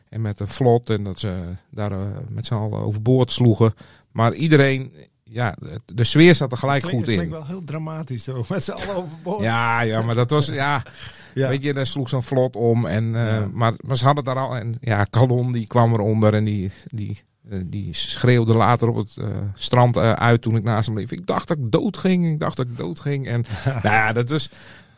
en 0.09 0.21
met 0.21 0.41
een 0.41 0.49
vlot. 0.49 0.91
En 0.91 1.05
dat 1.05 1.21
ze 1.21 1.55
daar 1.71 1.93
met 2.29 2.47
z'n 2.47 2.55
allen 2.55 2.81
overboord 2.81 3.33
sloegen. 3.33 3.75
Maar 4.13 4.35
iedereen, 4.35 4.93
ja, 5.31 5.57
de, 5.95 6.05
sfeer 6.05 6.35
zat 6.35 6.53
er 6.53 6.59
gelijk 6.59 6.83
Klinkt- 6.83 6.99
goed 6.99 7.07
het 7.07 7.23
in. 7.23 7.29
klinkt 7.29 7.47
wel 7.47 7.57
heel 7.57 7.65
dramatisch 7.65 8.25
zo, 8.25 8.45
met 8.49 8.65
z'n 8.65 8.71
allen 8.71 8.97
overboord. 8.97 9.43
Ja, 9.43 9.81
ja, 9.81 10.03
maar 10.03 10.15
dat 10.15 10.31
was, 10.31 10.47
ja, 10.47 10.83
Ja. 11.35 11.49
weet 11.49 11.63
je, 11.63 11.73
daar 11.75 11.87
sloeg 11.87 12.09
zo'n 12.09 12.23
vlot 12.23 12.57
om. 12.57 12.87
En, 12.87 13.15
eh, 13.17 13.27
Ja. 13.27 13.49
maar, 13.53 13.73
maar 13.87 13.97
ze 13.97 14.05
hadden 14.05 14.25
daar 14.25 14.37
al, 14.39 14.57
en 14.57 14.77
ja, 14.81 15.07
Calon 15.11 15.53
die 15.53 15.67
kwam 15.67 15.93
eronder 15.93 16.35
en 16.35 16.45
die, 16.45 16.71
die, 16.87 17.21
eh, 17.51 17.61
die 17.67 17.95
schreeuwde 17.95 18.55
later 18.55 18.89
op 18.89 18.97
het 18.97 19.17
eh, 19.17 19.29
strand 19.55 19.97
uit 19.99 20.43
toen 20.43 20.57
ik 20.57 20.63
naast 20.63 20.87
hem 20.89 20.99
liep. 20.99 21.13
Ik 21.13 21.27
dacht 21.27 21.49
dat 21.49 21.57
ik 21.57 21.71
dood 21.73 21.97
ging, 21.97 22.27
ik 22.33 22.41
dacht 22.41 22.57
dat 22.57 22.67
ik 22.67 22.77
dood 22.77 23.01
ging. 23.01 23.27
En 23.29 23.45
nou 23.65 23.81
ja, 23.83 24.13
dat 24.13 24.31
was, 24.31 24.51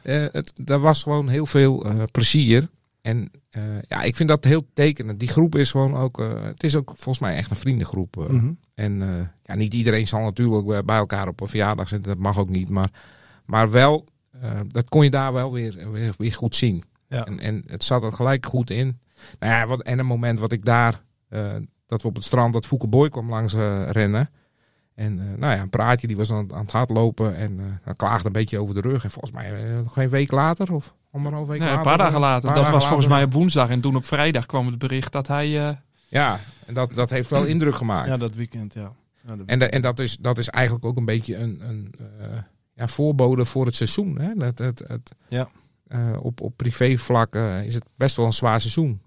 eh, 0.02 0.24
het, 0.32 0.52
daar 0.54 0.80
was 0.80 1.02
gewoon 1.02 1.28
heel 1.28 1.46
veel 1.46 1.86
plezier. 2.12 2.68
En 3.02 3.30
ja, 3.88 4.02
ik 4.02 4.16
vind 4.16 4.28
dat 4.28 4.44
heel 4.44 4.66
tekenend. 4.74 5.18
Die 5.20 5.28
groep 5.28 5.56
is 5.56 5.70
gewoon 5.70 5.94
ook, 5.96 6.16
het 6.42 6.62
is 6.62 6.76
ook 6.76 6.88
volgens 6.96 7.18
mij 7.18 7.36
echt 7.36 7.50
een 7.50 7.56
vriendengroep. 7.56 8.16
Mhm. 8.28 8.52
En 8.78 9.02
eh, 9.02 9.08
ja, 9.42 9.54
niet 9.54 9.74
iedereen 9.74 10.06
zal 10.08 10.20
natuurlijk 10.20 10.86
bij- 10.86 10.96
elkaar 10.96 11.28
op 11.28 11.40
een 11.40 11.48
verjaardag 11.48 11.88
zitten. 11.88 12.08
Dat 12.10 12.18
mag 12.20 12.38
ook 12.38 12.48
niet. 12.48 12.70
Maar, 12.70 12.88
maar 13.44 13.70
wel, 13.70 14.04
eh, 14.40 14.50
dat 14.66 14.88
kon 14.88 15.04
je 15.04 15.10
daar 15.10 15.32
wel 15.32 15.52
weer, 15.52 15.90
weer, 15.90 16.14
weer 16.18 16.32
goed 16.32 16.54
zien. 16.54 16.84
Ja. 17.08 17.24
En, 17.26 17.40
en 17.40 17.62
het 17.66 17.84
zat 17.84 18.02
er 18.04 18.12
gelijk 18.12 18.46
goed 18.46 18.70
in. 18.70 18.98
Nou 19.38 19.52
ja, 19.52 19.66
wat, 19.66 19.80
en 19.82 19.98
een 19.98 20.06
moment 20.06 20.38
wat 20.38 20.52
ik 20.52 20.64
daar, 20.64 21.02
eh, 21.28 21.54
dat 21.86 22.02
we 22.02 22.08
op 22.08 22.14
het 22.14 22.24
strand, 22.24 22.52
dat 22.52 22.66
Fouke 22.66 22.86
Boy 22.86 23.08
kwam 23.08 23.28
langs 23.28 23.52
rennen. 23.90 24.30
En 24.94 25.18
eh, 25.18 25.38
nou 25.38 25.54
ja, 25.54 25.60
een 25.60 25.70
praatje, 25.70 26.06
die 26.06 26.16
was 26.16 26.32
aan, 26.32 26.54
aan 26.54 26.62
het 26.62 26.72
hardlopen 26.72 27.36
en 27.36 27.58
eh 27.58 27.64
hij 27.82 27.94
klaagde 27.94 28.26
een 28.26 28.32
beetje 28.32 28.58
over 28.58 28.74
de 28.74 28.80
rug. 28.80 29.04
En 29.04 29.10
volgens 29.10 29.34
mij 29.34 29.50
nog 29.82 29.92
geen 29.92 30.08
week 30.08 30.30
later 30.30 30.72
of 30.72 30.94
anderhalf 31.12 31.48
week 31.48 31.58
Nee, 31.58 31.68
later. 31.68 31.76
een 31.90 31.96
paar 31.96 31.98
dagen 32.06 32.20
later. 32.20 32.40
paar 32.40 32.48
Dat 32.54 32.58
dagen 32.64 32.72
was 32.78 32.86
volgens 32.86 33.08
later. 33.08 33.20
mij 33.24 33.34
op 33.34 33.40
woensdag. 33.40 33.68
En 33.70 33.80
toen 33.80 33.96
op 33.96 34.04
vrijdag 34.06 34.46
kwam 34.46 34.66
het 34.66 34.78
bericht 34.78 35.12
dat 35.12 35.26
hij... 35.28 35.78
Ja, 36.08 36.40
en 36.66 36.74
dat, 36.74 36.94
dat 36.94 37.10
heeft 37.10 37.30
wel 37.30 37.44
indruk 37.44 37.74
gemaakt. 37.74 38.08
Ja, 38.08 38.16
dat 38.16 38.34
weekend, 38.34 38.74
ja. 38.74 38.92
Ja, 39.26 39.36
dat 39.36 39.46
En, 39.46 39.58
de- 39.58 39.68
en 39.68 39.82
dat, 39.82 39.98
is, 39.98 40.16
dat 40.20 40.38
is 40.38 40.48
eigenlijk 40.48 40.84
ook 40.84 40.96
een 40.96 41.04
beetje 41.04 41.36
een, 41.36 41.68
een 41.68 41.94
eh, 42.20 42.38
ja, 42.74 42.88
voorbode 42.88 43.44
voor 43.44 43.66
het 43.66 43.74
seizoen. 43.74 44.18
Hè? 44.20 44.34
Dat, 44.34 44.58
het, 44.58 44.82
het, 44.86 45.14
Ja. 45.28 45.48
eh, 45.86 46.16
op, 46.22 46.40
op 46.40 46.52
privévlak 46.56 47.34
is 47.64 47.74
het 47.74 47.84
best 47.96 48.16
wel 48.16 48.26
een 48.26 48.32
zwaar 48.32 48.60
seizoen. 48.60 49.00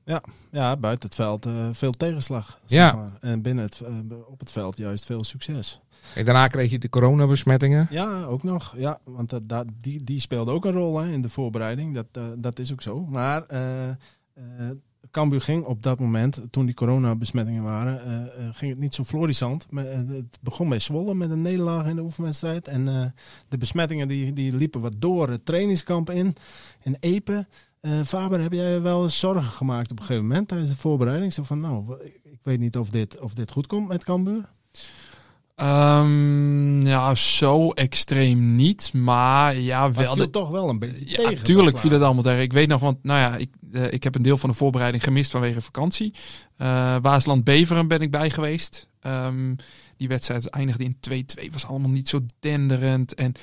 Ja, 0.52 0.78
buiten 0.78 1.08
het 1.08 1.16
veld 1.16 1.46
eh, 1.46 1.70
veel 1.72 1.92
tegenslag. 1.92 2.60
Ja. 2.66 2.86
Zeg 2.90 2.96
maar. 2.96 3.12
En 3.22 3.42
binnen 3.42 3.64
het, 3.64 3.82
op 4.28 4.40
het 4.40 4.52
veld 4.52 4.78
juist 4.78 5.06
veel 5.06 5.24
succes. 5.24 5.82
En 6.16 6.26
daarna 6.26 6.48
kreeg 6.48 6.72
je 6.72 6.80
de 6.80 6.90
coronabesmettingen. 6.90 7.88
Ja, 7.90 8.24
ook 8.24 8.44
nog. 8.44 8.74
Ja, 8.78 9.00
want 9.04 9.30
dat, 9.30 9.50
dat, 9.50 9.66
die, 9.78 10.04
die 10.04 10.20
speelde 10.20 10.52
ook 10.52 10.66
een 10.66 10.72
rol 10.72 11.00
hè, 11.00 11.12
in 11.12 11.22
de 11.22 11.30
voorbereiding. 11.30 11.94
Dat, 11.96 12.40
dat 12.40 12.60
is 12.60 12.72
ook 12.72 12.82
zo. 12.82 13.06
Maar 13.06 13.44
eh, 13.46 13.90
Cambuur 15.12 15.42
ging 15.42 15.64
op 15.64 15.84
dat 15.84 16.00
moment, 16.00 16.48
toen 16.52 16.66
die 16.66 16.76
coronabesmettingen 16.76 17.64
waren, 17.64 18.06
eh, 18.06 18.48
eh, 18.48 18.56
ging 18.56 18.72
het 18.72 18.80
niet 18.80 18.96
zo 18.96 19.04
florissant. 19.04 19.68
Eh, 19.76 19.84
het 19.94 20.38
begon 20.42 20.70
bij 20.70 20.80
Zwolle 20.80 21.14
met 21.14 21.30
een 21.30 21.42
nederlaag 21.42 21.88
in 21.88 21.96
de 21.96 22.02
oefenwedstrijd. 22.02 22.68
En 22.68 23.14
de 23.48 23.58
besmettingen 23.58 24.08
die, 24.08 24.34
die 24.34 24.56
liepen 24.56 24.82
wat 24.82 24.94
door 24.98 25.30
het 25.30 25.46
trainingskamp 25.46 26.10
in. 26.10 26.36
In 26.84 26.98
Epe. 27.00 27.46
Eh, 27.82 28.02
Faber, 28.06 28.42
heb 28.42 28.52
jij 28.52 28.82
wel 28.82 29.04
eens 29.04 29.20
zorgen 29.20 29.52
gemaakt 29.52 29.92
op 29.92 30.00
een 30.00 30.06
gegeven 30.06 30.28
moment 30.28 30.48
tijdens 30.48 30.70
de 30.70 30.76
voorbereiding? 30.76 31.34
Zo 31.34 31.44
van, 31.44 31.60
nou, 31.60 31.96
ik 32.24 32.40
weet 32.44 32.60
niet 32.60 32.78
of 32.78 32.90
dit, 32.90 33.20
of 33.20 33.34
dit 33.34 33.52
goed 33.52 33.68
komt 33.68 33.88
met 33.88 34.04
Cambuur. 34.04 34.50
Ehm, 35.62 36.86
ja, 36.88 37.16
zo 37.16 37.70
extreem 37.70 38.56
niet. 38.56 38.94
Maar 38.94 39.56
ja, 39.56 39.80
Maar 39.80 39.88
het 39.88 39.98
wel... 39.98 40.14
viel 40.14 40.24
de- 40.24 40.30
toch 40.30 40.50
wel 40.50 40.70
een 40.70 40.80
beetje 40.80 41.10
Ja, 41.22 41.30
tegen. 41.30 41.44
tuurlijk 41.44 41.78
viel 41.78 41.92
het 41.92 42.02
allemaal 42.02 42.24
tegen. 42.24 42.42
Ik 42.42 42.54
weet 42.54 42.68
nog, 42.68 42.80
want 42.82 43.04
nou 43.04 43.20
ja, 43.20 43.36
ik, 43.36 43.50
eh, 43.72 43.94
ik 43.94 44.04
heb 44.04 44.16
een 44.16 44.22
deel 44.22 44.38
van 44.38 44.50
de 44.50 44.56
voorbereiding 44.56 45.04
gemist 45.04 45.32
vanwege 45.32 45.62
vakantie. 45.62 46.14
Eh 46.58 46.96
Waasland-Beveren 47.02 47.88
ben 47.88 48.02
ik 48.02 48.12
bij 48.12 48.30
geweest. 48.30 48.88
Ehm, 49.02 49.56
die 49.98 50.08
wedstrijd 50.08 50.48
eindigde 50.50 50.84
in 50.84 50.98
2-2. 51.00 51.52
Was 51.52 51.66
allemaal 51.68 51.90
niet 51.90 52.10
zo 52.10 52.20
denderend. 52.40 53.14
En 53.14 53.34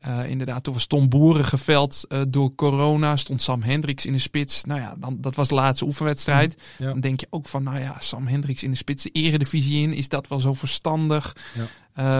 eh, 0.00 0.30
inderdaad, 0.30 0.64
toen 0.64 0.72
was 0.74 0.86
Tom 0.86 1.08
Boeren 1.08 1.44
geveld 1.44 2.04
eh, 2.08 2.20
door 2.28 2.54
corona. 2.54 3.16
Stond 3.16 3.42
Sam 3.42 3.62
Hendricks 3.62 4.06
in 4.06 4.12
de 4.12 4.18
spits. 4.18 4.64
Nou 4.64 4.80
ja, 4.80 4.94
dan, 4.98 5.16
dat 5.20 5.34
was 5.34 5.48
de 5.48 5.54
laatste 5.54 5.84
oefenwedstrijd. 5.84 6.56
Mhm, 6.56 6.82
Ja. 6.84 6.88
Dan 6.92 7.00
denk 7.00 7.20
je 7.20 7.26
ook 7.30 7.48
van, 7.48 7.62
nou 7.62 7.78
ja, 7.78 7.96
Sam 7.98 8.26
Hendricks 8.26 8.62
in 8.62 8.70
de 8.70 8.76
spits. 8.76 9.02
De 9.02 9.10
eredivisie 9.10 9.82
in, 9.82 9.92
is 9.92 10.08
dat 10.08 10.28
wel 10.28 10.40
zo 10.40 10.54
verstandig? 10.54 11.36
Ja. 11.54 11.66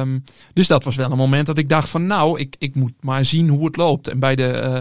Ehm, 0.00 0.18
dus 0.52 0.66
dat 0.66 0.84
was 0.84 0.96
wel 0.96 1.10
een 1.10 1.16
moment 1.16 1.46
dat 1.46 1.58
ik 1.58 1.68
dacht 1.68 1.88
van, 1.88 2.06
nou, 2.06 2.40
ik, 2.40 2.56
ik 2.58 2.74
moet 2.74 2.92
maar 3.00 3.24
zien 3.24 3.48
hoe 3.48 3.64
het 3.64 3.76
loopt. 3.76 4.08
En 4.08 4.18
bij 4.18 4.34
de... 4.36 4.46
eh, 4.50 4.78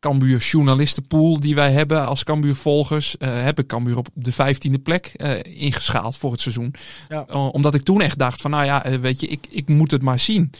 Cambuur 0.00 0.38
journalistenpool 0.38 1.40
die 1.40 1.54
wij 1.54 1.72
hebben 1.72 2.06
als 2.06 2.24
Cambuur 2.24 2.54
volgers, 2.54 3.16
eh, 3.16 3.42
heb 3.42 3.58
ik 3.58 3.66
Cambuur 3.66 3.96
op 3.96 4.08
de 4.14 4.32
vijftiende 4.32 4.78
plek 4.78 5.06
ingeschaald 5.42 6.16
voor 6.16 6.32
het 6.32 6.40
seizoen. 6.40 6.74
Ja. 7.08 7.22
Omdat 7.22 7.74
ik 7.74 7.82
toen 7.82 8.00
echt 8.00 8.18
dacht 8.18 8.40
van 8.40 8.50
nou 8.50 8.64
ja, 8.64 9.00
weet 9.00 9.20
je, 9.20 9.26
ik, 9.26 9.46
ik 9.50 9.68
moet 9.68 9.90
het 9.90 10.02
maar 10.02 10.18
zien. 10.18 10.50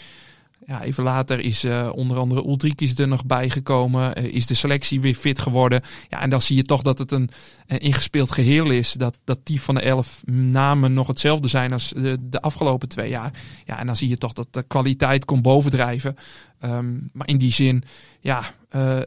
Ja, 0.66 0.82
even 0.82 1.04
later 1.04 1.40
is 1.40 1.64
eh, 1.64 1.90
onder 1.94 2.18
andere 2.18 2.46
Ulrikis 2.46 2.98
er 2.98 3.08
nog 3.08 3.26
bijgekomen. 3.26 4.14
eh, 4.14 4.24
is 4.24 4.46
de 4.46 4.54
selectie 4.54 5.00
weer 5.00 5.14
fit 5.14 5.38
geworden. 5.38 5.80
Ja, 6.08 6.20
en 6.20 6.30
dan 6.30 6.42
zie 6.42 6.56
je 6.56 6.62
toch 6.62 6.82
dat 6.82 6.98
het 6.98 7.12
een, 7.12 7.30
ingespeeld 7.66 8.30
geheel 8.30 8.70
is. 8.70 8.92
Dat, 8.92 9.16
dat 9.24 9.38
die 9.42 9.60
van 9.60 9.74
de 9.74 9.80
elf 9.80 10.22
namen 10.30 10.94
nog 10.94 11.06
hetzelfde 11.06 11.48
zijn 11.48 11.72
als 11.72 11.92
de, 11.96 12.40
afgelopen 12.40 12.88
twee 12.88 13.10
jaar. 13.10 13.32
Ja, 13.64 13.78
en 13.78 13.86
dan 13.86 13.96
zie 13.96 14.08
je 14.08 14.16
toch 14.16 14.32
dat 14.32 14.48
de 14.50 14.62
kwaliteit 14.62 15.24
komt 15.24 15.42
bovendrijven. 15.42 16.16
Ehm, 16.58 16.92
maar 17.12 17.28
in 17.28 17.38
die 17.38 17.52
zin, 17.52 17.82
ja, 18.20 18.42
eh, 18.68 18.98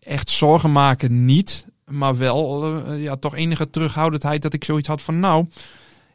echt 0.00 0.30
zorgen 0.30 0.72
maken 0.72 1.24
niet. 1.24 1.66
Maar 1.84 2.16
wel 2.16 2.94
ja, 2.94 3.16
toch 3.16 3.34
enige 3.34 3.70
terughoudendheid 3.70 4.42
dat 4.42 4.52
ik 4.52 4.64
zoiets 4.64 4.88
had 4.88 5.02
van 5.02 5.18
nou... 5.20 5.46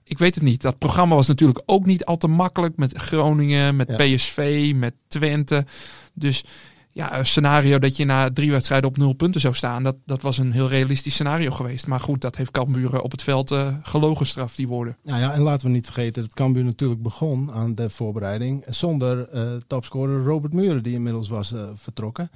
Ik 0.04 0.18
weet 0.18 0.36
het 0.36 0.44
niet. 0.44 0.62
Dat 0.62 0.78
programma 0.78 1.16
was 1.16 1.28
natuurlijk 1.28 1.62
ook 1.66 1.86
niet 1.86 2.06
al 2.06 2.18
te 2.18 2.28
makkelijk. 2.28 2.78
Met 2.78 2.98
Groningen, 2.98 3.76
met 3.76 3.88
Ja. 3.90 3.96
PSV, 3.96 4.72
met 4.76 4.94
Twente. 5.08 5.66
Dus 6.14 6.44
ja, 6.92 7.18
een 7.18 7.26
scenario 7.26 7.80
dat 7.80 7.98
je 7.98 8.06
na 8.06 8.32
drie 8.32 8.52
wedstrijden 8.52 8.90
op 8.90 8.98
nul 8.98 9.14
punten 9.14 9.42
zou 9.42 9.54
staan. 9.54 9.84
Dat, 9.84 9.96
dat 10.06 10.22
was 10.22 10.38
een 10.38 10.52
heel 10.52 10.68
realistisch 10.68 11.14
scenario 11.14 11.52
geweest. 11.52 11.88
Maar 11.88 12.00
goed, 12.00 12.22
dat 12.22 12.36
heeft 12.36 12.52
Cambuur 12.52 13.02
op 13.02 13.12
het 13.12 13.24
veld 13.24 13.52
eh 13.52 13.76
gelogen 13.84 14.26
straf 14.26 14.56
die 14.56 14.68
woorden. 14.68 14.98
Nou 15.04 15.20
ja, 15.20 15.34
en 15.34 15.42
laten 15.42 15.68
we 15.68 15.74
niet 15.74 15.86
vergeten 15.86 16.22
dat 16.24 16.34
Cambuur 16.34 16.64
natuurlijk 16.64 17.02
begon 17.02 17.52
aan 17.52 17.76
de 17.76 17.90
voorbereiding 17.90 18.66
zonder 18.70 19.30
eh 19.30 19.54
topscorer 19.68 20.24
Robert 20.24 20.54
Muren, 20.54 20.84
die 20.84 20.94
inmiddels 20.94 21.30
was 21.30 21.54
eh, 21.54 21.70
vertrokken. 21.74 22.30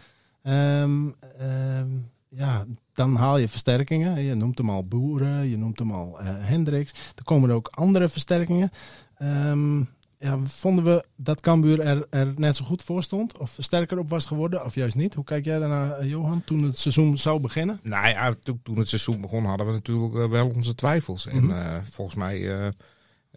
Ehm, 0.44 1.08
ja, 2.30 2.66
dan 2.94 3.16
haal 3.16 3.38
je 3.38 3.48
versterkingen. 3.48 4.24
Je 4.24 4.36
noemt 4.36 4.58
hem 4.58 4.70
al 4.70 4.88
Boeren, 4.88 5.50
je 5.50 5.58
noemt 5.58 5.80
hem 5.80 5.92
al 5.92 6.20
eh 6.20 6.26
Hendricks. 6.30 6.92
Er 7.16 7.24
komen 7.24 7.50
er 7.50 7.56
ook 7.56 7.68
andere 7.68 8.10
versterkingen. 8.10 8.70
Ehm, 9.18 9.82
ja, 10.20 10.38
vonden 10.44 10.84
we 10.84 11.06
dat 11.16 11.42
Cambuur 11.42 11.80
er, 11.80 12.08
er 12.10 12.34
net 12.36 12.56
zo 12.56 12.66
goed 12.66 12.84
voor 12.84 13.04
stond? 13.04 13.38
Of 13.38 13.56
sterker 13.58 14.00
op 14.00 14.10
was 14.10 14.26
geworden? 14.26 14.66
Of 14.66 14.76
juist 14.76 14.96
niet? 14.96 15.14
Hoe 15.14 15.24
kijk 15.24 15.46
jij 15.46 15.60
daarna, 15.60 15.96
eh, 15.96 16.10
Johan, 16.10 16.44
toen 16.44 16.64
het 16.64 16.80
seizoen 16.80 17.18
zou 17.18 17.40
beginnen? 17.40 17.80
Nou 17.84 18.08
ja, 18.08 18.34
toen, 18.44 18.60
toen 18.64 18.78
het 18.78 18.90
seizoen 18.90 19.22
begon 19.22 19.46
hadden 19.46 19.68
we 19.68 19.74
natuurlijk 19.74 20.16
eh, 20.16 20.30
wel 20.30 20.50
onze 20.56 20.76
twijfels. 20.76 21.26
Mhm. 21.26 21.36
En 21.36 21.66
eh, 21.66 21.78
volgens 21.92 22.18
mij 22.18 22.72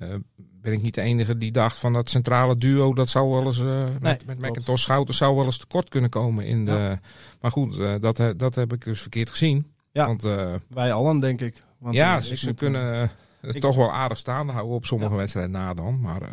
eh, 0.00 0.08
ben 0.36 0.72
ik 0.72 0.82
niet 0.82 0.94
de 0.94 1.00
enige 1.00 1.36
die 1.36 1.50
dacht 1.52 1.78
van 1.78 1.92
dat 1.92 2.10
centrale 2.10 2.56
duo, 2.56 2.94
dat 2.94 3.08
zou 3.08 3.30
wel 3.30 3.46
eens 3.46 3.60
eh, 3.60 3.84
met, 4.00 4.26
met. 4.26 4.38
McIntosh 4.38 4.82
Schouten 4.82 5.14
zou 5.14 5.36
wel 5.36 5.44
eens 5.44 5.58
tekort 5.58 5.88
kunnen 5.88 6.10
komen. 6.10 6.44
In 6.46 6.64
de, 6.64 6.98
Maar 7.40 7.50
goed, 7.50 7.78
eh, 7.78 7.94
dat, 8.00 8.22
dat 8.36 8.54
heb 8.54 8.72
ik 8.72 8.84
dus 8.84 9.00
verkeerd 9.00 9.30
gezien. 9.30 9.66
Ja. 9.92 10.06
Want 10.06 10.24
eh, 10.24 10.54
Wij 10.68 10.92
allen, 10.92 11.20
denk 11.20 11.40
ik. 11.40 11.62
Want, 11.78 11.94
ja, 11.94 12.20
ze, 12.20 12.32
ik 12.32 12.38
ze 12.38 12.46
moet, 12.46 12.56
kunnen 12.58 13.10
het 13.40 13.54
ik- 13.54 13.60
toch 13.60 13.76
wel 13.76 13.92
aardig 13.92 14.18
staande 14.18 14.52
houden 14.52 14.74
op 14.74 14.86
sommige 14.86 15.10
Ja. 15.12 15.16
wedstrijden 15.16 15.52
na 15.52 15.74
dan. 15.74 16.00
Maar 16.00 16.22
eh, 16.22 16.28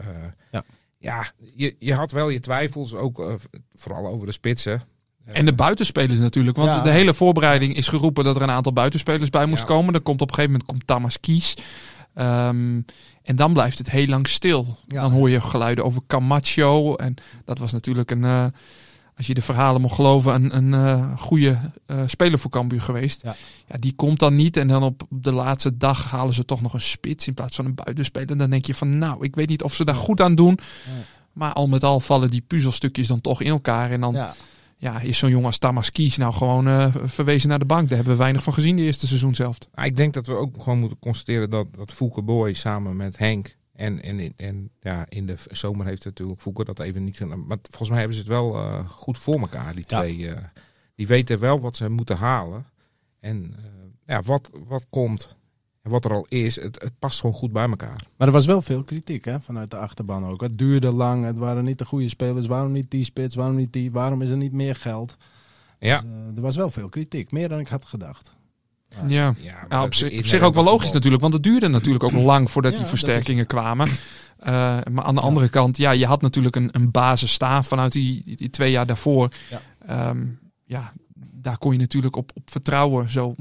Ja. 0.52 0.64
ja, 0.98 1.26
je, 1.56 1.76
je 1.80 1.94
had 1.94 2.12
wel 2.12 2.30
je 2.30 2.40
twijfels, 2.40 2.96
ook 2.96 3.38
vooral 3.74 4.08
over 4.08 4.26
de 4.28 4.34
spitsen. 4.34 4.82
En 5.26 5.46
de 5.46 5.54
buitenspelers 5.54 6.20
natuurlijk. 6.20 6.58
Want 6.58 6.70
Ja. 6.72 6.82
de 6.82 6.90
hele 6.90 7.14
voorbereiding 7.14 7.76
is 7.76 7.88
geroepen 7.88 8.24
dat 8.24 8.36
er 8.36 8.42
een 8.42 8.50
aantal 8.52 8.74
buitenspelers 8.74 9.30
bij 9.30 9.46
moest 9.46 9.62
Ja. 9.62 9.68
komen. 9.68 9.94
Dan 9.94 10.04
komt 10.04 10.22
op 10.22 10.28
een 10.30 10.34
gegeven 10.36 10.52
moment 10.52 10.70
komt 10.72 10.88
Thomas 10.88 11.20
Kies. 11.20 11.58
Ehm, 12.14 12.82
en 13.28 13.36
dan 13.36 13.54
blijft 13.54 13.78
het 13.78 13.90
heel 13.90 14.08
lang 14.08 14.28
stil. 14.28 14.78
Ja. 14.88 15.02
Dan 15.02 15.12
hoor 15.12 15.30
je 15.30 15.42
geluiden 15.42 15.84
over 15.84 16.02
Camacho. 16.08 16.96
En 16.96 17.16
dat 17.46 17.58
was 17.58 17.72
natuurlijk 17.72 18.12
een, 18.12 18.24
eh, 18.24 18.46
als 19.18 19.28
je 19.28 19.34
de 19.34 19.42
verhalen 19.42 19.82
mocht 19.82 19.96
geloven, 19.96 20.34
een, 20.34 20.56
een 20.58 20.74
eh, 20.74 21.18
goede 21.18 21.58
eh, 21.86 22.02
speler 22.06 22.40
voor 22.40 22.52
Cambuur 22.52 22.82
geweest. 22.82 23.22
Ja. 23.24 23.36
Ja. 23.66 23.76
die 23.80 23.94
komt 23.96 24.20
dan 24.20 24.36
niet. 24.36 24.58
En 24.58 24.68
dan 24.68 24.84
op 24.84 25.04
de 25.10 25.32
laatste 25.32 25.78
dag 25.78 26.12
halen 26.12 26.34
ze 26.34 26.46
toch 26.46 26.62
nog 26.62 26.74
een 26.74 26.82
spits 26.82 27.28
in 27.28 27.34
plaats 27.34 27.56
van 27.56 27.66
een 27.66 27.76
buitenspeler. 27.76 28.38
Dan 28.38 28.50
denk 28.50 28.66
je 28.66 28.76
van 28.76 28.98
nou, 28.98 29.24
ik 29.26 29.36
weet 29.36 29.50
niet 29.50 29.64
of 29.64 29.74
ze 29.74 29.86
daar 29.86 29.96
goed 29.96 30.22
aan 30.22 30.36
doen. 30.36 30.60
Maar 31.34 31.54
al 31.54 31.68
met 31.68 31.84
al 31.84 32.00
vallen 32.00 32.30
die 32.30 32.44
puzzelstukjes 32.48 33.08
dan 33.08 33.22
toch 33.22 33.42
in 33.42 33.50
elkaar. 33.50 33.92
En 33.92 34.02
dan 34.02 34.16
Ja. 34.80 35.00
is 35.00 35.18
zo'n 35.18 35.30
jongen 35.30 35.46
als 35.46 35.58
Tamas 35.58 35.92
Kies 35.92 36.18
nou 36.18 36.34
gewoon 36.34 36.68
eh, 36.68 36.96
verwezen 37.04 37.50
naar 37.50 37.60
de 37.60 37.66
bank. 37.66 37.88
Daar 37.88 37.96
hebben 37.98 38.14
we 38.16 38.20
weinig 38.22 38.44
van 38.44 38.54
gezien 38.54 38.76
de 38.76 38.82
eerste 38.82 39.08
seizoen 39.08 39.36
zelf. 39.36 39.58
Nou, 39.76 39.88
ik 39.88 39.96
denk 39.96 40.14
dat 40.14 40.28
we 40.28 40.34
ook 40.34 40.56
gewoon 40.64 40.80
moeten 40.80 41.00
constateren 41.00 41.50
dat, 41.50 41.76
dat 41.76 41.94
Fouke 41.94 42.22
Boy 42.22 42.54
samen 42.54 42.96
met 42.96 43.18
Henk. 43.18 43.56
En, 43.74 44.02
en, 44.04 44.34
en 44.36 44.70
ja, 44.82 45.06
in 45.10 45.26
de 45.26 45.36
zomer 45.52 45.86
heeft 45.86 46.06
natuurlijk 46.06 46.42
Fouke 46.42 46.64
dat 46.64 46.80
even 46.80 47.04
niet 47.04 47.18
gedaan. 47.18 47.46
Maar 47.48 47.58
volgens 47.62 47.90
mij 47.90 47.98
hebben 48.00 48.16
ze 48.18 48.22
het 48.24 48.32
wel 48.32 48.56
eh, 48.56 48.90
goed 48.90 49.18
voor 49.18 49.40
elkaar, 49.40 49.76
die 49.76 49.84
Ja. 49.88 50.00
twee. 50.00 50.30
eh. 50.34 50.44
die 50.96 51.08
weten 51.08 51.40
wel 51.40 51.60
wat 51.60 51.76
ze 51.76 51.90
moeten 51.90 52.18
halen. 52.18 52.66
En 53.20 53.54
eh, 53.58 53.64
ja, 54.06 54.22
wat, 54.22 54.50
wat 54.68 54.86
komt. 54.90 55.37
En 55.88 55.94
wat 55.94 56.06
er 56.06 56.12
al 56.14 56.26
is, 56.30 56.62
het, 56.62 56.82
het 56.82 57.00
past 57.00 57.20
gewoon 57.20 57.36
goed 57.36 57.52
bij 57.52 57.70
elkaar. 57.70 58.04
Maar 58.18 58.28
er 58.28 58.34
was 58.34 58.46
wel 58.46 58.62
veel 58.62 58.84
kritiek 58.84 59.26
hè, 59.26 59.42
vanuit 59.42 59.72
de 59.72 59.78
achterban 59.78 60.26
ook. 60.26 60.42
Het 60.42 60.58
duurde 60.58 60.92
lang, 60.92 61.26
het 61.26 61.38
waren 61.38 61.64
niet 61.64 61.78
de 61.78 61.86
goede 61.86 62.10
spelers. 62.10 62.46
Waarom 62.46 62.72
niet 62.72 62.92
die 62.92 63.04
spits, 63.04 63.36
waarom 63.36 63.56
niet 63.56 63.74
die? 63.74 63.92
Waarom 63.92 64.22
is 64.22 64.30
er 64.30 64.38
niet 64.38 64.52
meer 64.52 64.76
geld? 64.76 65.18
Ja. 65.80 66.02
Dus, 66.02 66.10
eh, 66.10 66.36
er 66.36 66.42
was 66.42 66.56
wel 66.56 66.70
veel 66.70 66.90
kritiek, 66.90 67.32
meer 67.32 67.50
dan 67.50 67.60
ik 67.60 67.68
had 67.68 67.86
gedacht. 67.86 68.34
Ja, 69.08 69.34
ja, 69.42 69.66
ja 69.70 69.84
op, 69.84 69.94
zich, 69.94 70.12
is 70.12 70.20
op 70.20 70.26
zich 70.26 70.42
ook 70.42 70.54
wel 70.54 70.64
logisch 70.64 70.92
natuurlijk, 70.92 71.22
want 71.22 71.34
het 71.34 71.44
duurde 71.44 71.68
natuurlijk 71.68 72.04
ook 72.04 72.12
lang 72.32 72.52
voordat 72.52 72.72
Ja, 72.72 72.78
die 72.78 72.86
is- 72.86 72.92
versterkingen 72.92 73.48
kwamen. 73.48 73.88
Eh, 74.38 74.54
maar 74.92 75.04
aan 75.04 75.16
de 75.16 75.22
andere 75.22 75.50
kant, 75.50 75.78
ja, 75.78 75.92
je 75.92 76.06
had 76.06 76.22
natuurlijk 76.22 76.56
een, 76.56 76.70
een 76.72 76.92
basisstaaf 76.92 77.68
vanuit 77.68 77.92
die, 77.92 78.24
die, 78.24 78.36
die 78.36 78.50
twee 78.50 78.72
jaar 78.72 78.86
daarvoor. 78.86 79.30
Ja. 79.50 79.62
Ehm, 79.86 80.26
ja, 80.66 80.94
daar 81.34 81.58
kon 81.58 81.72
je 81.74 81.80
natuurlijk 81.80 82.16
op, 82.16 82.32
op 82.34 82.50
vertrouwen, 82.50 83.10
zo 83.12 83.36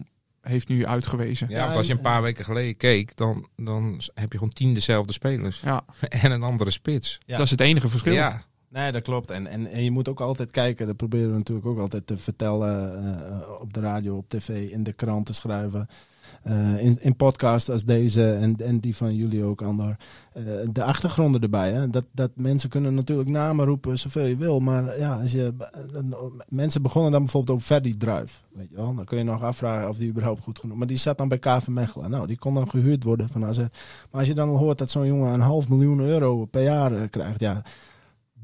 heeft 0.49 0.68
nu 0.68 0.86
uitgewezen. 0.86 1.49
Ja, 1.49 1.74
als 1.74 1.86
je 1.86 1.92
een 1.92 2.01
paar 2.01 2.22
weken 2.22 2.44
geleden 2.44 2.76
keek, 2.76 3.16
dan, 3.16 3.49
dan 3.57 4.01
heb 4.14 4.32
je 4.32 4.38
gewoon 4.38 4.53
tien 4.53 4.74
dezelfde 4.74 5.12
spelers. 5.12 5.61
Ja. 5.61 5.84
En 6.09 6.30
een 6.30 6.42
andere 6.42 6.70
spits. 6.70 7.18
Ja. 7.26 7.36
Dat 7.36 7.44
is 7.44 7.51
het 7.51 7.61
enige 7.61 7.88
verschil. 7.88 8.12
Ja, 8.12 8.42
Nee, 8.68 8.92
dat 8.92 9.03
klopt. 9.03 9.30
En, 9.30 9.47
en, 9.47 9.66
en 9.66 9.84
je 9.84 9.90
moet 9.90 10.09
ook 10.09 10.20
altijd 10.20 10.51
kijken, 10.51 10.86
dat 10.86 10.97
proberen 10.97 11.30
we 11.30 11.36
natuurlijk 11.36 11.66
ook 11.66 11.78
altijd 11.78 12.07
te 12.07 12.16
vertellen 12.16 13.05
eh, 13.05 13.61
op 13.61 13.72
de 13.72 13.80
radio, 13.80 14.16
op 14.16 14.28
tv, 14.28 14.70
in 14.70 14.82
de 14.82 14.92
krant 14.92 15.26
te 15.26 15.32
schrijven. 15.32 15.88
Eh, 16.47 16.84
in, 16.84 16.97
in 17.01 17.16
podcasts 17.16 17.70
als 17.70 17.84
deze 17.84 18.32
en, 18.32 18.57
en 18.57 18.78
die 18.80 18.97
van 18.97 19.14
jullie 19.14 19.44
ook, 19.44 19.62
Andor. 19.62 19.97
eh, 20.32 20.42
de 20.72 20.82
achtergronden 20.82 21.40
erbij. 21.40 21.72
Hè? 21.72 21.90
Dat, 21.90 22.05
dat 22.12 22.30
mensen 22.34 22.68
kunnen 22.68 22.94
natuurlijk 22.94 23.28
namen 23.28 23.64
roepen 23.66 23.99
zoveel 23.99 24.26
je 24.26 24.36
wil. 24.36 24.61
Maar 24.61 24.99
ja, 24.99 25.20
als 25.20 25.32
je, 25.32 25.55
mensen 26.49 26.82
begonnen 26.82 27.12
dan 27.12 27.22
bijvoorbeeld 27.22 27.57
over 27.57 27.66
Ferdy 27.66 27.97
Druif. 27.97 28.42
Weet 28.53 28.68
je 28.70 28.76
wel? 28.76 28.94
Dan 28.94 29.05
kun 29.05 29.18
je 29.18 29.24
nog 29.24 29.42
afvragen 29.42 29.88
of 29.88 29.97
die 29.97 30.09
überhaupt 30.09 30.42
goed 30.42 30.59
genoeg 30.59 30.76
Maar 30.76 30.86
die 30.86 30.97
zat 30.97 31.18
dan 31.18 31.28
bij 31.28 31.38
KV 31.38 31.66
Mechelen. 31.66 32.11
Nou, 32.11 32.26
die 32.26 32.38
kon 32.38 32.55
dan 32.55 32.70
gehuurd 32.70 33.03
worden 33.03 33.28
van 33.28 33.44
AZ. 33.44 33.59
Maar 33.59 33.68
als 34.11 34.28
je 34.28 34.34
dan 34.34 34.49
hoort 34.49 34.78
dat 34.78 34.90
zo'n 34.90 35.07
jongen 35.07 35.32
een 35.32 35.40
half 35.40 35.68
miljoen 35.68 36.01
euro 36.01 36.44
per 36.44 36.62
jaar 36.62 36.92
eh, 36.92 37.11
krijgt, 37.11 37.40
ja, 37.40 37.62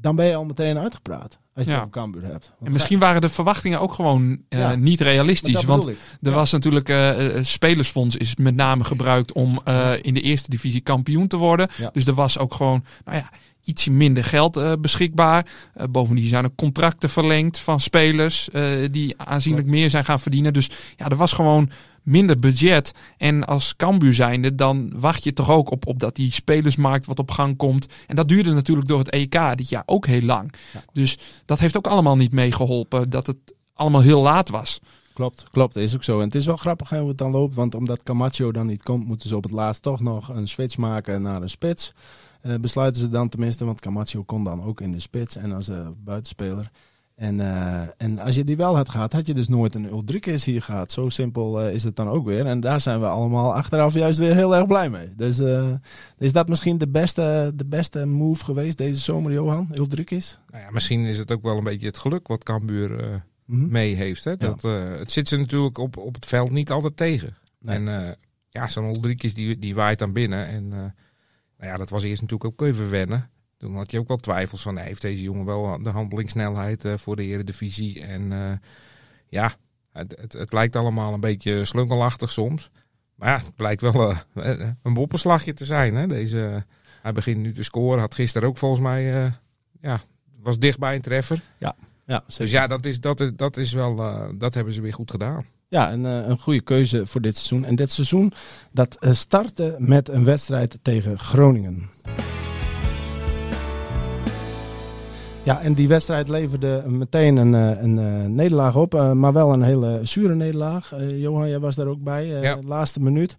dan 0.03 0.15
ben 0.15 0.25
je 0.25 0.35
al 0.35 0.45
meteen 0.45 0.77
uitgepraat. 0.77 1.39
Als 1.55 1.65
je 1.65 1.71
Ja. 1.71 1.77
het 1.77 1.87
over 1.87 2.01
Cambuur 2.01 2.23
hebt. 2.23 2.47
Want 2.49 2.65
En 2.65 2.71
misschien 2.71 2.99
waren 2.99 3.21
de 3.21 3.29
verwachtingen 3.29 3.79
ook 3.79 3.93
gewoon 3.93 4.41
eh, 4.49 4.59
Ja. 4.59 4.75
niet 4.75 5.01
realistisch. 5.01 5.63
Want 5.63 5.85
er 5.85 5.95
Ja. 6.21 6.31
was 6.31 6.51
natuurlijk 6.51 6.89
eh, 6.89 7.43
spelersfonds 7.43 8.15
is 8.15 8.35
met 8.35 8.55
name 8.55 8.83
gebruikt 8.83 9.31
om 9.31 9.59
in 10.01 10.13
de 10.13 10.21
eerste 10.21 10.49
divisie 10.49 10.81
kampioen 10.81 11.27
te 11.27 11.37
worden. 11.37 11.67
Dus 11.93 12.05
er 12.07 12.13
was 12.13 12.37
ook 12.37 12.53
gewoon, 12.53 12.83
nou 13.05 13.17
ja, 13.17 13.29
ietsje 13.63 13.91
minder 13.91 14.23
geld 14.23 14.81
beschikbaar. 14.81 15.45
Bovendien 15.89 16.27
zijn 16.27 16.43
er 16.43 16.55
contracten 16.55 17.09
verlengd 17.09 17.57
van 17.59 17.79
spelers 17.79 18.49
die 18.91 19.13
aanzienlijk 19.17 19.67
meer 19.67 19.89
zijn 19.89 20.05
gaan 20.05 20.19
verdienen. 20.19 20.53
Dus 20.53 20.69
ja, 20.95 21.09
er 21.09 21.15
was 21.15 21.31
gewoon 21.31 21.69
minder 22.03 22.39
budget. 22.39 22.93
En 23.17 23.45
als 23.45 23.75
Cambuur 23.75 24.13
zijnde, 24.13 24.55
dan 24.55 24.91
wacht 24.99 25.23
je 25.23 25.33
toch 25.33 25.49
ook 25.49 25.71
op, 25.71 25.87
op 25.87 25.99
dat 25.99 26.15
die 26.15 26.31
spelersmarkt 26.31 27.05
wat 27.05 27.19
op 27.19 27.31
gang 27.31 27.57
komt. 27.57 27.87
En 28.07 28.15
dat 28.15 28.27
duurde 28.27 28.53
natuurlijk 28.53 28.87
door 28.87 28.99
het 28.99 29.09
EK 29.09 29.55
dit 29.55 29.69
jaar 29.69 29.83
ook 29.85 30.05
heel 30.05 30.21
lang. 30.21 30.53
Dus 30.93 31.17
dat 31.45 31.59
heeft 31.59 31.77
ook 31.77 31.87
allemaal 31.87 32.17
niet 32.17 32.31
meegeholpen 32.31 33.09
dat 33.09 33.27
het 33.27 33.37
allemaal 33.73 34.01
heel 34.01 34.21
laat 34.21 34.49
was. 34.49 34.79
Klopt, 35.13 35.43
klopt, 35.51 35.75
is 35.75 35.95
ook 35.95 36.03
zo. 36.03 36.19
En 36.19 36.25
het 36.25 36.35
is 36.35 36.45
wel 36.45 36.57
grappig 36.57 36.89
hè, 36.89 36.99
hoe 36.99 37.07
het 37.07 37.17
dan 37.17 37.31
loopt, 37.31 37.55
want 37.55 37.75
omdat 37.75 38.03
Camacho 38.03 38.51
dan 38.51 38.67
niet 38.67 38.83
komt, 38.83 39.05
moeten 39.05 39.27
ze 39.27 39.35
op 39.35 39.43
het 39.43 39.51
laatst 39.51 39.81
toch 39.81 39.99
nog 39.99 40.29
een 40.29 40.47
switch 40.47 40.77
maken 40.77 41.21
naar 41.21 41.41
een 41.41 41.49
spits. 41.49 41.93
Eh, 42.41 42.55
besluiten 42.55 43.01
ze 43.01 43.09
dan 43.09 43.29
tenminste, 43.29 43.65
want 43.65 43.79
Camacho 43.79 44.23
kon 44.23 44.43
dan 44.43 44.63
ook 44.63 44.81
in 44.81 44.91
de 44.91 44.99
spits 44.99 45.35
en 45.35 45.51
als 45.51 45.67
eh, 45.67 45.87
buitenspeler. 46.03 46.71
En, 47.15 47.39
eh, 47.39 47.81
en 47.97 48.19
als 48.19 48.35
je 48.35 48.43
die 48.43 48.57
wel 48.57 48.75
had 48.75 48.89
gehad, 48.89 49.13
had 49.13 49.27
je 49.27 49.33
dus 49.33 49.47
nooit 49.47 49.75
een 49.75 49.85
Ulrikes 49.91 50.45
hier 50.45 50.61
gehad. 50.61 50.91
Zo 50.91 51.09
simpel 51.09 51.61
eh, 51.61 51.73
is 51.73 51.83
het 51.83 51.95
dan 51.95 52.07
ook 52.07 52.25
weer. 52.25 52.45
En 52.45 52.59
daar 52.59 52.81
zijn 52.81 52.99
we 52.99 53.07
allemaal 53.07 53.55
achteraf 53.55 53.93
juist 53.93 54.19
weer 54.19 54.35
heel 54.35 54.55
erg 54.55 54.67
blij 54.67 54.89
mee. 54.89 55.09
Dus 55.15 55.39
eh, 55.39 55.73
is 56.17 56.33
dat 56.33 56.47
misschien 56.47 56.77
de 56.77 56.87
beste, 56.87 57.51
de 57.55 57.65
beste 57.65 58.05
move 58.05 58.43
geweest 58.45 58.77
deze 58.77 58.99
zomer, 58.99 59.31
Johan? 59.31 59.69
Ulrikes? 59.73 60.39
nou 60.49 60.63
ja, 60.63 60.71
misschien 60.71 61.05
is 61.05 61.17
het 61.17 61.31
ook 61.31 61.43
wel 61.43 61.57
een 61.57 61.63
beetje 61.63 61.87
het 61.87 61.97
geluk 61.97 62.27
wat 62.27 62.43
Cambuur 62.43 63.23
Mhm. 63.45 63.71
mee 63.71 63.95
heeft. 63.95 64.23
Hè? 64.23 64.37
Dat, 64.37 64.61
het 64.61 65.11
zit 65.11 65.27
ze 65.27 65.37
natuurlijk 65.37 65.77
op, 65.77 65.97
op 65.97 66.15
het 66.15 66.25
veld 66.25 66.51
niet 66.51 66.71
altijd 66.71 66.97
tegen. 66.97 67.37
Nee. 67.59 67.75
En 67.75 68.17
ja, 68.49 68.67
zo'n 68.67 68.95
Ulrikes 68.95 69.33
die, 69.33 69.59
die 69.59 69.75
waait 69.75 69.99
dan 69.99 70.13
binnen. 70.13 70.47
En 70.47 70.67
nou 70.67 71.71
ja, 71.71 71.77
dat 71.77 71.89
was 71.89 72.03
eerst 72.03 72.21
natuurlijk 72.21 72.61
ook 72.61 72.67
even 72.67 72.89
wennen. 72.89 73.29
Toen 73.63 73.75
had 73.75 73.91
je 73.91 73.99
ook 73.99 74.07
wel 74.07 74.17
twijfels 74.17 74.61
van, 74.61 74.77
heeft 74.77 75.01
deze 75.01 75.23
jongen 75.23 75.45
wel 75.45 75.83
de 75.83 75.89
handelingssnelheid 75.89 76.85
eh, 76.85 76.93
voor 76.97 77.15
de 77.15 77.23
eredivisie? 77.23 78.01
En 78.01 78.31
eh, 78.31 78.57
ja, 79.29 79.51
het, 79.91 80.15
het, 80.21 80.33
het 80.33 80.53
lijkt 80.53 80.75
allemaal 80.75 81.13
een 81.13 81.19
beetje 81.19 81.65
slungelachtig 81.65 82.31
soms. 82.31 82.69
Maar 83.15 83.29
ja, 83.29 83.37
het 83.45 83.55
blijkt 83.55 83.81
wel 83.81 84.11
eh, 84.11 84.69
een 84.83 84.93
boppenslagje 84.93 85.53
te 85.53 85.65
zijn. 85.65 85.95
Hè? 85.95 86.07
Deze, 86.07 86.65
hij 87.01 87.13
begint 87.13 87.37
nu 87.37 87.53
te 87.53 87.63
scoren, 87.63 87.99
had 87.99 88.13
gisteren 88.13 88.47
ook 88.47 88.57
volgens 88.57 88.81
mij, 88.81 89.31
ja, 89.81 90.01
was 90.39 90.59
dichtbij 90.59 90.95
een 90.95 91.01
treffer. 91.01 91.41
Ja, 91.57 91.75
Dus 92.37 92.51
ja, 92.51 92.67
dat 92.67 92.85
is, 92.85 92.99
dat 92.99 93.19
is, 93.19 93.31
dat 93.35 93.57
is 93.57 93.73
wel, 93.73 93.95
dat 94.37 94.53
hebben 94.53 94.73
ze 94.73 94.81
weer 94.81 94.93
goed 94.93 95.11
gedaan. 95.11 95.45
Ja, 95.67 95.91
een, 95.91 96.03
een 96.03 96.39
goede 96.39 96.61
keuze 96.61 97.05
voor 97.05 97.21
dit 97.21 97.35
seizoen. 97.37 97.65
En 97.65 97.75
dit 97.75 97.91
seizoen 97.91 98.33
dat 98.71 98.97
startte 99.11 99.75
met 99.79 100.09
een 100.09 100.23
wedstrijd 100.23 100.79
tegen 100.81 101.19
Groningen. 101.19 101.89
Ja, 105.43 105.61
en 105.61 105.73
die 105.73 105.87
wedstrijd 105.87 106.27
leverde 106.27 106.83
meteen 106.87 107.37
een, 107.37 107.55
eh, 107.55 107.81
een 107.83 107.99
eh, 107.99 108.25
nederlaag 108.29 108.75
op, 108.75 108.93
eh, 108.93 109.11
maar 109.11 109.33
wel 109.33 109.53
een 109.53 109.61
hele 109.61 109.99
zure 110.03 110.35
nederlaag. 110.35 110.91
Eh, 110.93 111.21
Johan, 111.21 111.49
jij 111.49 111.59
was 111.59 111.75
daar 111.75 111.87
ook 111.87 112.03
bij, 112.03 112.61
laatste 112.63 112.99
minuut. 113.01 113.37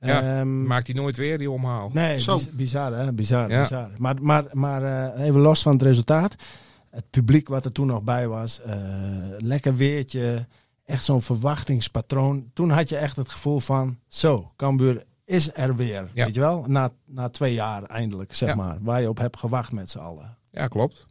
Ja, 0.00 0.22
Ehm, 0.38 0.66
Maakt 0.66 0.86
hij 0.86 0.96
nooit 0.96 1.16
weer 1.16 1.38
die 1.38 1.50
omhaal. 1.50 1.90
Nee, 1.92 2.20
Zo. 2.20 2.34
biz- 2.34 2.50
bizar 2.50 2.92
hè, 2.92 3.12
bizar, 3.12 3.50
Ja. 3.50 3.60
bizar. 3.60 3.88
Maar, 3.98 4.14
maar, 4.22 4.44
maar 4.52 5.14
even 5.14 5.40
los 5.40 5.62
van 5.62 5.72
het 5.72 5.82
resultaat. 5.82 6.34
Het 6.90 7.04
publiek 7.10 7.48
wat 7.48 7.64
er 7.64 7.72
toen 7.72 7.86
nog 7.86 8.02
bij 8.02 8.28
was, 8.28 8.60
lekker 9.38 9.76
weertje, 9.76 10.46
echt 10.84 11.04
zo'n 11.04 11.22
verwachtingspatroon. 11.22 12.50
Toen 12.54 12.70
had 12.70 12.88
je 12.88 12.96
echt 12.96 13.16
het 13.16 13.30
gevoel 13.30 13.60
van, 13.60 13.98
zo, 14.08 14.52
Cambuur 14.56 15.04
is 15.24 15.50
er 15.54 15.76
weer, 15.76 16.10
Ja. 16.14 16.24
weet 16.24 16.34
je 16.34 16.40
wel? 16.40 16.64
Na, 16.68 16.90
na 17.04 17.28
twee 17.28 17.54
jaar 17.54 17.82
eindelijk, 17.82 18.34
zeg 18.34 18.48
Ja. 18.48 18.54
maar, 18.54 18.78
waar 18.80 19.00
je 19.00 19.08
op 19.08 19.18
hebt 19.18 19.36
gewacht 19.38 19.72
met 19.72 19.90
z'n 19.90 19.98
allen. 19.98 20.36
Ja, 20.50 20.66
klopt. 20.66 21.05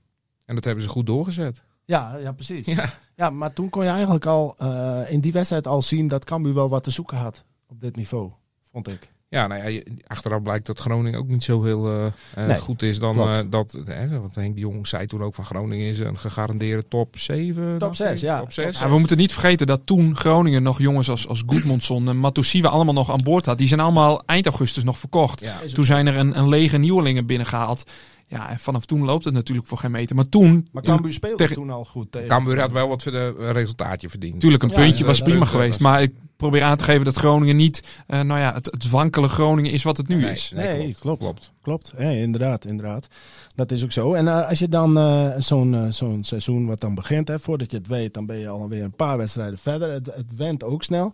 En 0.46 0.56
dat 0.56 0.64
hebben 0.64 0.84
ze 0.84 0.89
goed 0.89 1.06
doorgezet. 1.06 1.64
Ja, 1.86 2.18
ja 2.18 2.32
precies. 2.32 2.66
Ja. 2.76 2.89
Ja, 3.16 3.30
maar 3.30 3.54
toen 3.54 3.70
kon 3.70 3.84
je 3.84 3.89
eigenlijk 3.89 4.26
al 4.26 4.56
eh, 4.58 5.02
in 5.12 5.20
die 5.20 5.32
wedstrijd 5.32 5.68
al 5.68 5.82
zien 5.82 6.08
dat 6.08 6.26
Cambuur 6.26 6.54
wel 6.54 6.70
wat 6.70 6.84
te 6.84 6.91
zoeken 6.91 7.18
had 7.18 7.43
op 7.68 7.82
dit 7.82 7.96
niveau, 7.96 8.32
vond 8.62 8.88
ik. 8.88 9.14
Ja, 9.36 9.48
nou 9.48 9.72
ja, 9.72 9.82
achteraf 10.08 10.41
blijkt 10.41 10.66
dat 10.66 10.80
Groningen 10.80 11.20
ook 11.20 11.28
niet 11.28 11.43
zo 11.43 11.64
heel 11.64 11.88
eh, 11.88 12.06
eh, 12.06 12.48
Nee, 12.48 12.58
goed 12.58 12.82
is 12.82 13.00
dan 13.00 13.20
eh, 13.20 13.39
dat. 13.50 13.78
Hè, 13.86 14.20
want 14.20 14.36
Henk 14.36 14.54
de 14.54 14.60
Jong 14.60 14.88
zei 14.88 15.06
toen 15.06 15.24
ook 15.24 15.36
van 15.36 15.46
Groningen 15.46 15.89
is 15.89 16.00
een 16.00 16.18
gegarandeerde 16.18 16.88
top 16.88 17.18
7. 17.18 17.78
Top 17.78 17.96
zes, 17.96 18.22
ja. 18.22 18.39
Top 18.39 18.52
6. 18.52 18.80
Ja, 18.80 18.89
we 18.89 19.00
moeten 19.00 19.18
niet 19.18 19.32
vergeten 19.32 19.68
dat 19.68 19.82
toen 19.86 20.16
Groningen 20.16 20.64
nog 20.64 20.80
jongens 20.80 21.10
als, 21.10 21.28
als 21.28 21.43
Goedmondson 21.46 22.10
en 22.10 22.18
Matusiwa 22.18 22.70
allemaal 22.70 22.93
nog 22.93 23.12
aan 23.12 23.24
boord 23.24 23.46
had. 23.46 23.58
Die 23.58 23.68
zijn 23.68 23.80
allemaal 23.80 24.24
eind 24.26 24.46
augustus 24.46 24.84
nog 24.84 24.98
verkocht. 24.98 25.39
Ja. 25.39 25.58
Toen 25.74 25.86
zijn 25.86 26.08
er 26.08 26.16
een, 26.16 26.38
een 26.38 26.50
lege 26.50 26.78
nieuwelingen 26.78 27.26
binnengehaald. 27.26 27.84
Ja, 28.28 28.49
en 28.49 28.59
vanaf 28.59 28.86
toen 28.86 29.03
loopt 29.05 29.26
het 29.26 29.34
natuurlijk 29.34 29.67
voor 29.67 29.78
geen 29.78 29.91
meter. 29.91 30.15
Maar 30.15 30.30
toen, 30.30 30.67
Maar 30.71 30.84
Cambuur 30.84 31.11
speelde 31.13 31.38
tegen- 31.38 31.55
toen 31.55 31.69
al 31.69 31.86
goed 31.86 32.11
tegen. 32.11 32.28
Cambuur 32.28 32.59
had 32.59 32.71
wel 32.71 32.88
wat 32.88 33.03
voor 33.03 33.11
de 33.11 33.34
resultaatje 33.51 34.09
verdiend. 34.09 34.34
natuurlijk 34.34 34.63
een 34.63 34.69
Ja, 34.69 34.76
puntje 34.76 34.99
ja, 34.99 35.05
was 35.05 35.21
prima 35.21 35.45
geweest. 35.45 35.80
was- 35.82 35.91
Maar 35.91 36.01
ik 36.01 36.13
probeer 36.36 36.63
aan 36.63 36.78
te 36.78 36.84
geven 36.84 37.05
dat 37.05 37.15
Groningen 37.15 37.55
niet, 37.55 37.84
eh, 38.07 38.21
nou 38.21 38.39
ja, 38.39 38.53
het, 38.53 38.65
het 38.65 38.89
wankele 38.89 39.28
Groningen 39.28 39.71
is 39.71 39.84
wat 39.84 39.97
het 39.97 40.07
nu 40.07 40.15
Nee, 40.15 40.32
is. 40.32 40.51
Nee, 40.55 40.95
klopt. 40.99 41.19
klopt. 41.19 41.53
klopt. 41.61 41.93
Inderdaad, 41.99 42.65
inderdaad. 42.65 43.07
Dat 43.55 43.71
is 43.71 43.84
ook 43.84 43.91
zo. 43.91 44.13
En 44.13 44.28
eh, 44.28 44.47
als 44.49 44.59
je 44.59 44.69
dan 44.69 44.97
eh, 44.97 45.32
zo'n 45.38 45.88
zo'n 45.89 46.23
seizoen 46.23 46.65
wat 46.65 46.80
dan 46.80 46.95
begint, 46.95 47.28
hè, 47.28 47.39
voordat 47.39 47.71
je 47.71 47.78
het 47.78 47.88
weet, 47.88 48.13
dan 48.13 48.26
ben 48.26 48.38
je 48.39 48.47
alweer 48.47 48.84
een 48.84 48.95
paar 48.95 49.17
wedstrijden 49.17 49.57
verder. 49.59 49.91
Het, 49.91 50.05
het 50.15 50.36
went 50.36 50.63
ook 50.63 50.84
snel. 50.84 51.13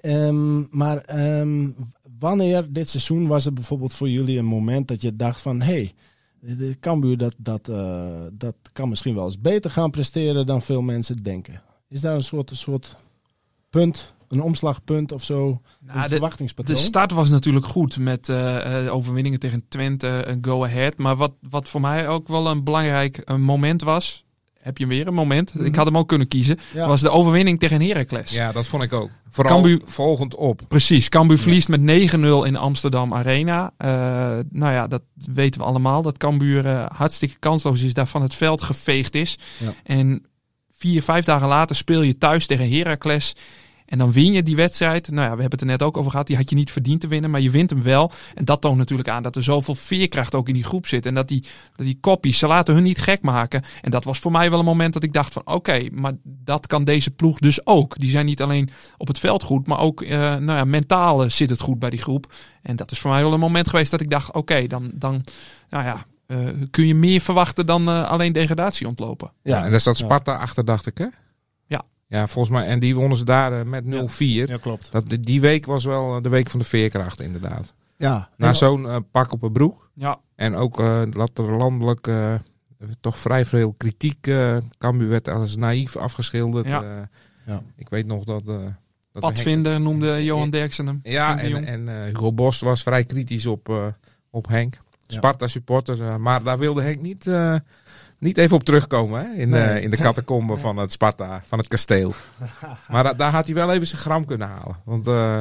Ehm, 0.00 0.76
maar 0.76 0.96
ehm, 0.98 1.68
wanneer 2.18 2.66
dit 2.72 2.88
seizoen 2.88 3.26
was 3.26 3.46
er 3.46 3.52
bijvoorbeeld 3.52 3.92
voor 3.94 4.08
jullie 4.08 4.38
een 4.38 4.44
moment 4.44 4.88
dat 4.88 5.02
je 5.02 5.16
dacht 5.16 5.40
van, 5.40 5.60
hé, 5.60 5.72
hey, 5.72 5.92
de- 6.40 6.56
de 6.56 6.76
Cambuur 6.80 7.16
dat, 7.16 7.34
dat, 7.36 7.68
eh, 7.68 8.10
dat 8.32 8.54
kan 8.72 8.88
misschien 8.88 9.14
wel 9.14 9.24
eens 9.24 9.40
beter 9.40 9.70
gaan 9.70 9.90
presteren 9.90 10.46
dan 10.46 10.62
veel 10.62 10.82
mensen 10.82 11.22
denken. 11.22 11.62
Is 11.88 12.00
daar 12.00 12.14
een 12.14 12.24
soort, 12.24 12.50
een 12.50 12.56
soort 12.56 12.96
punt, 13.70 14.14
een 14.28 14.42
omslagpunt 14.42 15.12
of 15.12 15.22
zo, 15.24 15.60
Nou, 15.80 15.96
een 15.98 16.02
de- 16.02 16.08
verwachtingspatroon? 16.08 16.76
De 16.76 16.82
start 16.82 17.10
was 17.12 17.28
natuurlijk 17.28 17.66
goed 17.66 17.98
met 17.98 18.28
eh, 18.28 18.88
overwinningen 18.94 19.38
tegen 19.40 19.64
Twente 19.68 20.08
en 20.08 20.38
Go 20.44 20.64
Ahead. 20.64 20.98
Maar 20.98 21.16
wat, 21.16 21.32
wat 21.50 21.68
voor 21.68 21.80
mij 21.80 22.08
ook 22.08 22.28
wel 22.28 22.46
een 22.46 22.64
belangrijk 22.64 23.36
moment 23.38 23.82
was. 23.82 24.24
Heb 24.60 24.78
je 24.78 24.86
weer 24.86 25.06
een 25.06 25.14
moment? 25.14 25.64
Ik 25.64 25.74
had 25.76 25.86
hem 25.86 25.98
ook 25.98 26.08
kunnen 26.08 26.28
kiezen. 26.28 26.58
Ja. 26.74 26.86
Was 26.86 27.00
de 27.00 27.10
overwinning 27.10 27.60
tegen 27.60 27.80
Heracles. 27.82 28.30
Ja, 28.30 28.52
dat 28.52 28.66
vond 28.66 28.82
ik 28.82 28.92
ook. 28.92 29.10
Vooral 29.30 29.52
Cambuur- 29.54 29.80
volgend 29.84 30.34
op. 30.34 30.60
Precies. 30.68 31.08
Cambuur 31.08 31.38
verliest 31.38 31.68
met 31.68 31.80
9-0 31.80 32.44
in 32.44 32.56
Amsterdam 32.56 33.14
Arena. 33.14 33.72
Eh, 33.76 33.88
nou 34.50 34.72
ja, 34.72 34.86
dat 34.86 35.02
weten 35.32 35.60
we 35.60 35.66
allemaal. 35.66 36.02
Dat 36.02 36.16
Cambuur 36.18 36.66
eh, 36.66 36.86
hartstikke 36.94 37.38
kansloos 37.38 37.82
is. 37.82 37.94
Daar 37.94 38.06
van 38.06 38.22
het 38.22 38.34
veld 38.34 38.62
geveegd 38.62 39.14
is. 39.14 39.38
Ja. 39.58 39.72
En 39.84 40.24
vier, 40.76 41.02
vijf 41.02 41.24
dagen 41.24 41.48
later 41.48 41.76
speel 41.76 42.02
je 42.02 42.18
thuis 42.18 42.46
tegen 42.46 42.70
Heracles. 42.72 43.32
En 43.90 43.98
dan 43.98 44.12
win 44.12 44.32
je 44.32 44.42
die 44.42 44.56
wedstrijd. 44.56 45.10
Nou 45.10 45.20
ja, 45.28 45.34
we 45.34 45.40
hebben 45.40 45.50
het 45.50 45.60
er 45.60 45.66
net 45.66 45.82
ook 45.82 45.96
over 45.96 46.10
gehad. 46.10 46.26
Die 46.26 46.36
had 46.36 46.50
je 46.50 46.56
niet 46.56 46.70
verdiend 46.70 47.00
te 47.00 47.08
winnen, 47.08 47.30
maar 47.30 47.40
je 47.40 47.50
wint 47.50 47.70
hem 47.70 47.82
wel. 47.82 48.12
En 48.34 48.44
dat 48.44 48.60
toont 48.60 48.76
natuurlijk 48.76 49.08
aan 49.08 49.22
dat 49.22 49.36
er 49.36 49.42
zoveel 49.42 49.74
veerkracht 49.74 50.34
ook 50.34 50.48
in 50.48 50.54
die 50.54 50.64
groep 50.64 50.86
zit. 50.86 51.06
En 51.06 51.14
dat 51.14 51.28
die, 51.28 51.44
dat 51.76 51.86
die 51.86 51.98
koppies, 52.00 52.38
ze 52.38 52.46
laten 52.46 52.74
hun 52.74 52.82
niet 52.82 53.00
gek 53.00 53.22
maken. 53.22 53.62
En 53.82 53.90
dat 53.90 54.04
was 54.04 54.18
voor 54.18 54.32
mij 54.32 54.50
wel 54.50 54.58
een 54.58 54.64
moment 54.64 54.92
dat 54.92 55.02
ik 55.02 55.12
dacht 55.12 55.32
van 55.32 55.42
oké, 55.46 55.88
maar 55.92 56.12
dat 56.22 56.66
kan 56.66 56.84
deze 56.84 57.10
ploeg 57.10 57.38
dus 57.38 57.66
ook. 57.66 57.98
Die 57.98 58.10
zijn 58.10 58.26
niet 58.26 58.42
alleen 58.42 58.68
op 58.96 59.06
het 59.06 59.18
veld 59.18 59.42
goed, 59.42 59.66
maar 59.66 59.80
ook 59.80 60.02
eh, 60.02 60.18
nou 60.18 60.44
ja, 60.44 60.64
mentaal 60.64 61.24
eh, 61.24 61.30
zit 61.30 61.50
het 61.50 61.60
goed 61.60 61.78
bij 61.78 61.90
die 61.90 62.02
groep. 62.02 62.32
En 62.62 62.76
dat 62.76 62.90
is 62.90 62.98
voor 62.98 63.10
mij 63.10 63.22
wel 63.22 63.32
een 63.32 63.40
moment 63.40 63.68
geweest 63.68 63.90
dat 63.90 64.00
ik 64.00 64.10
dacht 64.10 64.32
oké, 64.32 64.66
dan, 64.66 64.90
dan 64.94 65.24
nou 65.68 65.84
ja, 65.84 66.06
eh, 66.30 66.48
kun 66.70 66.86
je 66.86 66.94
meer 66.94 67.20
verwachten 67.20 67.66
dan 67.66 67.88
eh, 67.88 68.08
alleen 68.08 68.32
degradatie 68.32 68.88
ontlopen. 68.88 69.32
Ja, 69.42 69.64
en 69.64 69.70
daar 69.70 69.80
staat 69.80 69.96
Sparta 69.96 70.36
achter, 70.36 70.64
dacht 70.64 70.86
ik, 70.86 70.98
hè? 70.98 71.06
Ja. 72.10 72.26
Volgens 72.26 72.54
mij. 72.54 72.66
En 72.66 72.80
die 72.80 72.94
wonnen 72.94 73.18
ze 73.18 73.24
daar 73.24 73.60
eh, 73.60 73.64
met 73.64 73.84
0-4. 73.84 73.88
Ja, 74.18 74.56
klopt. 74.60 74.88
Dat, 74.92 75.16
die- 75.20 75.40
week 75.40 75.66
was 75.66 75.84
wel 75.84 76.16
eh, 76.16 76.22
de 76.22 76.28
week 76.28 76.50
van 76.50 76.60
de 76.60 76.66
veerkracht, 76.66 77.20
inderdaad. 77.20 77.74
Ja, 77.96 78.28
Na 78.36 78.52
zo'n 78.52 78.88
eh, 78.88 78.96
pak 79.10 79.32
op 79.32 79.42
een 79.42 79.52
broek. 79.52 79.90
Ja. 79.94 80.18
En 80.36 80.54
ook 80.54 80.80
eh, 80.80 81.02
dat 81.10 81.38
er 81.38 81.56
landelijk 81.56 82.06
eh, 82.06 82.34
toch 83.00 83.18
vrij 83.18 83.44
veel 83.44 83.74
kritiek. 83.76 84.26
eh 84.26 84.56
Cambuur 84.78 85.08
werd 85.08 85.28
als 85.28 85.56
naïef 85.56 85.96
afgeschilderd. 85.96 86.66
Ja. 86.66 86.82
Eh, 86.82 86.88
Ja. 87.46 87.62
Ik 87.76 87.88
weet 87.88 88.06
nog 88.06 88.24
dat... 88.24 88.48
eh 88.48 88.54
dat 89.12 89.22
Henk- 89.22 89.34
Padvinder 89.34 89.80
noemde 89.80 90.24
Johan 90.24 90.50
Derksen 90.50 90.86
hem. 90.86 91.00
Ja, 91.02 91.38
en, 91.38 91.64
en 91.64 91.88
eh, 91.88 92.04
Hugo 92.04 92.32
Bos 92.32 92.60
was 92.60 92.82
vrij 92.82 93.04
kritisch 93.04 93.46
op, 93.46 93.68
eh, 93.68 93.86
op 94.30 94.48
Henk. 94.48 94.78
Sparta 95.06 95.46
supporter. 95.48 96.02
eh, 96.02 96.16
maar 96.16 96.42
daar 96.42 96.58
wilde 96.58 96.82
Henk 96.82 97.00
niet, 97.00 97.26
eh, 97.26 97.54
niet 98.20 98.38
even 98.38 98.56
op 98.56 98.64
terugkomen. 98.64 99.20
Hè? 99.20 99.34
In, 99.40 99.48
Nee. 99.48 99.62
eh, 99.62 99.82
in 99.82 99.90
de 99.90 99.96
catacombe 99.96 100.56
van 100.66 100.76
het 100.76 100.92
Sparta, 100.92 101.42
van 101.46 101.58
het 101.58 101.68
kasteel. 101.68 102.12
maar 102.90 103.04
da- 103.04 103.12
daar 103.14 103.32
had 103.32 103.44
hij 103.46 103.54
wel 103.54 103.72
even 103.72 103.86
zijn 103.86 104.00
gram 104.00 104.24
kunnen 104.24 104.48
halen. 104.48 104.76
Want 104.84 105.06
eh, 105.06 105.40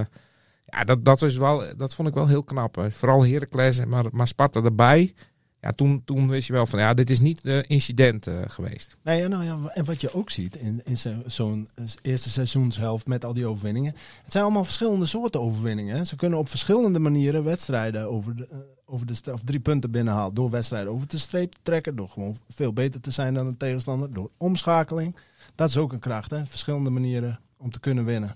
ja, 0.65 0.83
dat, 0.83 1.05
dat, 1.05 1.21
is 1.21 1.37
wel, 1.37 1.63
dat 1.77 1.93
vond 1.93 2.07
ik 2.07 2.13
wel 2.13 2.27
heel 2.27 2.43
knap. 2.43 2.75
Hè. 2.75 2.91
Vooral 2.91 3.25
Heracles, 3.25 3.85
maar, 3.85 4.05
maar 4.11 4.27
Sparta 4.27 4.61
erbij. 4.63 5.13
Ja, 5.61 5.71
toen, 5.71 6.01
toen 6.05 6.27
wist 6.29 6.47
je 6.47 6.53
wel 6.53 6.65
van 6.65 6.79
ja, 6.79 6.93
dit 6.93 7.09
is 7.09 7.19
niet 7.19 7.43
de 7.43 7.63
incident 7.67 8.27
eh, 8.27 8.35
geweest. 8.47 8.97
Nee, 9.03 9.27
nou 9.27 9.43
ja, 9.43 9.57
en 9.73 9.85
wat 9.85 10.01
je 10.01 10.13
ook 10.13 10.29
ziet 10.29 10.55
in, 10.55 10.81
in 10.83 10.97
zo- 10.97 11.21
zo'n 11.25 11.69
eerste 12.01 12.29
seizoenshelft 12.29 13.07
met 13.07 13.25
al 13.25 13.33
die 13.33 13.45
overwinningen. 13.45 13.93
Het 14.23 14.31
zijn 14.31 14.43
allemaal 14.43 14.63
verschillende 14.63 15.05
soorten 15.05 15.41
overwinningen. 15.41 15.95
Hè. 15.97 16.03
Ze 16.03 16.15
kunnen 16.15 16.39
op 16.39 16.49
verschillende 16.49 16.99
manieren 16.99 17.43
wedstrijden 17.43 18.09
over 18.11 18.35
de, 18.35 18.47
over 18.89 19.05
de 19.05 19.33
of 19.33 19.41
drie 19.43 19.59
punten 19.59 19.91
binnenhalen. 19.91 20.33
Door 20.33 20.49
wedstrijden 20.49 20.91
over 20.91 21.07
de 21.07 21.17
streep 21.17 21.51
te 21.51 21.59
trekken. 21.63 21.95
Door 21.95 22.09
gewoon 22.09 22.37
veel 22.47 22.73
beter 22.73 23.01
te 23.01 23.11
zijn 23.11 23.33
dan 23.33 23.49
de 23.49 23.57
tegenstander. 23.57 24.13
Door 24.13 24.31
omschakeling. 24.37 25.15
Dat 25.55 25.69
is 25.69 25.77
ook 25.77 25.93
een 25.93 25.99
kracht. 25.99 26.31
Hè. 26.31 26.45
Verschillende 26.45 26.89
manieren 26.89 27.39
om 27.57 27.71
te 27.71 27.79
kunnen 27.79 28.05
winnen. 28.05 28.35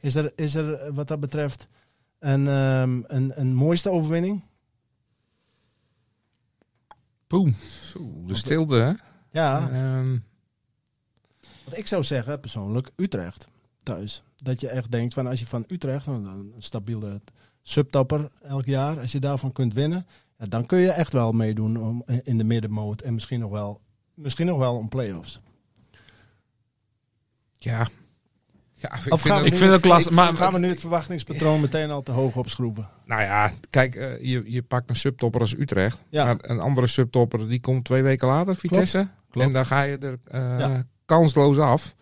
Is 0.00 0.14
er, 0.14 0.32
is 0.36 0.54
er 0.54 0.74
eh, 0.74 0.92
wat 0.92 1.08
dat 1.08 1.20
betreft 1.20 1.66
een, 2.18 2.48
ehm, 2.48 3.02
een, 3.06 3.40
een 3.40 3.54
mooiste 3.54 3.90
overwinning? 3.90 4.44
Poem. 7.26 7.54
De 8.26 8.34
stilte, 8.34 8.74
hè? 8.74 8.92
Ja. 9.30 9.70
Ehm, 9.70 10.18
Want 11.64 11.76
ik 11.76 11.86
zou 11.86 12.02
zeggen, 12.02 12.40
persoonlijk, 12.40 12.90
Utrecht 12.96 13.48
thuis. 13.82 14.22
Dat 14.36 14.60
je 14.60 14.68
echt 14.68 14.90
denkt 14.90 15.14
van 15.14 15.26
als 15.26 15.40
je 15.40 15.46
van 15.46 15.64
Utrecht, 15.68 16.06
nou, 16.06 16.24
een 16.26 16.54
stabiele 16.58 17.20
subtopper 17.68 18.30
elk 18.42 18.64
jaar, 18.66 19.00
als 19.00 19.12
je 19.12 19.18
daarvan 19.20 19.52
kunt 19.52 19.74
winnen, 19.74 20.06
ja, 20.38 20.46
dan 20.46 20.66
kun 20.66 20.78
je 20.78 20.90
echt 20.90 21.12
wel 21.12 21.32
meedoen 21.32 21.76
om, 21.80 22.04
in 22.22 22.38
de 22.38 22.44
middenmoot 22.44 23.00
en 23.00 23.14
misschien 23.14 23.40
nog 23.40 23.50
wel, 23.50 23.80
misschien 24.14 24.46
nog 24.46 24.58
wel 24.58 24.76
om 24.76 24.88
play-offs. 24.88 25.40
ja. 27.58 27.86
ja 28.74 28.88
ik 28.94 29.12
Of 29.12 29.20
vind 29.20 29.20
gaan 29.20 29.38
we 29.38 29.44
het- 29.44 29.52
ik 29.52 29.58
vind 29.58 29.70
het- 29.72 29.84
lastig, 29.84 30.12
maar- 30.12 30.34
gaan 30.34 30.52
we 30.52 30.58
nu 30.58 30.68
het 30.68 30.80
verwachtingspatroon 30.80 31.60
meteen 31.60 31.90
al 31.90 32.02
te 32.02 32.12
hoog 32.12 32.36
opschroeven? 32.36 32.88
Nou 33.04 33.22
ja, 33.22 33.50
kijk, 33.70 33.94
eh, 33.96 34.20
je, 34.20 34.42
je 34.52 34.62
pakt 34.62 34.90
een 34.90 34.96
subtopper 34.96 35.40
als 35.40 35.54
Utrecht. 35.58 36.02
Ja. 36.08 36.24
Maar 36.24 36.36
een 36.40 36.60
andere 36.60 36.86
subtopper 36.86 37.48
die 37.48 37.60
komt 37.60 37.84
twee 37.84 38.02
weken 38.02 38.28
later, 38.28 38.56
Vitesse. 38.56 39.08
klopt. 39.30 39.46
En 39.46 39.52
dan 39.52 39.66
ga 39.66 39.82
je 39.82 39.98
er 39.98 40.18
eh, 40.24 40.40
Ja. 40.58 40.84
kansloos 41.04 41.58
af. 41.58 41.94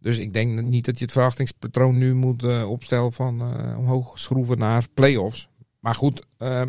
Dus 0.00 0.18
ik 0.18 0.32
denk 0.32 0.62
niet 0.62 0.84
dat 0.84 0.98
je 0.98 1.04
het 1.04 1.12
verwachtingspatroon 1.12 1.98
nu 1.98 2.14
moet 2.14 2.42
eh, 2.42 2.70
opstellen 2.70 3.12
van 3.12 3.40
eh, 3.40 3.78
omhoog 3.78 4.20
schroeven 4.20 4.58
naar 4.58 4.86
play-offs. 4.94 5.48
Maar 5.80 5.94
goed, 5.94 6.26
eh, 6.36 6.62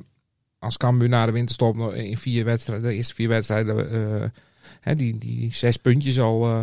als 0.59 0.77
Cambuur 0.77 1.09
na 1.09 1.25
de 1.25 1.31
winterstop 1.31 1.77
nog 1.77 1.93
in 1.93 2.17
vier 2.17 2.45
wedstrijden, 2.45 2.89
de 2.89 2.95
eerste 2.95 3.13
vier 3.13 3.27
wedstrijden, 3.27 3.91
eh, 3.91 4.29
hè, 4.79 4.95
die, 4.95 5.17
die 5.17 5.53
zes 5.53 5.77
puntjes 5.77 6.19
al 6.19 6.45
eh, 6.45 6.59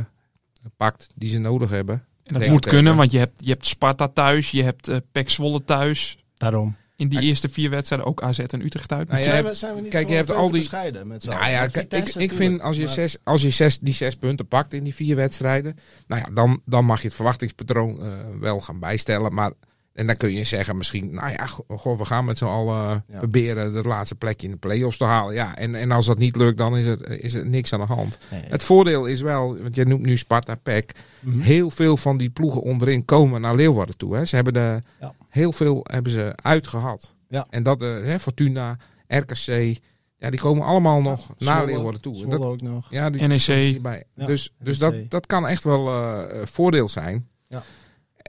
pakt 0.77 1.09
die 1.15 1.29
ze 1.29 1.39
nodig 1.39 1.71
hebben. 1.71 2.05
En 2.23 2.41
dat 2.41 2.49
moet 2.49 2.67
kunnen, 2.67 2.97
want 2.97 3.11
je 3.11 3.19
hebt, 3.19 3.45
je 3.45 3.51
hebt 3.51 3.67
Sparta 3.67 4.09
thuis, 4.09 4.51
je 4.51 4.63
hebt 4.63 4.89
eh 4.89 4.97
PEC 5.13 5.31
Zwolle 5.31 5.65
thuis. 5.65 6.25
Daarom. 6.35 6.77
In 6.97 7.09
die 7.09 7.21
eerste 7.21 7.49
vier 7.49 7.71
wedstrijden 7.71 8.07
ook 8.09 8.23
AZ 8.23 8.39
en 8.39 8.65
Utrecht 8.65 8.93
uit. 8.93 9.09
Nou, 9.09 9.19
je 9.21 9.25
zijn, 9.25 9.37
hebt- 9.37 9.49
we, 9.49 9.55
zijn 9.55 9.75
we 9.75 9.81
niet 9.81 9.91
kijk, 9.91 10.09
je 10.09 10.15
hebt 10.15 10.31
al 10.33 10.51
die- 10.51 10.59
bescheiden 10.61 11.07
met 11.07 11.23
z'n 11.23 11.29
Nou 11.29 11.51
ja, 11.51 11.61
Met 11.61 11.93
ik, 11.93 12.15
ik 12.15 12.33
vind 12.33 12.61
als 12.61 12.77
je, 12.77 12.85
maar- 12.85 12.93
zes, 12.93 13.17
als 13.25 13.43
je 13.43 13.51
zes, 13.51 13.79
die 13.79 13.95
zes 13.95 14.17
punten 14.17 14.47
pakt 14.49 14.73
in 14.73 14.85
die 14.85 14.95
vier 14.95 15.17
wedstrijden, 15.17 15.77
nou 16.07 16.21
ja, 16.27 16.31
dan, 16.35 16.61
dan 16.65 16.85
mag 16.85 17.01
je 17.01 17.07
het 17.07 17.17
verwachtingspatroon 17.17 18.01
eh, 18.03 18.13
wel 18.41 18.61
gaan 18.61 18.79
bijstellen. 18.79 19.35
Maar, 19.35 19.53
en 19.93 20.07
dan 20.07 20.17
kun 20.17 20.33
je 20.33 20.45
zeggen 20.45 20.77
misschien, 20.77 21.11
nou 21.15 21.31
ja, 21.31 21.47
go- 21.47 21.65
goh, 21.69 21.99
we 21.99 22.05
gaan 22.05 22.25
met 22.25 22.39
z'n 22.39 22.45
allen 22.45 23.05
Ja. 23.09 23.19
proberen 23.19 23.73
dat 23.73 23.85
laatste 23.87 24.15
plekje 24.15 24.47
in 24.47 24.53
de 24.53 24.59
play-offs 24.59 24.99
te 24.99 25.05
halen. 25.05 25.35
Ja, 25.35 25.57
en, 25.57 25.75
en 25.75 25.91
als 25.91 26.07
dat 26.07 26.19
niet 26.19 26.37
lukt, 26.37 26.59
dan 26.59 26.77
is 26.77 26.87
er, 26.87 27.21
is 27.25 27.35
er 27.35 27.47
niks 27.47 27.73
aan 27.73 27.81
de 27.81 27.87
hand. 27.95 28.19
Nee. 28.31 28.43
Het 28.43 28.63
voordeel 28.63 29.07
is 29.07 29.21
wel, 29.21 29.57
want 29.63 29.75
je 29.75 29.85
noemt 29.85 30.03
nu 30.07 30.17
Sparta, 30.17 30.55
PEC, 30.63 30.93
Mhm. 31.21 31.41
heel 31.41 31.71
veel 31.71 31.97
van 31.97 32.17
die 32.19 32.31
ploegen 32.31 32.61
onderin 32.63 33.05
komen 33.05 33.41
naar 33.41 33.55
Leeuwarden 33.55 33.97
toe. 33.97 34.17
Hè. 34.17 34.25
Ze 34.25 34.35
hebben 34.35 34.53
de, 34.53 34.83
Ja. 35.01 35.15
Heel 35.37 35.53
veel 35.53 35.81
hebben 35.91 36.13
ze 36.13 36.33
uitgehad. 36.43 37.15
Ja. 37.29 37.47
En 37.51 37.63
dat, 37.63 37.83
eh, 37.83 37.89
hè, 37.89 38.19
Fortuna, 38.21 38.77
RKC, 39.07 39.79
ja, 40.19 40.31
die 40.31 40.41
komen 40.41 40.65
allemaal 40.67 41.01
nog 41.03 41.29
naar 41.29 41.37
Zwolle- 41.57 41.67
Leeuwarden 41.67 42.01
toe. 42.01 42.15
Zwolle 42.15 42.39
dat, 42.39 42.47
ook 42.47 42.61
nog. 42.61 42.87
ja, 42.91 43.11
die 43.11 43.27
NEC. 43.27 43.41
hierbij. 43.41 44.05
Ja, 44.15 44.27
dus 44.27 44.53
dus 44.59 44.79
NEC. 44.79 44.91
dat, 44.93 45.11
dat 45.11 45.27
kan 45.27 45.47
echt 45.47 45.65
wel 45.65 45.89
eh, 45.89 46.47
voordeel 46.47 46.89
zijn. 46.89 47.29
Ja. 47.49 47.63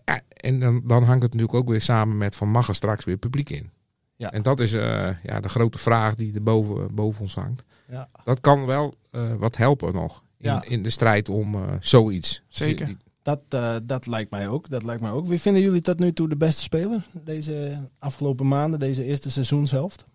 Ja, 0.05 0.21
en 0.29 0.59
dan, 0.59 0.81
dan 0.85 1.03
hangt 1.03 1.23
het 1.23 1.31
natuurlijk 1.33 1.59
ook 1.59 1.69
weer 1.69 1.81
samen 1.81 2.17
met 2.17 2.35
van 2.35 2.49
mag 2.49 2.67
er 2.67 2.75
straks 2.75 3.05
weer 3.05 3.17
publiek 3.17 3.49
in. 3.49 3.69
Ja. 4.15 4.31
En 4.31 4.41
dat 4.41 4.59
is 4.59 4.73
eh, 4.73 5.09
ja, 5.23 5.39
de 5.39 5.49
grote 5.49 5.77
vraag 5.77 6.15
die 6.15 6.33
er 6.33 6.43
boven, 6.43 6.95
boven 6.95 7.21
ons 7.21 7.35
hangt. 7.35 7.63
Ja. 7.89 8.09
Dat 8.23 8.39
kan 8.41 8.65
wel 8.65 8.93
eh, 9.11 9.33
wat 9.35 9.57
helpen 9.57 9.93
nog 9.93 10.23
in, 10.37 10.49
Ja. 10.51 10.63
in 10.63 10.83
de 10.83 10.89
strijd 10.89 11.29
om 11.29 11.55
eh, 11.55 11.61
zoiets. 11.79 12.41
Zeker. 12.47 12.85
Die- 12.85 12.97
Dat, 13.27 13.41
eh, 13.49 13.75
dat 13.83 14.05
lijkt 14.05 14.31
mij 14.31 14.47
ook. 14.47 14.69
Dat 14.69 14.83
lijkt 14.83 15.01
mij 15.01 15.11
ook. 15.11 15.27
Wie 15.27 15.41
vinden 15.41 15.61
jullie 15.61 15.81
tot 15.81 15.99
nu 15.99 16.13
toe 16.13 16.29
de 16.29 16.35
beste 16.37 16.61
speler 16.61 17.05
deze 17.23 17.77
afgelopen 17.99 18.47
maanden, 18.47 18.79
deze 18.79 19.03
eerste 19.03 19.31
seizoenshelft? 19.31 20.05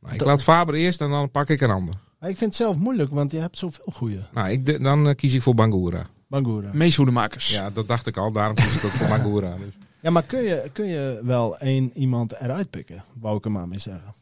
nou, 0.00 0.14
ik 0.14 0.24
laat 0.24 0.42
Faber 0.42 0.74
eerst 0.74 1.00
en 1.00 1.08
dan 1.10 1.30
pak 1.30 1.48
ik 1.48 1.60
een 1.60 1.70
ander. 1.70 1.94
Maar 2.18 2.30
ik 2.30 2.36
vind 2.36 2.50
het 2.50 2.62
zelf 2.62 2.76
moeilijk, 2.76 3.10
want 3.10 3.30
je 3.30 3.38
hebt 3.38 3.58
zoveel 3.58 3.92
goede. 3.92 4.26
Nou, 4.32 4.48
ik, 4.48 4.66
de- 4.66 4.78
dan 4.78 5.08
eh, 5.08 5.14
kies 5.14 5.34
ik 5.34 5.42
voor 5.42 5.54
Bangura. 5.54 6.06
Bangura. 6.26 6.70
Meeshoedemakers. 6.72 7.50
Ja, 7.50 7.70
dat 7.70 7.88
dacht 7.88 8.06
ik 8.06 8.16
al. 8.16 8.32
Daarom 8.32 8.54
kies 8.54 8.76
ik 8.76 8.84
ook 8.84 8.90
voor 8.90 9.08
Bangura. 9.08 9.56
Dus. 9.56 9.74
Ja, 10.00 10.10
maar 10.10 10.22
kun 10.22 10.42
je, 10.42 10.70
kun 10.72 10.86
je 10.86 11.20
wel 11.24 11.58
één 11.58 11.92
iemand 11.94 12.32
eruit 12.40 12.70
pikken? 12.70 13.04
Wou 13.20 13.36
ik 13.36 13.44
er 13.44 13.50
maar 13.50 13.68
mee 13.68 13.78
zeggen. 13.78 14.14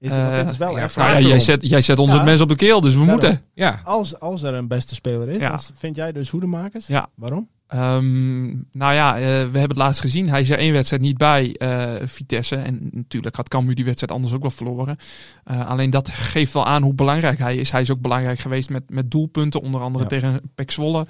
Is, 0.00 0.12
Eh, 0.12 0.48
is 0.48 0.56
wel 0.56 0.78
ja, 0.78 0.88
ja, 0.96 1.20
jij, 1.20 1.40
zet, 1.40 1.68
jij 1.68 1.80
zet 1.80 1.98
ons 1.98 2.10
Ja. 2.10 2.16
het 2.16 2.24
mes 2.26 2.40
op 2.40 2.48
de 2.48 2.56
keel, 2.56 2.80
dus 2.80 2.92
we 2.94 2.98
Daarom. 2.98 3.20
moeten. 3.20 3.42
Ja, 3.54 3.80
Als, 3.84 4.20
als 4.20 4.42
er 4.42 4.54
een 4.54 4.68
beste 4.68 4.94
speler 4.94 5.28
is, 5.28 5.40
dan 5.40 5.58
vind 5.74 5.96
jij 5.96 6.12
dus 6.12 6.28
hoedemakers? 6.30 6.86
Ja. 6.86 7.08
Waarom? 7.14 7.48
Ehm, 7.66 8.46
nou 8.72 8.94
ja, 8.94 9.14
eh, 9.16 9.22
we 9.22 9.28
hebben 9.28 9.60
het 9.62 9.76
laatst 9.76 10.00
gezien. 10.00 10.28
Hij 10.28 10.40
is 10.40 10.50
er 10.50 10.58
één 10.58 10.72
wedstrijd 10.72 11.02
niet 11.02 11.16
bij, 11.16 11.54
eh, 11.54 12.06
Vitesse. 12.06 12.56
En 12.56 12.88
natuurlijk 12.92 13.36
had 13.36 13.48
Cambuur 13.48 13.74
die 13.74 13.84
wedstrijd 13.84 14.12
anders 14.12 14.32
ook 14.32 14.42
wel 14.42 14.50
verloren. 14.50 14.96
Alleen 15.44 15.90
dat 15.90 16.08
geeft 16.08 16.52
wel 16.52 16.66
aan 16.66 16.82
hoe 16.82 16.94
belangrijk 16.94 17.38
hij 17.38 17.56
is. 17.56 17.70
Hij 17.70 17.80
is 17.80 17.90
ook 17.90 18.00
belangrijk 18.00 18.38
geweest 18.38 18.70
met, 18.70 18.82
met 18.90 19.10
doelpunten, 19.10 19.60
onder 19.60 19.80
andere 19.80 20.04
Ja. 20.04 20.10
tegen 20.10 20.40
Pek 20.54 20.70
Zwolle. 20.70 21.06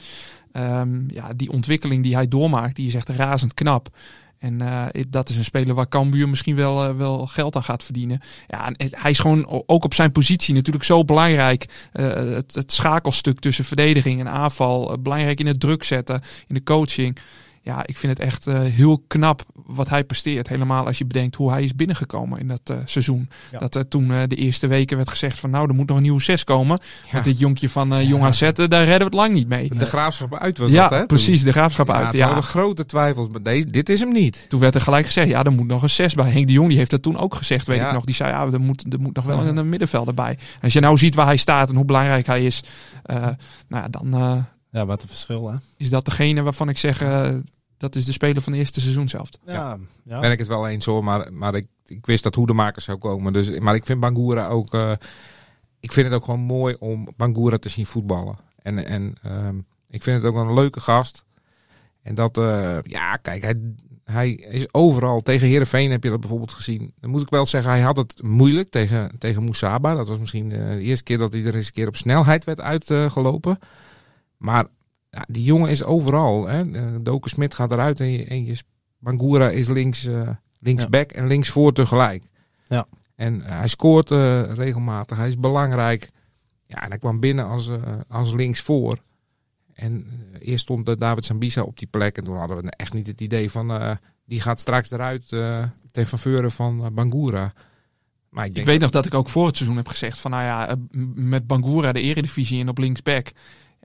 Ehm, 0.53 1.11
ja, 1.11 1.33
die 1.37 1.51
ontwikkeling 1.53 2.03
die 2.03 2.15
hij 2.15 2.29
doormaakt, 2.29 2.77
die 2.77 2.87
is 2.87 2.95
echt 2.95 3.09
razend 3.09 3.55
knap. 3.55 3.89
En 4.39 4.61
eh, 4.61 5.03
dat 5.09 5.29
is 5.29 5.37
een 5.37 5.45
speler 5.45 5.75
waar 5.75 5.89
Cambuur 5.89 6.29
misschien 6.29 6.57
wel, 6.57 6.85
eh, 6.85 6.97
wel 6.97 7.27
geld 7.27 7.57
aan 7.57 7.63
gaat 7.63 7.85
verdienen. 7.85 8.21
Ja, 8.47 8.67
en 8.67 8.89
hij 8.91 9.11
is 9.11 9.19
gewoon 9.19 9.65
ook 9.67 9.85
op 9.85 9.95
zijn 9.95 10.13
positie 10.13 10.55
natuurlijk 10.55 10.85
zo 10.85 11.05
belangrijk. 11.05 11.89
Eh, 11.93 12.07
het, 12.07 12.73
schakelstuk 12.73 13.41
tussen 13.41 13.65
verdediging 13.65 14.21
en 14.21 14.29
aanval. 14.29 14.99
belangrijk 15.01 15.41
in 15.41 15.47
het 15.47 15.61
druk 15.61 15.85
zetten, 15.85 16.23
in 16.47 16.55
de 16.55 16.63
coaching. 16.63 17.19
Ja, 17.67 17.87
ik 17.87 17.97
vind 17.97 18.19
het 18.19 18.27
echt 18.27 18.47
eh, 18.47 18.61
heel 18.61 19.03
knap 19.07 19.43
wat 19.67 19.89
hij 19.89 20.05
presteert. 20.05 20.49
Helemaal 20.49 20.87
als 20.87 20.99
je 20.99 21.05
bedenkt 21.05 21.37
hoe 21.37 21.51
hij 21.51 21.63
is 21.63 21.75
binnengekomen 21.75 22.39
in 22.41 22.49
dat 22.49 22.61
eh, 22.65 22.77
seizoen. 22.85 23.29
Ja. 23.53 23.59
Dat 23.59 23.75
er 23.75 23.89
toen 23.89 24.13
eh, 24.13 24.23
de 24.29 24.37
eerste 24.37 24.67
weken 24.67 24.97
werd 24.97 25.09
gezegd 25.09 25.39
van 25.39 25.51
nou, 25.51 25.69
er 25.69 25.75
moet 25.75 25.87
nog 25.89 25.97
een 25.97 26.03
nieuwe 26.03 26.23
zes 26.23 26.45
komen. 26.45 26.79
Ja. 27.05 27.13
Want 27.13 27.25
dit 27.25 27.39
jonkje 27.39 27.69
van 27.69 28.07
Jong 28.07 28.25
AZ, 28.25 28.41
daar 28.41 28.69
redden 28.69 28.99
we 28.99 29.05
het 29.05 29.15
lang 29.15 29.33
niet 29.33 29.49
mee. 29.49 29.69
de 29.69 29.87
graafschap 29.87 30.35
uit 30.35 30.59
was 30.59 30.71
ja, 30.71 30.83
dat, 30.83 30.91
hè? 30.91 30.99
toen? 30.99 31.07
precies. 31.07 31.43
De 31.43 31.53
graafschap 31.53 31.91
uit. 31.91 32.11
toen 32.11 32.19
Ja. 32.19 32.27
hadden 32.27 32.45
grote 32.45 32.87
twijfels. 32.87 33.29
Maar 33.29 33.43
deze, 33.43 33.71
dit 33.71 33.89
is 33.89 34.01
hem 34.01 34.13
niet. 34.13 34.47
Toen 34.49 34.61
werd 34.61 34.75
er 34.75 34.81
gelijk 34.81 35.07
gezegd, 35.07 35.29
ja, 35.29 35.45
er 35.45 35.53
moet 35.53 35.67
nog 35.67 35.83
een 35.83 35.91
zes 35.91 36.15
bij. 36.15 36.31
Henk 36.31 36.47
de 36.47 36.53
Jong 36.53 36.69
die 36.69 36.79
heeft 36.79 36.91
dat 36.91 37.03
toen 37.03 37.19
ook 37.19 37.35
gezegd, 37.35 37.67
weet 37.67 37.81
ik 37.81 37.93
nog. 37.93 38.05
Die 38.05 38.15
zei, 38.15 38.31
ja, 38.31 38.47
er 38.53 38.61
moet, 38.61 38.93
er 38.93 39.01
moet 39.01 39.15
nog 39.15 39.25
wel 39.25 39.41
een, 39.41 39.57
een 39.57 39.69
middenvelder 39.69 40.15
bij. 40.15 40.39
Als 40.63 40.73
je 40.73 40.81
nou 40.81 40.99
ziet 40.99 41.15
waar 41.15 41.27
hij 41.27 41.37
staat 41.37 41.69
en 41.69 41.77
hoe 41.77 41.85
belangrijk 41.85 42.27
hij 42.27 42.45
is, 42.45 42.63
nou 43.05 43.35
ja, 43.69 43.85
dan 43.91 44.47
Ja, 44.71 44.87
wat 44.87 45.03
een 45.03 45.09
verschil 45.09 45.51
hè? 45.51 45.57
is 45.77 45.91
dat 45.91 46.05
degene 46.05 46.43
waarvan 46.43 46.69
ik 46.69 46.79
zeg, 46.79 47.03
dat 47.77 47.95
is 47.95 48.05
de 48.05 48.13
speler 48.13 48.43
van 48.43 48.53
de 48.53 48.59
eerste 48.59 48.81
seizoen 48.81 49.09
zelf. 49.09 49.29
Ja, 49.47 49.79
ja. 50.05 50.21
Ben 50.21 50.31
ik 50.31 50.39
het 50.39 50.49
wel 50.49 50.69
eens 50.69 50.85
hoor, 50.85 51.05
maar, 51.05 51.33
maar 51.33 51.55
ik, 51.55 51.67
ik 51.85 52.07
wist 52.07 52.23
dat 52.23 52.35
Hoedemakers 52.35 52.85
zou 52.85 52.99
komen. 52.99 53.33
Dus, 53.33 53.59
maar 53.59 53.75
ik 53.75 53.87
vind 53.87 54.01
Bangura 54.01 54.49
ook... 54.49 54.75
eh, 54.75 54.93
ik 55.81 55.93
vind 55.93 56.07
het 56.07 56.17
ook 56.17 56.25
gewoon 56.25 56.41
mooi 56.41 56.77
om 56.79 57.09
Bangura 57.17 57.57
te 57.57 57.69
zien 57.69 57.87
voetballen. 57.87 58.39
En, 58.63 58.87
en 58.87 59.15
ehm, 59.23 59.57
ik 59.89 60.03
vind 60.03 60.23
het 60.23 60.33
ook 60.33 60.41
een 60.41 60.55
leuke 60.55 60.81
gast. 60.81 61.25
En 62.03 62.15
dat, 62.15 62.39
eh, 62.39 62.79
ja, 62.83 63.17
kijk, 63.17 63.43
hij, 63.43 63.61
hij 64.05 64.31
is 64.31 64.75
overal. 64.75 65.21
Tegen 65.21 65.49
Heerenveen 65.49 65.91
heb 65.91 66.03
je 66.03 66.11
dat 66.11 66.21
bijvoorbeeld 66.21 66.53
gezien. 66.53 66.93
Dan 67.01 67.11
moet 67.11 67.23
ik 67.23 67.29
wel 67.31 67.47
zeggen, 67.47 67.71
hij 67.71 67.81
had 67.81 67.97
het 67.97 68.23
moeilijk 68.23 68.69
tegen, 68.69 69.19
tegen 69.19 69.45
Moussaba. 69.45 69.95
Dat 69.95 70.09
was 70.09 70.19
misschien 70.19 70.53
eh, 70.53 70.69
de 70.69 70.81
eerste 70.81 71.05
keer 71.05 71.19
dat 71.19 71.33
hij 71.33 71.45
er 71.45 71.55
eens 71.55 71.67
een 71.67 71.73
keer 71.73 71.89
op 71.89 71.97
snelheid 71.97 72.45
werd 72.45 72.61
uitgelopen. 72.61 73.59
maar 74.37 74.67
ja, 75.17 75.25
die 75.29 75.45
jongen 75.45 75.71
is 75.71 75.85
overal. 75.85 76.47
Hè. 76.47 76.73
Eh, 76.73 76.95
Doken 77.01 77.31
Smit 77.31 77.55
gaat 77.55 77.71
eruit 77.71 78.01
en 78.01 78.11
je, 78.11 78.25
en 78.25 78.45
je 78.45 78.57
Bangura 78.99 79.51
is 79.51 79.69
links, 79.69 80.07
eh 80.07 80.29
linksback 80.59 81.13
en 81.13 81.27
linksvoor 81.27 81.73
tegelijk. 81.73 82.25
Ja. 82.67 82.87
En 83.15 83.43
eh, 83.43 83.59
hij 83.59 83.69
scoort 83.69 84.11
regelmatig. 84.11 85.17
Hij 85.17 85.29
is 85.29 85.39
belangrijk. 85.39 86.09
Ja, 86.67 86.83
en 86.83 86.89
hij 86.89 86.99
kwam 86.99 87.21
binnen 87.21 87.47
als, 87.47 87.71
als 88.09 88.33
linksvoor. 88.33 88.99
En 89.75 90.07
eerst 90.39 90.63
stond 90.63 91.01
David 91.01 91.25
Sambisa 91.25 91.63
op 91.63 91.79
die 91.79 91.89
plek. 91.89 92.17
En 92.17 92.25
toen 92.25 92.37
hadden 92.37 92.57
we 92.57 92.71
echt 92.71 92.93
niet 92.93 93.07
het 93.07 93.21
idee 93.21 93.51
van... 93.51 93.99
die 94.25 94.41
gaat 94.41 94.61
straks 94.61 94.91
eruit 94.91 95.29
ten 95.91 96.07
faveur 96.07 96.51
van 96.51 96.95
Bangura. 96.95 97.53
Maar 98.31 98.47
ik, 98.47 98.65
weet 98.65 98.81
nog 98.81 98.91
dat 98.91 99.07
ik 99.07 99.15
ook 99.15 99.29
voor 99.29 99.47
het 99.47 99.57
seizoen 99.57 99.77
heb 99.77 99.89
gezegd 99.89 100.19
van 100.19 100.31
nou 100.31 100.45
ja, 100.45 100.77
met 101.15 101.47
Bangura 101.47 101.93
de 101.93 102.01
eredivisie 102.01 102.59
in 102.59 102.69
op 102.69 102.79
linksback. 102.79 103.33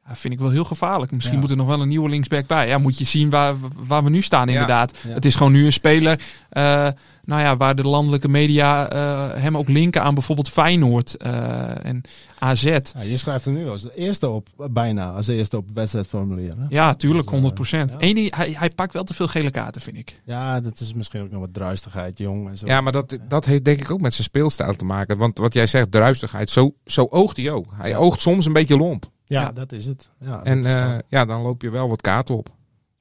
Ja, 0.07 0.15
vind 0.15 0.33
ik 0.33 0.39
wel 0.39 0.49
heel 0.49 0.63
gevaarlijk. 0.63 1.11
Misschien 1.11 1.35
Ja. 1.35 1.41
moet 1.41 1.49
er 1.51 1.57
nog 1.57 1.67
wel 1.67 1.81
een 1.81 1.87
nieuwe 1.87 2.09
linksback 2.09 2.47
bij. 2.47 2.67
Ja, 2.67 2.77
moet 2.77 2.97
je 2.97 3.05
zien 3.05 3.29
waar, 3.29 3.55
waar 3.75 4.03
we 4.03 4.09
nu 4.09 4.21
staan 4.21 4.47
Ja. 4.47 4.51
inderdaad. 4.53 4.97
Ja. 5.07 5.13
Het 5.13 5.25
is 5.25 5.35
gewoon 5.35 5.51
nu 5.51 5.65
een 5.65 5.71
speler, 5.73 6.19
eh, 6.49 6.87
nou 7.23 7.41
ja, 7.41 7.57
waar 7.57 7.75
de 7.75 7.87
landelijke 7.87 8.27
media 8.27 8.89
eh, 8.89 9.41
hem 9.41 9.57
ook 9.57 9.67
linken 9.67 10.01
aan 10.03 10.13
bijvoorbeeld 10.13 10.49
Feyenoord 10.49 11.15
eh, 11.17 11.85
en 11.85 12.01
AZ. 12.39 12.63
Ja, 12.63 12.81
je 13.03 13.17
schrijft 13.17 13.45
er 13.45 13.51
nu 13.51 13.69
als 13.69 13.81
de 13.81 13.91
eerste 13.95 14.29
op, 14.29 14.47
bijna 14.71 15.11
als 15.11 15.25
de 15.25 15.33
eerste 15.35 15.57
op 15.57 15.65
het 15.65 15.75
wedstrijdformulier. 15.75 16.53
Hè? 16.57 16.65
Ja, 16.69 16.93
tuurlijk, 16.93 17.23
Dus, 17.29 17.33
eh, 17.33 17.41
100%. 17.41 17.91
ja. 17.91 17.97
Eén 17.99 18.15
ding, 18.15 18.35
hij, 18.35 18.55
hij 18.57 18.69
pakt 18.69 18.93
wel 18.93 19.03
te 19.03 19.13
veel 19.13 19.27
gele 19.27 19.51
kaarten, 19.51 19.81
vind 19.81 19.97
ik. 19.97 20.21
Ja, 20.25 20.59
dat 20.59 20.79
is 20.79 20.93
misschien 20.93 21.21
ook 21.21 21.31
nog 21.31 21.39
wat 21.39 21.53
druistigheid, 21.53 22.17
jong. 22.17 22.49
En 22.49 22.57
zo. 22.57 22.65
Ja, 22.65 22.81
maar 22.81 22.91
dat, 22.91 23.17
dat 23.27 23.45
heeft 23.45 23.63
denk 23.65 23.79
ik 23.79 23.91
ook 23.91 24.01
met 24.01 24.13
zijn 24.13 24.23
speelstijl 24.27 24.73
te 24.75 24.85
maken. 24.85 25.17
Want 25.17 25.37
wat 25.37 25.53
jij 25.53 25.65
zegt, 25.65 25.91
druistigheid, 25.91 26.49
zo, 26.49 26.73
zo 26.85 27.07
oogt 27.09 27.37
hij 27.37 27.51
ook. 27.51 27.65
Hij 27.75 27.89
Ja. 27.89 27.97
oogt 27.97 28.21
soms 28.21 28.45
een 28.45 28.53
beetje 28.53 28.77
lomp. 28.77 29.09
Ja, 29.31 29.41
ja. 29.41 29.51
dat 29.51 29.71
is 29.71 29.85
het. 29.85 30.09
Ja, 30.19 30.43
En 30.43 30.65
eh, 30.65 30.97
ja, 31.07 31.25
dan 31.25 31.41
loop 31.41 31.61
je 31.61 31.69
wel 31.69 31.89
wat 31.89 32.01
kaarten 32.01 32.35
op. 32.37 32.49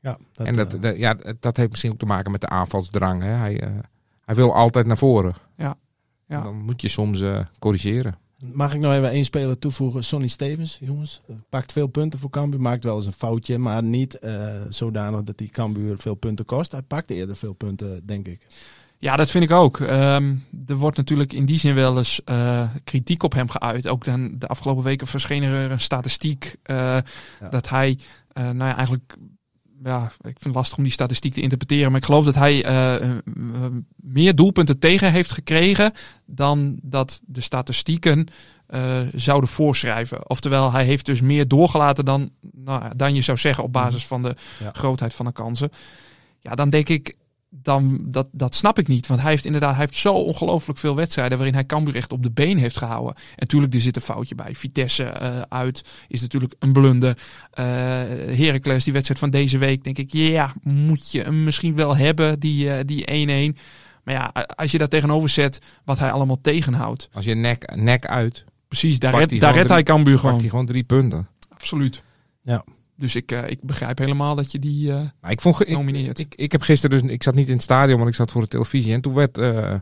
ja, 0.01 0.18
dat, 0.33 0.47
en 0.47 0.55
dat, 0.57 0.74
eh, 0.74 0.81
dat- 0.81 0.97
ja, 0.97 1.16
dat 1.41 1.57
heeft 1.57 1.70
misschien 1.70 1.91
ook 1.93 1.99
te 1.99 2.07
maken 2.07 2.31
met 2.31 2.41
de 2.41 2.49
aanvalsdrang. 2.49 3.22
Hè. 3.22 3.28
Hij, 3.31 3.61
eh, 3.61 3.68
hij 4.24 4.35
wil 4.35 4.55
altijd 4.55 4.87
naar 4.87 4.99
voren. 4.99 5.35
Ja. 5.57 5.74
Ja. 6.26 6.37
En 6.37 6.43
dan 6.43 6.57
moet 6.62 6.81
je 6.81 6.89
soms 6.89 7.20
eh, 7.20 7.45
corrigeren. 7.59 8.18
Mag 8.53 8.74
ik 8.74 8.81
nog 8.81 8.93
even 8.93 9.11
één 9.11 9.24
speler 9.24 9.59
toevoegen? 9.59 10.05
Sonny 10.05 10.26
Stevens, 10.26 10.78
jongens. 10.81 11.20
Pakt 11.49 11.72
veel 11.72 11.87
punten 11.87 12.18
voor 12.18 12.31
Cambuur. 12.31 12.61
Maakt 12.61 12.85
wel 12.85 12.97
eens 12.97 13.07
een 13.07 13.12
foutje, 13.12 13.59
maar 13.59 13.83
niet 13.83 14.18
eh, 14.18 14.61
zodanig 14.68 15.22
dat 15.22 15.39
die 15.39 15.49
Cambuur 15.49 15.99
veel 15.99 16.14
punten 16.14 16.45
kost. 16.45 16.72
Hij 16.72 16.83
pakt 16.83 17.11
eerder 17.11 17.37
veel 17.37 17.53
punten, 17.53 18.07
denk 18.07 18.26
ik. 18.28 18.47
Ja, 19.03 19.16
dat 19.16 19.30
vind 19.30 19.44
ik 19.44 19.51
ook. 19.51 19.80
Ehm, 19.80 20.34
er 20.66 20.76
wordt 20.76 20.96
natuurlijk 20.96 21.32
in 21.32 21.44
die 21.44 21.59
zin 21.59 21.74
wel 21.74 21.98
eens 21.98 22.24
eh, 22.24 22.70
kritiek 22.84 23.22
op 23.22 23.32
hem 23.34 23.48
geuit. 23.48 23.88
Ook 23.88 24.05
dan 24.05 24.38
de 24.38 24.46
afgelopen 24.46 24.84
weken 24.84 25.07
verscheen 25.07 25.42
er 25.42 25.70
een 25.70 25.80
statistiek 25.80 26.57
eh, 26.62 26.98
dat 27.51 27.68
hij, 27.68 27.98
eh, 28.32 28.44
nou 28.44 28.70
ja, 28.70 28.76
eigenlijk, 28.76 29.16
ja, 29.82 30.05
ik 30.05 30.20
vind 30.22 30.44
het 30.44 30.55
lastig 30.55 30.76
om 30.76 30.82
die 30.82 30.92
statistiek 30.92 31.34
te 31.34 31.40
interpreteren, 31.40 31.90
maar 31.90 32.01
ik 32.01 32.07
geloof 32.07 32.24
dat 32.24 32.34
hij 32.34 32.64
meer 33.96 34.34
doelpunten 34.34 34.78
tegen 34.78 35.12
heeft 35.12 35.32
gekregen 35.32 35.92
dan 36.26 36.78
dat 36.82 37.20
de 37.26 37.40
statistieken 37.40 38.26
zouden 39.14 39.51
voorschrijven. 39.51 40.28
Oftewel, 40.30 40.72
hij 40.72 40.84
heeft 40.84 41.07
dus 41.07 41.20
meer 41.20 41.48
doorgelaten 41.48 42.05
dan, 42.05 42.30
nou, 42.53 42.82
dan 42.96 43.14
je 43.14 43.22
zou 43.22 43.38
zeggen 43.38 43.64
op 43.64 43.72
basis 43.72 44.07
van 44.07 44.22
de 44.22 44.34
Ja. 44.62 44.70
grootheid 44.72 45.14
van 45.14 45.26
de 45.26 45.32
kansen. 45.32 45.70
Ja, 46.40 46.55
dan 46.55 46.70
denk 46.70 46.88
ik, 46.88 47.16
dan, 47.51 47.98
dat, 48.03 48.28
dat 48.32 48.55
snap 48.55 48.78
ik 48.78 48.88
niet. 48.88 49.07
Want 49.07 49.20
hij 49.20 49.30
heeft 49.30 49.44
inderdaad 49.44 49.70
hij 49.70 49.80
heeft 49.80 49.94
zo 49.94 50.14
ongelooflijk 50.14 50.78
veel 50.78 50.94
wedstrijden 50.94 51.36
waarin 51.36 51.55
hij 51.55 51.66
Cambuur 51.66 51.96
echt 51.96 52.12
op 52.12 52.22
de 52.22 52.30
been 52.30 52.59
heeft 52.59 52.76
gehouden. 52.76 53.14
En 53.14 53.22
natuurlijk, 53.36 53.74
er 53.74 53.80
zit 53.80 53.96
een 53.96 54.03
foutje 54.03 54.34
bij. 54.34 54.55
Vitesse 54.55 55.05
eh, 55.05 55.40
uit 55.48 55.84
is 56.09 56.20
natuurlijk 56.20 56.55
een 56.59 56.72
blunder. 56.72 57.18
Eh 57.51 57.64
Heracles, 58.36 58.84
die 58.84 58.92
wedstrijd 58.92 59.20
van 59.20 59.30
deze 59.30 59.59
week, 59.59 59.84
denk 59.84 59.98
ik, 59.98 60.12
ja, 60.12 60.55
moet 60.62 61.11
je 61.11 61.22
hem 61.22 61.42
misschien 61.42 61.76
wel 61.76 61.96
hebben, 61.96 62.40
die 62.40 62.72
eh, 62.72 62.84
die 62.86 63.53
1-1. 63.55 63.59
Maar 64.05 64.14
ja, 64.14 64.46
als 64.57 64.70
je 64.70 64.78
dat 64.78 64.90
tegenover 64.90 65.28
zet, 65.28 65.59
wat 65.84 65.98
hij 65.98 66.12
allemaal 66.12 66.40
tegenhoudt. 66.40 67.09
Als 67.12 67.24
je 67.24 67.34
nek, 67.34 67.76
nek 67.76 68.07
uit, 68.07 68.44
Precies, 68.70 68.98
daar, 68.98 69.11
Pakt 69.11 69.22
red, 69.22 69.30
hij 69.30 69.40
daar 69.40 69.48
gewoon 69.48 69.66
redt 69.66 69.74
hij 69.74 69.94
Cambuur 69.94 70.12
pakt 70.12 70.24
gewoon. 70.24 70.40
hij 70.40 70.48
gewoon 70.48 70.66
drie 70.66 70.84
punten. 70.84 71.28
Absoluut. 71.48 72.03
Ja. 72.42 72.64
Dus 73.01 73.16
ik, 73.16 73.32
eh, 73.32 73.48
ik 73.48 73.62
begrijp 73.62 73.98
helemaal 73.98 74.34
dat 74.34 74.53
je 74.53 74.59
die 74.59 74.92
eh, 74.92 75.01
Maar 75.20 75.30
ik, 75.30 75.40
vond, 75.40 75.61
ik, 75.61 75.68
nomineert. 75.68 76.18
ik, 76.18 76.34
ik 76.34 76.53
heb 76.53 76.61
gisteren 76.61 77.03
dus, 77.03 77.11
ik 77.11 77.22
zat 77.22 77.34
niet 77.34 77.48
in 77.48 77.55
het 77.55 77.62
stadion, 77.62 77.98
maar 77.98 78.09
ik 78.09 78.14
zat 78.14 78.30
voor 78.30 78.42
de 78.42 78.48
televisie. 78.48 78.92
En 78.92 79.01
toen 79.01 79.14
werd 79.14 79.38
eh, 79.38 79.74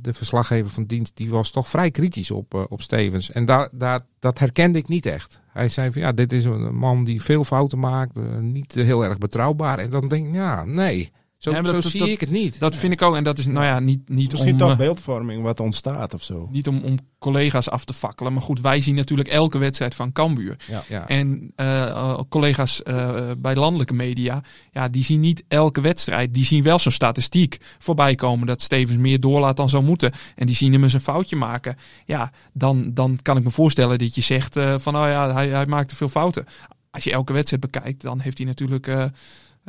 de 0.00 0.14
verslaggever 0.14 0.70
van 0.70 0.84
dienst, 0.84 1.16
die 1.16 1.30
was 1.30 1.50
toch 1.50 1.68
vrij 1.68 1.90
kritisch 1.90 2.30
op, 2.30 2.66
op 2.68 2.82
Stevens. 2.82 3.30
En 3.30 3.44
daar, 3.44 3.68
daar, 3.72 4.00
dat 4.18 4.38
herkende 4.38 4.78
ik 4.78 4.88
niet 4.88 5.06
echt. 5.06 5.40
Hij 5.52 5.68
zei 5.68 5.92
van 5.92 6.02
ja, 6.02 6.12
dit 6.12 6.32
is 6.32 6.44
een 6.44 6.74
man 6.74 7.04
die 7.04 7.22
veel 7.22 7.44
fouten 7.44 7.78
maakt, 7.78 8.40
niet 8.40 8.74
heel 8.74 9.04
erg 9.04 9.18
betrouwbaar. 9.18 9.78
En 9.78 9.90
dan 9.90 10.08
denk 10.08 10.28
ik, 10.28 10.34
ja, 10.34 10.64
nee, 10.64 11.12
zo, 11.38 11.50
Ja, 11.50 11.64
zo 11.64 11.72
dat- 11.72 11.84
zie 11.84 12.00
dat- 12.00 12.08
ik 12.08 12.20
het 12.20 12.30
niet. 12.30 12.58
Dat 12.60 12.76
vind 12.76 12.92
ik 12.92 13.02
ook. 13.02 13.16
En 13.16 13.24
dat 13.24 13.38
is, 13.38 13.46
nou 13.46 13.64
ja, 13.64 13.80
niet, 13.80 14.08
niet 14.08 14.30
Misschien 14.32 14.52
om... 14.52 14.58
toch 14.58 14.70
eh, 14.70 14.76
beeldvorming 14.76 15.42
wat 15.42 15.60
ontstaat 15.60 16.14
of 16.14 16.22
zo. 16.22 16.48
Niet 16.50 16.68
om, 16.68 16.82
om 16.82 16.98
collega's 17.18 17.70
af 17.70 17.84
te 17.84 17.92
fakkelen. 17.92 18.32
Maar 18.32 18.42
goed, 18.42 18.60
wij 18.60 18.80
zien 18.80 18.94
natuurlijk 18.94 19.28
elke 19.28 19.58
wedstrijd 19.58 19.94
van 19.94 20.12
Cambuur. 20.12 20.56
ja. 20.88 21.08
En 21.08 21.52
eh, 21.56 21.88
eh, 21.88 22.20
collega's 22.28 22.82
eh, 22.82 23.30
bij 23.38 23.54
landelijke 23.54 23.94
media, 23.94 24.42
ja, 24.70 24.88
die 24.88 25.04
zien 25.04 25.20
niet 25.20 25.44
elke 25.48 25.80
wedstrijd. 25.80 26.34
Die 26.34 26.44
zien 26.44 26.62
wel 26.62 26.78
zo'n 26.78 26.92
statistiek 26.92 27.56
voorbij 27.78 28.14
komen 28.14 28.46
dat 28.46 28.62
Stevens 28.62 28.98
meer 28.98 29.20
doorlaat 29.20 29.56
dan 29.56 29.68
zou 29.68 29.82
moeten. 29.84 30.12
En 30.34 30.46
die 30.46 30.56
zien 30.56 30.72
hem 30.72 30.82
eens 30.82 30.92
een 30.92 31.00
foutje 31.00 31.36
maken. 31.36 31.76
Ja, 32.04 32.30
dan, 32.52 32.94
dan 32.94 33.18
kan 33.22 33.36
ik 33.36 33.44
me 33.44 33.50
voorstellen 33.50 33.98
dat 33.98 34.14
je 34.14 34.20
zegt 34.20 34.56
eh, 34.56 34.74
van, 34.78 34.92
nou 34.92 35.08
ja, 35.08 35.32
hij, 35.32 35.48
hij 35.48 35.66
maakt 35.66 35.88
te 35.88 35.96
veel 35.96 36.08
fouten. 36.08 36.46
Als 36.90 37.04
je 37.04 37.12
elke 37.12 37.32
wedstrijd 37.32 37.62
bekijkt, 37.70 38.02
dan 38.02 38.20
heeft 38.20 38.38
hij 38.38 38.46
natuurlijk, 38.46 38.86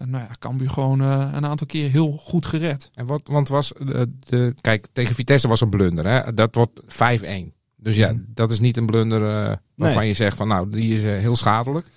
nou 0.05 0.23
ja, 0.23 0.29
Cambuur 0.39 0.69
gewoon 0.69 1.01
eh, 1.01 1.29
een 1.33 1.45
aantal 1.45 1.67
keer 1.67 1.89
heel 1.89 2.11
goed 2.21 2.45
gered. 2.45 2.89
En 2.93 3.05
wat, 3.05 3.21
want 3.27 3.47
was 3.47 3.71
de, 3.77 4.11
de, 4.19 4.53
kijk, 4.61 4.87
tegen 4.91 5.15
Vitesse 5.15 5.47
was 5.47 5.61
een 5.61 5.69
blunder, 5.69 6.05
hè? 6.07 6.33
Dat 6.33 6.55
wordt 6.55 6.79
5-1. 6.85 7.53
Dus 7.75 7.95
ja, 7.95 8.11
Mhm. 8.11 8.21
dat 8.27 8.51
is 8.51 8.59
niet 8.59 8.77
een 8.77 8.85
blunder 8.85 9.21
eh, 9.21 9.55
waarvan 9.75 9.99
Nee. 9.99 10.07
je 10.07 10.13
zegt 10.13 10.37
van 10.37 10.47
nou, 10.47 10.69
die 10.69 10.93
is 10.93 11.03
eh, 11.03 11.09
heel 11.17 11.35
schadelijk. 11.35 11.87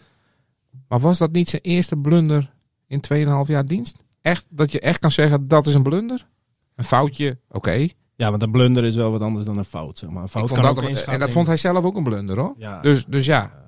Maar 0.89 0.99
was 1.01 1.19
dat 1.19 1.33
niet 1.33 1.49
zijn 1.49 1.63
eerste 1.63 1.97
blunder 1.97 2.53
in 2.87 3.01
2,5 3.01 3.49
jaar 3.49 3.67
dienst? 3.67 3.97
Echt, 4.23 4.47
dat 4.49 4.73
je 4.73 4.81
echt 4.81 4.99
kan 4.99 5.11
zeggen 5.11 5.49
dat 5.49 5.67
is 5.67 5.75
een 5.75 5.83
blunder? 5.83 6.27
Een 6.75 6.85
foutje, 6.85 7.39
oké. 7.51 7.89
Ja, 8.17 8.31
want 8.31 8.43
een 8.43 8.51
blunder 8.51 8.85
is 8.85 8.95
wel 8.95 9.11
wat 9.11 9.21
anders 9.21 9.45
dan 9.45 9.59
een 9.59 9.65
fout. 9.65 9.99
Zeg 9.99 10.11
maar. 10.11 10.23
Een 10.23 10.29
fout 10.29 10.53
kan 10.53 10.63
dat- 10.63 10.79
ook 10.79 10.89
En 10.91 11.19
dat 11.19 11.31
vond 11.31 11.47
hij 11.47 11.57
zelf 11.57 11.85
ook 11.85 11.97
een 11.97 12.03
blunder 12.05 12.39
hoor. 12.39 12.55
Ja, 12.59 12.81
Dus, 12.81 13.05
dus 13.07 13.27
ja. 13.27 13.62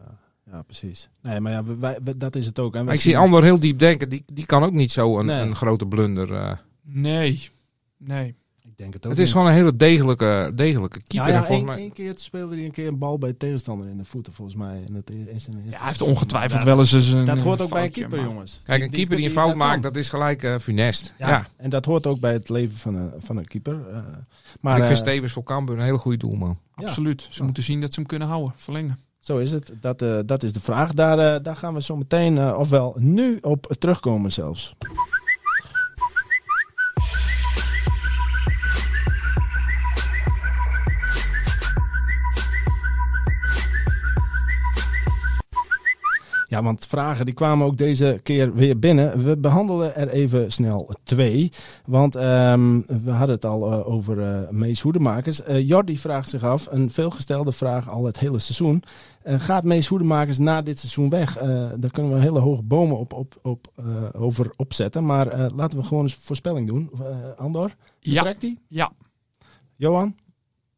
Ja, 0.50 0.62
precies. 0.62 1.08
Nee, 1.22 1.40
maar 1.40 1.52
ja, 1.52 1.64
wij, 1.64 1.98
wij- 2.04 2.16
dat 2.16 2.36
is 2.36 2.46
het 2.46 2.58
ook. 2.58 2.74
hè. 2.74 2.92
Ik 2.92 3.00
zie 3.00 3.18
Andor 3.18 3.42
heel 3.42 3.60
diep 3.60 3.78
denken. 3.78 4.08
Die, 4.08 4.24
die 4.32 4.46
kan 4.46 4.62
ook 4.62 4.72
niet 4.72 4.92
zo 4.92 5.18
een, 5.18 5.26
Nee. 5.26 5.40
een 5.40 5.54
grote 5.56 5.86
blunder. 5.86 6.34
eh. 6.34 6.52
Nee, 6.82 7.50
nee. 7.98 8.34
Ik 8.66 8.80
denk 8.80 8.92
het 8.94 9.04
ook 9.04 9.10
Het 9.10 9.20
is 9.20 9.24
niet. 9.26 9.32
gewoon 9.34 9.48
een 9.50 9.58
hele 9.58 9.76
degelijke, 9.76 10.52
degelijke 10.54 10.98
keeper. 11.06 11.16
Ja, 11.16 11.26
En 11.26 11.40
ja, 11.40 11.46
volgens 11.46 11.70
één, 11.70 11.78
mij... 11.80 11.90
keer 11.94 12.12
speelde 12.16 12.54
hij 12.54 12.64
een 12.64 12.70
keer 12.70 12.86
een 12.88 12.98
bal 12.98 13.18
bij 13.18 13.30
de 13.30 13.36
tegenstander 13.36 13.88
in 13.88 13.96
de 13.96 14.04
voeten, 14.04 14.32
volgens 14.32 14.56
mij. 14.56 14.82
En 14.86 14.92
dat 14.94 15.10
is, 15.10 15.26
is 15.26 15.46
een, 15.46 15.54
Ja, 15.70 15.78
hij 15.78 15.86
heeft 15.88 16.02
ongetwijfeld 16.02 16.62
wel 16.62 16.78
eens 16.78 16.92
een 17.12 17.24
Dat 17.24 17.38
hoort 17.38 17.60
ook 17.60 17.70
bij 17.70 17.84
een 17.84 17.90
keeper, 17.90 18.18
maar- 18.18 18.26
jongens. 18.28 18.60
Kijk, 18.64 18.82
een 18.82 18.90
keeper 18.90 19.16
die 19.16 19.24
een 19.24 19.30
fout 19.32 19.54
maakt, 19.54 19.82
dat 19.82 19.96
is 19.96 20.08
gelijk 20.08 20.42
eh, 20.42 20.58
funest. 20.58 21.14
Ja, 21.18 21.28
Ja. 21.28 21.46
en 21.56 21.70
dat 21.70 21.84
hoort 21.84 22.06
ook 22.06 22.20
bij 22.20 22.32
het 22.32 22.48
leven 22.48 22.76
van 22.76 22.94
een, 22.94 23.12
van 23.18 23.36
een 23.36 23.44
keeper. 23.46 23.88
eh. 23.90 23.98
Maar 24.60 24.78
ik 24.78 24.86
vind 24.86 24.98
Stevens 24.98 25.32
voor 25.32 25.42
Cambuur 25.42 25.76
een 25.78 25.84
hele 25.84 25.98
goede 25.98 26.18
doelman. 26.18 26.58
Ja. 26.76 26.86
Absoluut. 26.86 27.26
Ze 27.30 27.42
moeten 27.44 27.62
zien 27.62 27.80
dat 27.80 27.92
ze 27.92 28.00
hem 28.00 28.08
kunnen 28.08 28.28
houden, 28.28 28.52
verlengen. 28.56 28.98
Zo 29.24 29.38
is 29.38 29.52
het. 29.52 29.74
Dat, 29.80 30.02
eh, 30.02 30.18
dat 30.26 30.42
is 30.42 30.52
de 30.52 30.60
vraag. 30.60 30.92
Daar, 30.92 31.18
eh, 31.18 31.42
daar 31.42 31.56
gaan 31.56 31.74
we 31.74 31.82
zo 31.82 31.96
meteen, 31.96 32.38
eh, 32.38 32.56
ofwel 32.58 32.94
nu 32.98 33.38
op 33.40 33.74
terugkomen 33.78 34.32
zelfs. 34.32 34.74
Ja, 46.46 46.62
want 46.62 46.86
vragen 46.86 47.24
die 47.24 47.34
kwamen 47.34 47.66
ook 47.66 47.76
deze 47.76 48.20
keer 48.22 48.54
weer 48.54 48.78
binnen. 48.78 49.24
We 49.24 49.36
behandelen 49.38 49.96
er 49.96 50.08
even 50.08 50.52
snel 50.52 50.94
twee. 51.04 51.52
Want 51.84 52.16
ehm, 52.16 52.80
we 53.04 53.10
hadden 53.10 53.34
het 53.34 53.44
al 53.44 53.84
over 53.84 54.20
eh 54.20 54.50
Mees 54.50 54.80
Hoedemakers. 54.80 55.40
Jordi 55.46 55.98
vraagt 55.98 56.28
zich 56.28 56.42
af, 56.42 56.68
een 56.70 56.90
veelgestelde 56.90 57.52
vraag 57.52 57.90
al 57.90 58.04
het 58.04 58.18
hele 58.18 58.38
seizoen. 58.38 58.82
Eh, 59.24 59.40
gaat 59.40 59.64
Mees 59.64 59.86
Hoedemakers 59.86 60.38
na 60.38 60.62
dit 60.62 60.78
seizoen 60.78 61.08
weg? 61.10 61.36
Eh, 61.36 61.48
daar 61.76 61.90
kunnen 61.90 62.12
we 62.12 62.20
hele 62.20 62.38
hoge 62.38 62.62
bomen 62.62 62.98
op, 62.98 63.12
op, 63.12 63.38
op, 63.42 63.66
eh, 63.76 63.84
over 64.12 64.52
opzetten. 64.56 65.06
Maar 65.06 65.28
eh, 65.28 65.46
laten 65.56 65.78
we 65.78 65.84
gewoon 65.84 66.02
eens 66.02 66.14
voorspelling 66.14 66.66
doen. 66.66 66.90
Andor, 67.36 67.74
Ja. 68.00 68.12
vertrekt 68.12 68.42
hij? 68.42 68.58
Ja. 68.68 68.92
Johan? 69.76 70.14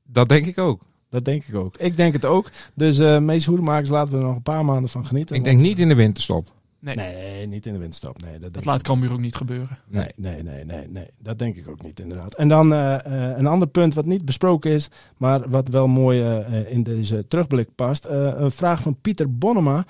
Dat 0.05 0.29
denk 0.29 0.47
ik 0.47 0.59
ook. 0.59 0.83
Dat 1.11 1.25
denk 1.25 1.45
ik 1.45 1.55
ook. 1.55 1.77
Ik 1.77 1.97
denk 1.97 2.13
het 2.13 2.25
ook. 2.25 2.51
Dus 2.75 2.99
eh 2.99 3.19
Mees 3.19 3.47
Hoedemakers 3.47 3.89
laten 3.89 4.13
we 4.13 4.19
er 4.19 4.25
nog 4.25 4.37
een 4.37 4.43
paar 4.43 4.65
maanden 4.65 4.91
van 4.91 5.07
genieten. 5.07 5.37
Ik 5.37 5.45
denk 5.45 5.61
niet 5.61 5.79
in 5.79 5.89
de 5.89 5.95
winterstop. 5.95 6.49
Nee. 6.95 6.97
Nee, 6.97 7.47
niet 7.47 7.67
in 7.67 7.73
de 7.73 7.79
windstop. 7.79 8.23
Nee, 8.23 8.39
dat, 8.39 8.55
Dat 8.55 8.65
laat 8.65 8.83
Cambuur 8.83 9.13
ook 9.13 9.21
niet 9.21 9.35
gebeuren. 9.35 9.79
Nee, 9.87 10.09
nee, 10.17 10.43
nee, 10.43 10.65
nee, 10.65 10.89
nee. 10.89 11.07
Dat 11.19 11.39
denk 11.39 11.57
ik 11.57 11.69
ook 11.69 11.83
niet, 11.83 12.01
inderdaad. 12.01 12.35
En 12.35 12.49
dan 12.49 12.73
eh, 12.73 12.95
eh, 12.95 13.39
een 13.39 13.47
ander 13.47 13.69
punt 13.69 13.95
wat 13.95 14.05
niet 14.05 14.25
besproken 14.25 14.71
is, 14.71 14.89
maar 15.17 15.49
wat 15.49 15.69
wel 15.69 15.89
mooi 15.89 16.23
eh, 16.23 16.73
in 16.73 16.83
deze 16.83 17.29
terugblik 17.29 17.69
past. 17.75 18.05
Een 18.05 18.51
vraag 18.51 18.83
van 18.83 19.01
Pieter 19.01 19.39
Bonnema. 19.39 19.85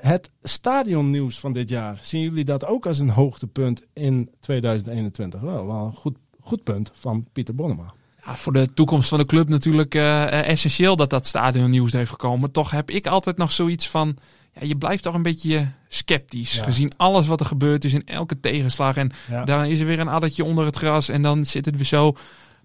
Het 0.00 0.30
stadionnieuws 0.42 1.40
van 1.40 1.52
dit 1.52 1.68
jaar. 1.68 1.98
Zien 2.02 2.22
jullie 2.22 2.44
dat 2.44 2.66
ook 2.66 2.86
als 2.86 2.98
een 2.98 3.10
hoogtepunt 3.10 3.86
in 3.92 4.30
2021? 4.40 5.40
Wel, 5.40 5.66
wel 5.66 5.84
een 5.84 5.94
goed, 5.94 6.16
goed 6.40 6.64
punt 6.64 6.90
van 6.94 7.26
Pieter 7.32 7.54
Bonnema. 7.54 7.92
Ja, 8.24 8.36
voor 8.36 8.52
de 8.52 8.72
toekomst 8.74 9.08
van 9.08 9.18
de 9.18 9.26
club 9.26 9.48
natuurlijk 9.48 9.94
essentieel 9.94 10.96
dat 10.96 11.10
dat 11.10 11.26
stadion 11.26 11.70
nieuws 11.70 11.92
heeft 11.92 12.10
gekomen. 12.10 12.52
Toch 12.52 12.70
heb 12.70 12.90
ik 12.90 13.06
altijd 13.06 13.36
nog 13.36 13.52
zoiets 13.52 13.88
van, 13.88 14.16
ja, 14.60 14.66
je 14.66 14.76
blijft 14.76 15.02
toch 15.02 15.14
een 15.14 15.22
beetje 15.22 15.68
sceptisch. 15.88 16.54
Ja. 16.54 16.62
Gezien 16.64 16.92
alles 16.96 17.26
wat 17.26 17.40
er 17.40 17.46
gebeurd 17.46 17.84
is 17.84 17.94
in 17.94 18.04
elke 18.06 18.40
tegenslag. 18.40 18.96
En 18.96 19.10
Ja. 19.30 19.44
daar 19.44 19.68
is 19.68 19.80
er 19.80 19.86
weer 19.86 19.98
een 20.00 20.08
addertje 20.08 20.44
onder 20.44 20.64
het 20.64 20.76
gras 20.76 21.08
en 21.08 21.22
dan 21.22 21.44
zit 21.46 21.66
het 21.66 21.76
weer 21.76 21.84
zo. 21.84 22.12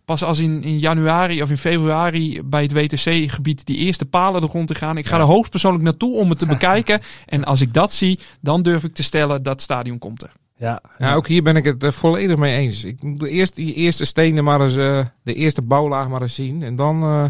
Pas 0.06 0.24
als 0.24 0.39
in, 0.39 0.64
in 0.64 0.80
januari 0.80 1.41
of 1.41 1.50
in 1.50 1.58
februari 1.58 2.41
bij 2.43 2.62
het 2.62 2.72
WTC-gebied 2.74 3.66
die 3.66 3.78
eerste 3.78 4.06
palen 4.06 4.41
de 4.41 4.48
grond 4.48 4.68
te 4.68 4.76
gaan. 4.76 4.98
Ik 4.98 5.06
ga 5.06 5.16
Ja. 5.16 5.22
er 5.22 5.28
hoogstpersoonlijk 5.28 5.84
naartoe 5.84 6.16
om 6.16 6.30
het 6.30 6.39
te 6.39 6.46
bekijken. 6.46 7.00
En 7.26 7.43
als 7.43 7.62
ik 7.62 7.74
dat 7.74 7.93
zie, 7.93 8.20
dan 8.41 8.62
durf 8.62 8.84
ik 8.84 8.93
te 8.93 9.04
stellen 9.04 9.43
dat 9.43 9.54
het 9.54 9.62
stadion 9.62 9.98
komt 10.00 10.22
er. 10.24 10.32
Ja, 10.58 10.82
Ja, 10.98 11.14
ook 11.16 11.28
hier 11.28 11.43
ben 11.43 11.56
ik 11.56 11.64
het 11.64 11.84
eh, 11.84 11.91
volledig 11.91 12.38
mee 12.38 12.58
eens. 12.58 12.84
Ik 12.84 13.04
moet 13.04 13.20
de 13.20 13.30
eerste, 13.30 13.56
die 13.56 13.74
eerste 13.74 14.06
stenen 14.06 14.43
maar 14.43 14.62
eens, 14.62 14.76
eh, 14.78 15.06
de 15.24 15.34
eerste 15.34 15.62
bouwlaag 15.62 16.08
maar 16.08 16.22
eens 16.22 16.36
zien. 16.36 16.64
En 16.64 16.76
dan 16.76 17.02
eh, 17.04 17.26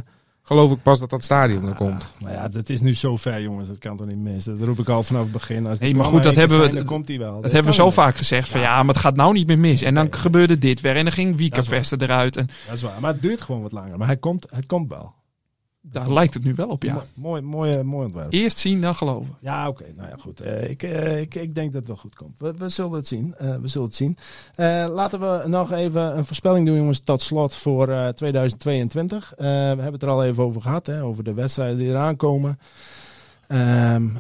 geloof 0.48 0.72
ik 0.72 0.82
pas 0.82 1.00
dat 1.00 1.10
dat 1.10 1.24
stadion 1.24 1.68
er 1.68 1.76
komt. 1.76 2.08
Maar 2.22 2.32
ja, 2.32 2.48
dat 2.48 2.70
is 2.70 2.82
nu 2.82 2.94
zo 2.94 3.16
ver, 3.18 3.42
jongens. 3.42 3.68
Dat 3.68 3.78
kan 3.78 3.98
toch 3.98 4.08
niet 4.08 4.18
mis. 4.18 4.44
Dat 4.44 4.60
roep 4.62 4.80
ik 4.80 4.90
al 4.90 5.04
vanaf 5.04 5.24
het 5.24 5.32
begin. 5.32 5.66
Als 5.68 5.80
maar 5.80 6.04
goed, 6.06 6.24
dat 6.24 6.36
hebben 6.36 6.58
we- 6.58 6.64
zijn, 6.64 6.76
dan 6.76 6.86
komt 6.86 7.08
hij 7.08 7.18
wel. 7.20 7.42
Dat 7.42 7.52
hebben 7.52 7.72
we 7.72 7.78
zo 7.78 7.86
niet. 7.86 7.94
vaak 7.94 8.16
gezegd. 8.16 8.50
Van 8.50 8.62
ja, 8.62 8.84
maar 8.84 8.94
het 8.94 9.04
gaat 9.04 9.16
nou 9.16 9.34
niet 9.34 9.48
meer 9.48 9.60
mis. 9.60 9.82
En 9.82 9.94
dan 9.94 10.04
Nee. 10.04 10.14
gebeurde 10.14 10.58
dit 10.58 10.82
weer. 10.82 10.96
En 10.96 11.04
dan 11.04 11.14
ging. 11.14 11.36
Wiekervesten 11.38 12.02
eruit. 12.02 12.38
En 12.38 12.50
Dat 12.68 12.76
is 12.76 12.82
waar. 12.82 13.00
Maar 13.02 13.12
het 13.12 13.22
duurt 13.22 13.42
gewoon 13.42 13.62
wat 13.62 13.72
langer. 13.72 13.98
Maar 13.98 14.08
hij 14.08 14.18
komt, 14.18 14.46
hij 14.50 14.64
komt 14.68 14.90
wel. 14.90 15.14
Daar 15.92 16.12
lijkt 16.14 16.34
het 16.34 16.44
nu 16.44 16.54
wel 16.56 16.68
op, 16.68 16.84
ja. 16.84 16.94
Mooi, 16.94 17.06
mooi, 17.14 17.42
mooi, 17.42 17.84
mooi 17.84 18.06
ontwerp. 18.06 18.34
Eerst 18.34 18.58
zien, 18.58 18.82
dan 18.82 18.96
geloven. 18.96 19.36
Ja, 19.40 19.68
oké. 19.68 19.84
Nou 19.96 20.10
ja, 20.10 20.16
goed. 20.20 20.40
Eh, 20.42 20.70
ik, 20.70 20.84
eh, 20.84 21.22
ik, 21.22 21.36
ik 21.36 21.56
denk 21.56 21.68
dat 21.72 21.80
het 21.80 21.88
wel 21.88 21.96
goed 21.98 22.16
komt. 22.16 22.40
We, 22.40 22.54
we 22.58 22.70
zullen 22.70 22.92
het 22.92 23.08
zien. 23.08 23.36
Eh, 23.38 23.56
we 23.56 23.68
zullen 23.68 23.88
het 23.88 23.96
zien. 23.96 24.18
Eh, 24.56 24.88
laten 24.92 25.20
we 25.20 25.48
nog 25.48 25.72
even 25.72 26.18
een 26.18 26.26
voorspelling 26.26 26.66
doen, 26.68 26.76
jongens, 26.78 27.00
tot 27.00 27.22
slot 27.22 27.56
voor 27.56 27.90
eh, 27.90 28.08
2022. 28.08 29.34
Eh, 29.36 29.46
we 29.46 29.52
hebben 29.52 29.94
het 29.94 30.04
er 30.04 30.10
al 30.10 30.24
even 30.24 30.44
over 30.44 30.62
gehad, 30.62 30.88
hè, 30.88 31.04
over 31.04 31.24
de 31.24 31.34
wedstrijden 31.34 31.78
die 31.78 31.88
eraan 31.90 32.16
komen. 32.16 32.60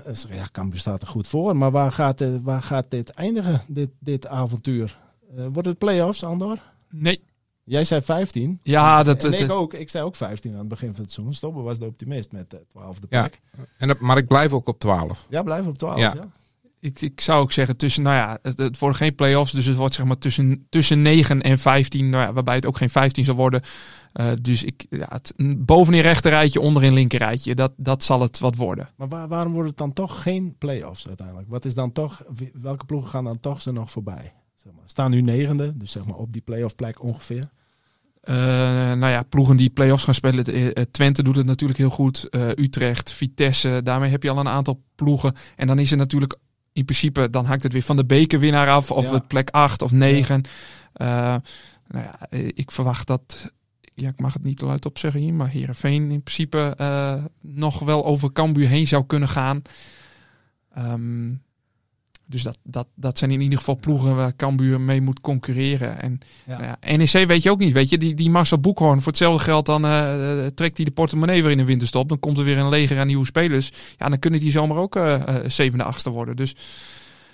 Dus 0.05 0.25
ja, 0.29 0.47
Cambuur 0.51 0.79
staat 0.79 1.01
er 1.01 1.07
goed 1.07 1.27
voor. 1.27 1.55
Maar 1.57 1.71
waar 1.71 1.91
gaat, 1.91 2.17
dit- 2.17 2.41
waar 2.43 2.61
gaat 2.63 2.85
dit 2.89 3.09
eindigen, 3.09 3.61
dit, 3.67 3.89
dit 3.99 4.27
avontuur? 4.27 4.97
Eh, 5.37 5.45
wordt 5.53 5.67
het 5.67 5.77
play-offs, 5.77 6.23
Andor? 6.23 6.57
Nee. 6.89 7.21
Jij 7.67 7.83
zei 7.83 8.01
15. 8.01 8.59
Ja, 8.63 9.03
dat... 9.03 9.23
en 9.23 9.33
ik 9.33 9.51
ook. 9.51 9.73
Ik 9.73 9.89
zei 9.89 10.03
ook 10.03 10.15
15 10.15 10.51
aan 10.53 10.59
het 10.59 10.67
begin 10.67 10.93
van 10.93 11.03
het 11.03 11.11
seizoen. 11.13 11.33
Stobbe 11.35 11.61
was 11.61 11.79
de 11.79 11.85
optimist 11.85 12.31
met 12.31 12.49
de 12.49 12.61
12e 12.67 13.07
Ja. 13.09 13.21
plek. 13.21 13.41
En 13.77 13.87
dat, 13.87 13.99
maar 13.99 14.17
ik 14.17 14.27
blijf 14.27 14.53
ook 14.53 14.67
op 14.67 14.79
12. 14.79 15.27
Ja, 15.29 15.43
blijf 15.43 15.67
op 15.67 15.77
12. 15.77 15.97
Ja. 15.99 16.13
ja. 16.15 16.27
ik, 16.79 17.01
ik 17.01 17.21
zou 17.21 17.41
ook 17.41 17.51
zeggen 17.51 17.77
tussen, 17.77 18.03
nou 18.03 18.15
ja, 18.15 18.37
het, 18.41 18.57
het 18.57 18.79
worden 18.79 18.97
geen 18.97 19.15
play-offs. 19.15 19.51
Dus 19.51 19.65
het 19.65 19.75
wordt 19.75 19.93
zeg 19.93 20.05
maar 20.05 20.17
tussen, 20.17 20.65
tussen 20.69 21.01
9 21.01 21.41
en 21.41 21.57
15. 21.57 22.09
Nou 22.09 22.23
ja, 22.23 22.33
waarbij 22.33 22.55
het 22.55 22.65
ook 22.65 22.77
geen 22.77 22.89
15 22.89 23.23
zal 23.25 23.35
worden. 23.35 23.61
Eh, 24.13 24.31
dus 24.41 24.63
ik, 24.63 24.85
ja, 24.89 25.07
het, 25.09 25.33
bovenin 25.57 26.01
rechter 26.01 26.31
rijtje, 26.31 26.59
onderin 26.59 26.93
linker 26.93 27.19
rijtje. 27.19 27.55
Dat, 27.55 27.73
dat 27.77 28.03
zal 28.03 28.21
het 28.21 28.39
wat 28.39 28.55
worden. 28.55 28.89
Maar 28.95 29.07
waar- 29.07 29.27
waarom 29.27 29.53
wordt 29.53 29.69
het 29.69 29.77
dan 29.77 29.93
toch 29.93 30.21
geen 30.21 30.55
play-offs 30.57 31.07
uiteindelijk? 31.07 31.49
Wat 31.49 31.65
is 31.65 31.73
dan 31.73 31.91
toch, 31.91 32.23
welke 32.61 32.85
ploegen 32.85 33.09
gaan 33.09 33.23
dan 33.23 33.39
toch 33.39 33.61
ze 33.61 33.71
nog 33.71 33.91
voorbij? 33.91 34.33
Zeg 34.65 34.73
maar. 34.73 34.83
Staan 34.85 35.11
nu 35.11 35.21
negende, 35.21 35.77
dus 35.77 35.91
zeg 35.91 36.05
maar 36.05 36.15
op 36.15 36.33
die 36.33 36.41
play-off 36.41 36.75
plek 36.75 37.03
ongeveer. 37.03 37.49
Eh, 38.21 38.35
nou 38.93 39.07
ja, 39.07 39.23
ploegen 39.23 39.57
die 39.57 39.69
play-offs 39.69 40.03
gaan 40.03 40.13
spelen. 40.13 40.45
eh, 40.45 40.83
Twente 40.91 41.23
doet 41.23 41.35
het 41.35 41.45
natuurlijk 41.45 41.79
heel 41.79 41.89
goed. 41.89 42.29
Eh, 42.29 42.47
Utrecht, 42.47 43.11
Vitesse. 43.11 43.81
Daarmee 43.83 44.09
heb 44.09 44.23
je 44.23 44.29
al 44.29 44.37
een 44.37 44.47
aantal 44.47 44.83
ploegen. 44.95 45.33
En 45.55 45.67
dan 45.67 45.79
is 45.79 45.89
het 45.89 45.99
natuurlijk 45.99 46.37
in 46.73 46.85
principe, 46.85 47.29
dan 47.29 47.45
hangt 47.45 47.63
het 47.63 47.73
weer 47.73 47.81
van 47.81 47.95
de 47.95 48.05
bekerwinnaar 48.05 48.69
af. 48.69 48.91
Of 48.91 49.05
Ja. 49.05 49.13
het 49.13 49.27
plek 49.27 49.49
8 49.49 49.81
of 49.81 49.91
9. 49.91 50.41
Eh, 50.93 51.07
nou 51.87 52.03
ja, 52.05 52.19
ik 52.31 52.71
verwacht 52.71 53.07
dat. 53.07 53.51
Ja, 53.93 54.09
ik 54.09 54.19
mag 54.19 54.33
het 54.33 54.43
niet 54.43 54.57
te 54.57 54.65
luid 54.65 54.85
op 54.85 54.97
zeggen 54.97 55.19
hier. 55.21 55.33
Maar 55.33 55.49
Herenveen 55.49 56.11
in 56.11 56.21
principe 56.23 56.75
nog 57.41 57.79
wel 57.79 58.05
over 58.05 58.31
Cambuur 58.31 58.67
heen 58.67 58.87
zou 58.87 59.05
kunnen 59.05 59.29
gaan. 59.29 59.61
Ehm, 60.73 61.33
dus 62.27 62.43
dat, 62.43 62.57
dat, 62.63 62.87
dat 62.95 63.17
zijn 63.17 63.31
in 63.31 63.41
ieder 63.41 63.57
geval 63.57 63.77
ploegen 63.77 64.15
waar 64.15 64.35
Cambuur 64.35 64.81
mee 64.81 65.01
moet 65.01 65.21
concurreren. 65.21 66.01
En 66.01 66.19
Ja. 66.45 66.57
nou 66.59 66.75
ja, 66.81 66.97
NEC 66.97 67.27
weet 67.27 67.43
je 67.43 67.51
ook 67.51 67.59
niet. 67.59 67.73
Weet 67.73 67.89
je, 67.89 67.97
die, 67.97 68.13
die 68.15 68.29
Marcel 68.29 68.59
Boekhoorn, 68.59 68.97
voor 69.01 69.07
hetzelfde 69.11 69.43
geld 69.43 69.65
dan 69.65 69.85
eh, 69.85 70.39
eh, 70.45 70.51
trekt 70.55 70.75
hij 70.77 70.85
de 70.85 70.91
portemonnee 70.91 71.41
weer 71.41 71.51
in 71.51 71.57
de 71.57 71.63
winterstop. 71.65 72.09
Dan 72.09 72.19
komt 72.19 72.37
er 72.37 72.43
weer 72.43 72.57
een 72.57 72.69
leger 72.69 72.99
aan 72.99 73.07
nieuwe 73.07 73.25
spelers. 73.25 73.71
Ja, 73.97 74.09
dan 74.09 74.19
kunnen 74.19 74.39
die 74.39 74.51
zomaar 74.51 74.77
ook 74.77 74.95
eh 74.95 75.21
zevende, 75.47 75.83
achtste 75.83 76.09
worden. 76.09 76.35
Dus 76.35 76.55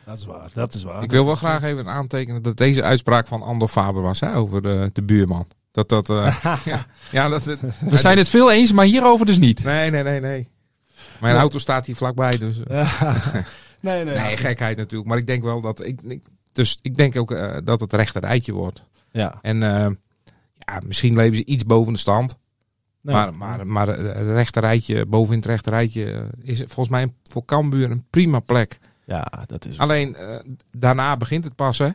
Dat 0.05 0.17
is 0.17 0.25
waar, 0.25 0.49
dat 0.53 0.73
is 0.73 0.83
waar. 0.83 1.03
Ik 1.03 1.11
wil 1.11 1.25
wel 1.25 1.35
graag 1.35 1.63
even 1.63 1.87
aantekenen 1.87 2.41
dat 2.41 2.57
deze 2.57 2.83
uitspraak 2.83 3.27
van 3.27 3.41
Andor 3.41 3.67
Faber 3.67 4.01
was 4.01 4.19
hè, 4.19 4.35
over 4.35 4.61
de, 4.61 4.89
de 4.93 5.03
buurman. 5.03 5.47
Dat 5.71 5.89
dat. 5.89 6.09
eh, 6.09 6.35
ja, 6.65 6.85
ja, 7.11 7.29
dat, 7.29 7.43
dat- 7.43 7.59
we 7.79 7.97
zijn 7.97 8.17
het 8.17 8.29
veel 8.29 8.51
eens, 8.51 8.71
maar 8.71 8.85
hierover 8.85 9.25
dus 9.25 9.39
niet. 9.39 9.63
Nee, 9.63 9.89
nee, 9.91 10.03
nee, 10.03 10.19
nee. 10.19 10.49
Mijn 11.19 11.35
auto 11.35 11.57
staat 11.59 11.85
hier 11.85 11.95
vlakbij, 11.95 12.37
dus. 12.37 12.59
nee, 13.81 14.03
nee. 14.03 14.17
nee, 14.17 14.37
gekheid 14.37 14.77
natuurlijk. 14.77 15.09
Maar 15.09 15.17
ik 15.17 15.27
denk 15.27 15.43
wel 15.43 15.61
dat. 15.61 15.85
Ik, 15.85 16.01
ik- 16.01 16.23
dus 16.51 16.77
ik 16.81 16.95
denk 16.97 17.15
ook 17.15 17.31
eh, 17.31 17.55
dat 17.63 17.79
het 17.79 17.93
rechter 17.93 18.21
rijtje 18.21 18.53
wordt. 18.53 18.83
Ja. 19.11 19.39
En 19.41 19.63
eh, 19.63 19.89
ja, 20.53 20.81
misschien 20.87 21.15
leven 21.15 21.35
ze 21.35 21.45
iets 21.45 21.63
boven 21.65 21.93
de 21.93 21.99
stand. 21.99 22.35
Nee. 23.01 23.15
Maar, 23.15 23.33
maar, 23.33 23.67
maar 23.67 23.87
het 23.87 24.27
rechterrijtje, 24.27 25.05
boven 25.05 25.33
in 25.33 25.39
het 25.39 25.47
rechterrijtje, 25.47 26.11
eh, 26.11 26.21
is 26.41 26.57
volgens 26.59 26.89
mij 26.89 27.13
voor 27.23 27.45
Cambuur 27.45 27.91
een 27.91 28.05
prima 28.09 28.39
plek. 28.39 28.79
Ja, 29.05 29.27
dat 29.45 29.65
is. 29.65 29.77
Alleen 29.77 30.15
eh, 30.15 30.35
daarna 30.71 31.17
begint 31.17 31.43
het 31.43 31.55
pas, 31.55 31.77
hè? 31.77 31.89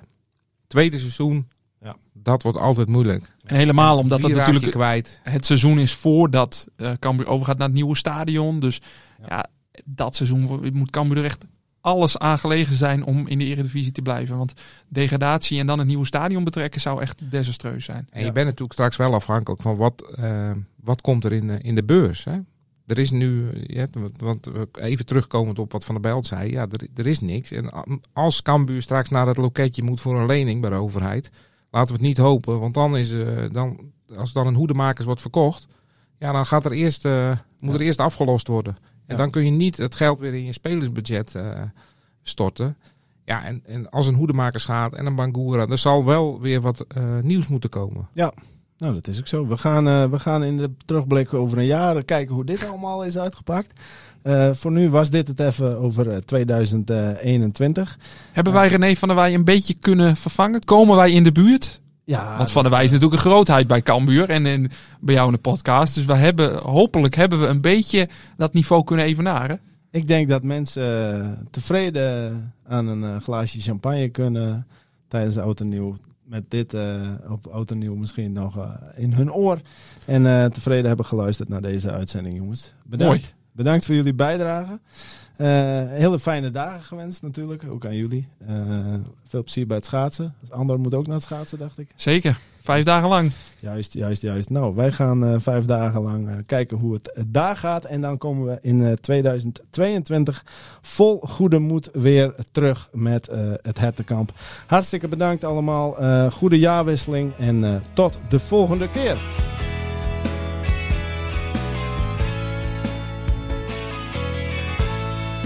Tweede 0.67 0.99
seizoen, 0.99 1.49
Ja. 1.81 1.97
dat 2.13 2.43
wordt 2.43 2.59
altijd 2.59 2.89
moeilijk. 2.89 3.33
En 3.45 3.57
helemaal 3.57 3.99
omdat 3.99 4.21
dat 4.21 4.31
natuurlijk 4.31 4.71
kwijt. 4.71 5.21
het 5.23 5.47
seizoen 5.47 5.79
is 5.79 5.95
voordat 5.95 6.67
eh 6.77 6.93
Cambuur 6.99 7.27
overgaat 7.27 7.59
naar 7.59 7.67
het 7.67 7.77
nieuwe 7.77 7.97
stadion. 7.97 8.61
Dus 8.61 8.81
ja, 9.29 9.47
dat 9.85 10.15
seizoen 10.15 10.71
moet 10.73 10.91
Cambuur 10.91 11.19
er 11.19 11.25
echt 11.25 11.45
alles 11.87 12.19
aangelegen 12.19 12.75
zijn 12.75 13.05
om 13.05 13.27
in 13.27 13.39
de 13.39 13.45
Eredivisie 13.45 13.93
te 13.93 14.03
blijven. 14.03 14.37
Want 14.39 14.53
degradatie 14.89 15.59
en 15.61 15.67
dan 15.67 15.79
het 15.79 15.87
nieuwe 15.87 16.07
stadion 16.07 16.45
betrekken 16.45 16.81
zou 16.81 17.01
echt 17.01 17.31
desastreus 17.31 17.85
zijn. 17.85 18.09
En 18.11 18.25
je 18.25 18.33
bent 18.33 18.47
natuurlijk 18.47 18.73
straks 18.73 18.97
wel 18.97 19.15
afhankelijk 19.15 19.63
van 19.63 19.77
wat, 19.77 20.03
eh, 20.17 20.51
wat 20.83 21.01
komt 21.01 21.25
er 21.25 21.33
in, 21.33 21.51
eh, 21.51 21.57
in 21.61 21.75
de 21.75 21.85
beurs. 21.85 22.25
Hè? 22.25 22.39
Er 22.87 22.99
is 22.99 23.11
nu, 23.11 23.49
ja, 23.67 23.87
want- 23.93 24.21
want 24.21 24.45
we- 24.45 24.69
even 24.81 25.07
terugkomend 25.07 25.59
op 25.59 25.73
wat 25.73 25.85
Van 25.85 25.95
der 25.95 26.11
Belt 26.13 26.27
zei, 26.27 26.51
ja, 26.51 26.67
er, 26.71 26.89
er 26.95 27.07
is 27.07 27.21
niks. 27.21 27.51
En 27.51 27.71
als 28.13 28.43
Cambuur 28.43 28.83
straks 28.83 29.09
naar 29.09 29.27
het 29.27 29.37
loketje 29.37 29.83
moet 29.83 30.01
voor 30.01 30.21
een 30.21 30.27
lening 30.27 30.61
bij 30.61 30.71
de 30.71 30.77
overheid, 30.77 31.31
laten 31.71 31.89
we 31.89 31.99
het 31.99 32.09
niet 32.09 32.19
hopen. 32.19 32.61
Want 32.61 32.75
dan 32.75 32.97
is, 32.97 33.13
eh, 33.13 33.45
dan, 33.53 33.81
als 34.17 34.33
dan 34.33 34.47
een 34.47 34.55
hoedemakers 34.55 35.07
wordt 35.07 35.21
verkocht, 35.21 35.67
ja, 36.19 36.33
dan 36.33 36.47
gaat 36.47 36.65
er 36.65 36.73
eerst, 36.73 37.05
eh, 37.05 37.37
moet 37.59 37.75
er 37.75 37.81
eerst 37.81 38.01
afgelost 38.01 38.49
worden. 38.49 38.77
En 39.07 39.15
Ja. 39.15 39.17
dan 39.17 39.31
kun 39.31 39.45
je 39.45 39.51
niet 39.51 39.77
het 39.77 39.95
geld 39.95 40.21
weer 40.21 40.35
in 40.35 40.45
je 40.45 40.53
spelersbudget 40.53 41.35
eh, 41.35 41.63
storten. 42.23 42.77
Ja, 43.25 43.45
en, 43.45 43.63
en 43.67 43.91
als 43.91 44.07
een 44.07 44.15
hoedemakers 44.15 44.65
gaat 44.65 44.95
en 44.95 45.07
een 45.07 45.15
Bangura, 45.15 45.67
er 45.67 45.79
zal 45.79 46.05
wel 46.05 46.41
weer 46.41 46.61
wat 46.61 46.81
eh, 46.89 47.03
nieuws 47.23 47.47
moeten 47.49 47.71
komen. 47.71 48.09
Nou, 48.79 48.95
dat 48.95 49.07
is 49.07 49.19
ook 49.19 49.27
zo. 49.27 49.47
We 49.47 49.57
gaan, 49.57 49.89
eh, 49.89 50.05
we 50.11 50.19
gaan 50.19 50.45
in 50.45 50.57
de 50.57 50.71
terugblik 50.85 51.35
over 51.35 51.59
een 51.59 51.65
jaar 51.65 52.05
kijken 52.05 52.35
hoe 52.35 52.45
dit 52.45 52.69
allemaal 52.69 53.05
is 53.05 53.19
uitgepakt. 53.19 53.73
Eh, 54.23 54.51
voor 54.53 54.71
nu 54.73 54.91
was 54.91 55.11
dit 55.11 55.29
het 55.29 55.41
even 55.41 55.79
over 55.79 56.11
eh, 56.11 56.17
2021. 56.17 57.99
Hebben 58.33 58.53
wij 58.53 58.69
René 58.69 58.95
van 58.97 59.09
der 59.09 59.17
Wij 59.17 59.35
een 59.35 59.45
beetje 59.45 59.75
kunnen 59.75 60.17
vervangen? 60.17 60.65
Komen 60.65 60.97
wij 60.97 61.11
in 61.13 61.23
de 61.25 61.33
buurt? 61.33 61.81
Ja, 62.07 62.37
Want 62.37 62.51
Van 62.51 62.63
der 62.63 62.73
Wij 62.73 62.85
is 62.85 62.91
natuurlijk 62.91 63.23
een 63.23 63.31
grootheid 63.31 63.67
bij 63.67 63.83
Cambuur 63.83 64.31
en, 64.31 64.47
en 64.47 64.71
bij 65.01 65.15
jou 65.15 65.27
in 65.27 65.33
de 65.33 65.41
podcast. 65.41 65.95
Dus 65.95 66.05
we 66.05 66.15
hebben, 66.15 66.59
hopelijk 66.59 67.15
hebben 67.15 67.41
we 67.41 67.47
een 67.47 67.61
beetje 67.61 68.09
dat 68.37 68.53
niveau 68.53 68.85
kunnen 68.85 69.05
evenaren. 69.05 69.61
ik 69.91 70.09
denk 70.09 70.29
dat 70.29 70.43
mensen 70.43 71.15
eh, 71.15 71.33
tevreden 71.51 72.55
aan 72.67 72.87
een 72.87 73.05
eh, 73.05 73.23
glaasje 73.23 73.61
champagne 73.61 74.09
kunnen 74.09 74.67
tijdens 75.09 75.35
de 75.35 75.41
Oud 75.41 75.61
en 75.61 75.69
Nieuw. 75.69 75.97
Met 76.25 76.45
dit 76.49 76.75
eh, 76.75 77.13
op 77.29 77.47
Oud 77.47 77.71
en 77.71 77.79
Nieuw 77.79 77.95
misschien 77.95 78.33
nog 78.33 78.79
in 78.97 79.13
hun 79.13 79.33
oor. 79.33 79.61
En 80.05 80.53
tevreden 80.53 80.87
hebben 80.87 81.07
geluisterd 81.07 81.49
naar 81.49 81.63
deze 81.63 81.91
uitzending, 81.91 82.37
jongens. 82.37 82.73
Bedankt. 82.85 83.23
Mooi. 83.23 83.35
Bedankt 83.53 83.85
voor 83.85 83.95
jullie 83.95 84.15
bijdrage. 84.15 84.81
Eh, 85.37 85.49
hele 85.89 86.19
fijne 86.19 86.51
dagen 86.51 86.83
gewenst 86.83 87.23
natuurlijk, 87.23 87.65
ook 87.71 87.87
aan 87.87 87.97
jullie. 87.97 88.29
Eh, 88.47 88.57
veel 89.29 89.43
plezier 89.43 89.67
bij 89.67 89.77
het 89.77 89.87
schaatsen. 89.87 90.35
Ander 90.49 90.81
moet 90.81 90.95
ook 90.95 91.07
naar 91.07 91.15
het 91.15 91.25
schaatsen, 91.25 91.59
dacht 91.59 91.79
ik. 91.79 91.89
Zeker. 91.97 92.39
Vijf 92.63 92.85
dagen 92.85 93.09
lang. 93.09 93.33
Juist, 93.59 93.93
juist, 93.93 94.23
juist. 94.23 94.51
Nou, 94.51 94.75
wij 94.75 94.93
gaan 94.93 95.25
eh, 95.25 95.35
vijf 95.39 95.65
dagen 95.65 96.01
lang 96.01 96.47
kijken 96.47 96.77
hoe 96.77 96.93
het 96.93 97.25
daar 97.27 97.57
gaat. 97.57 97.85
En 97.85 98.01
dan 98.01 98.19
komen 98.19 98.47
we 98.47 98.59
in 98.63 98.85
eh, 98.85 98.93
2022 98.93 100.45
vol 100.81 101.21
goede 101.21 101.59
moed 101.59 101.91
weer 101.93 102.35
terug 102.53 102.89
met 102.93 103.31
het 103.63 103.79
hertenkamp. 103.79 104.33
Hartstikke 104.67 105.09
bedankt 105.09 105.45
allemaal. 105.45 105.97
Goede 106.31 106.59
jaarwisseling 106.59 107.33
en 107.39 107.83
tot 107.95 108.19
de 108.29 108.39
volgende 108.39 108.91
keer. 108.91 109.19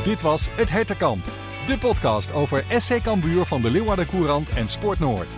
Dit 0.04 0.22
was 0.22 0.48
Het 0.50 0.70
Hertenkamp, 0.70 1.24
de 1.66 1.78
podcast 1.78 2.32
over 2.32 2.64
SC 2.76 3.00
Cambuur 3.02 3.44
van 3.44 3.62
de 3.62 3.70
Leeuwarden 3.70 4.06
Courant 4.06 4.48
en 4.48 4.68
Sport 4.68 4.98
Noord. 4.98 5.36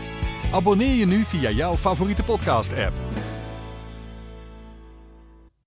Abonneer 0.53 0.95
je 0.95 1.07
nu 1.07 1.25
via 1.25 1.51
jouw 1.51 1.77
favoriete 1.77 2.23
podcast-app. 2.23 2.93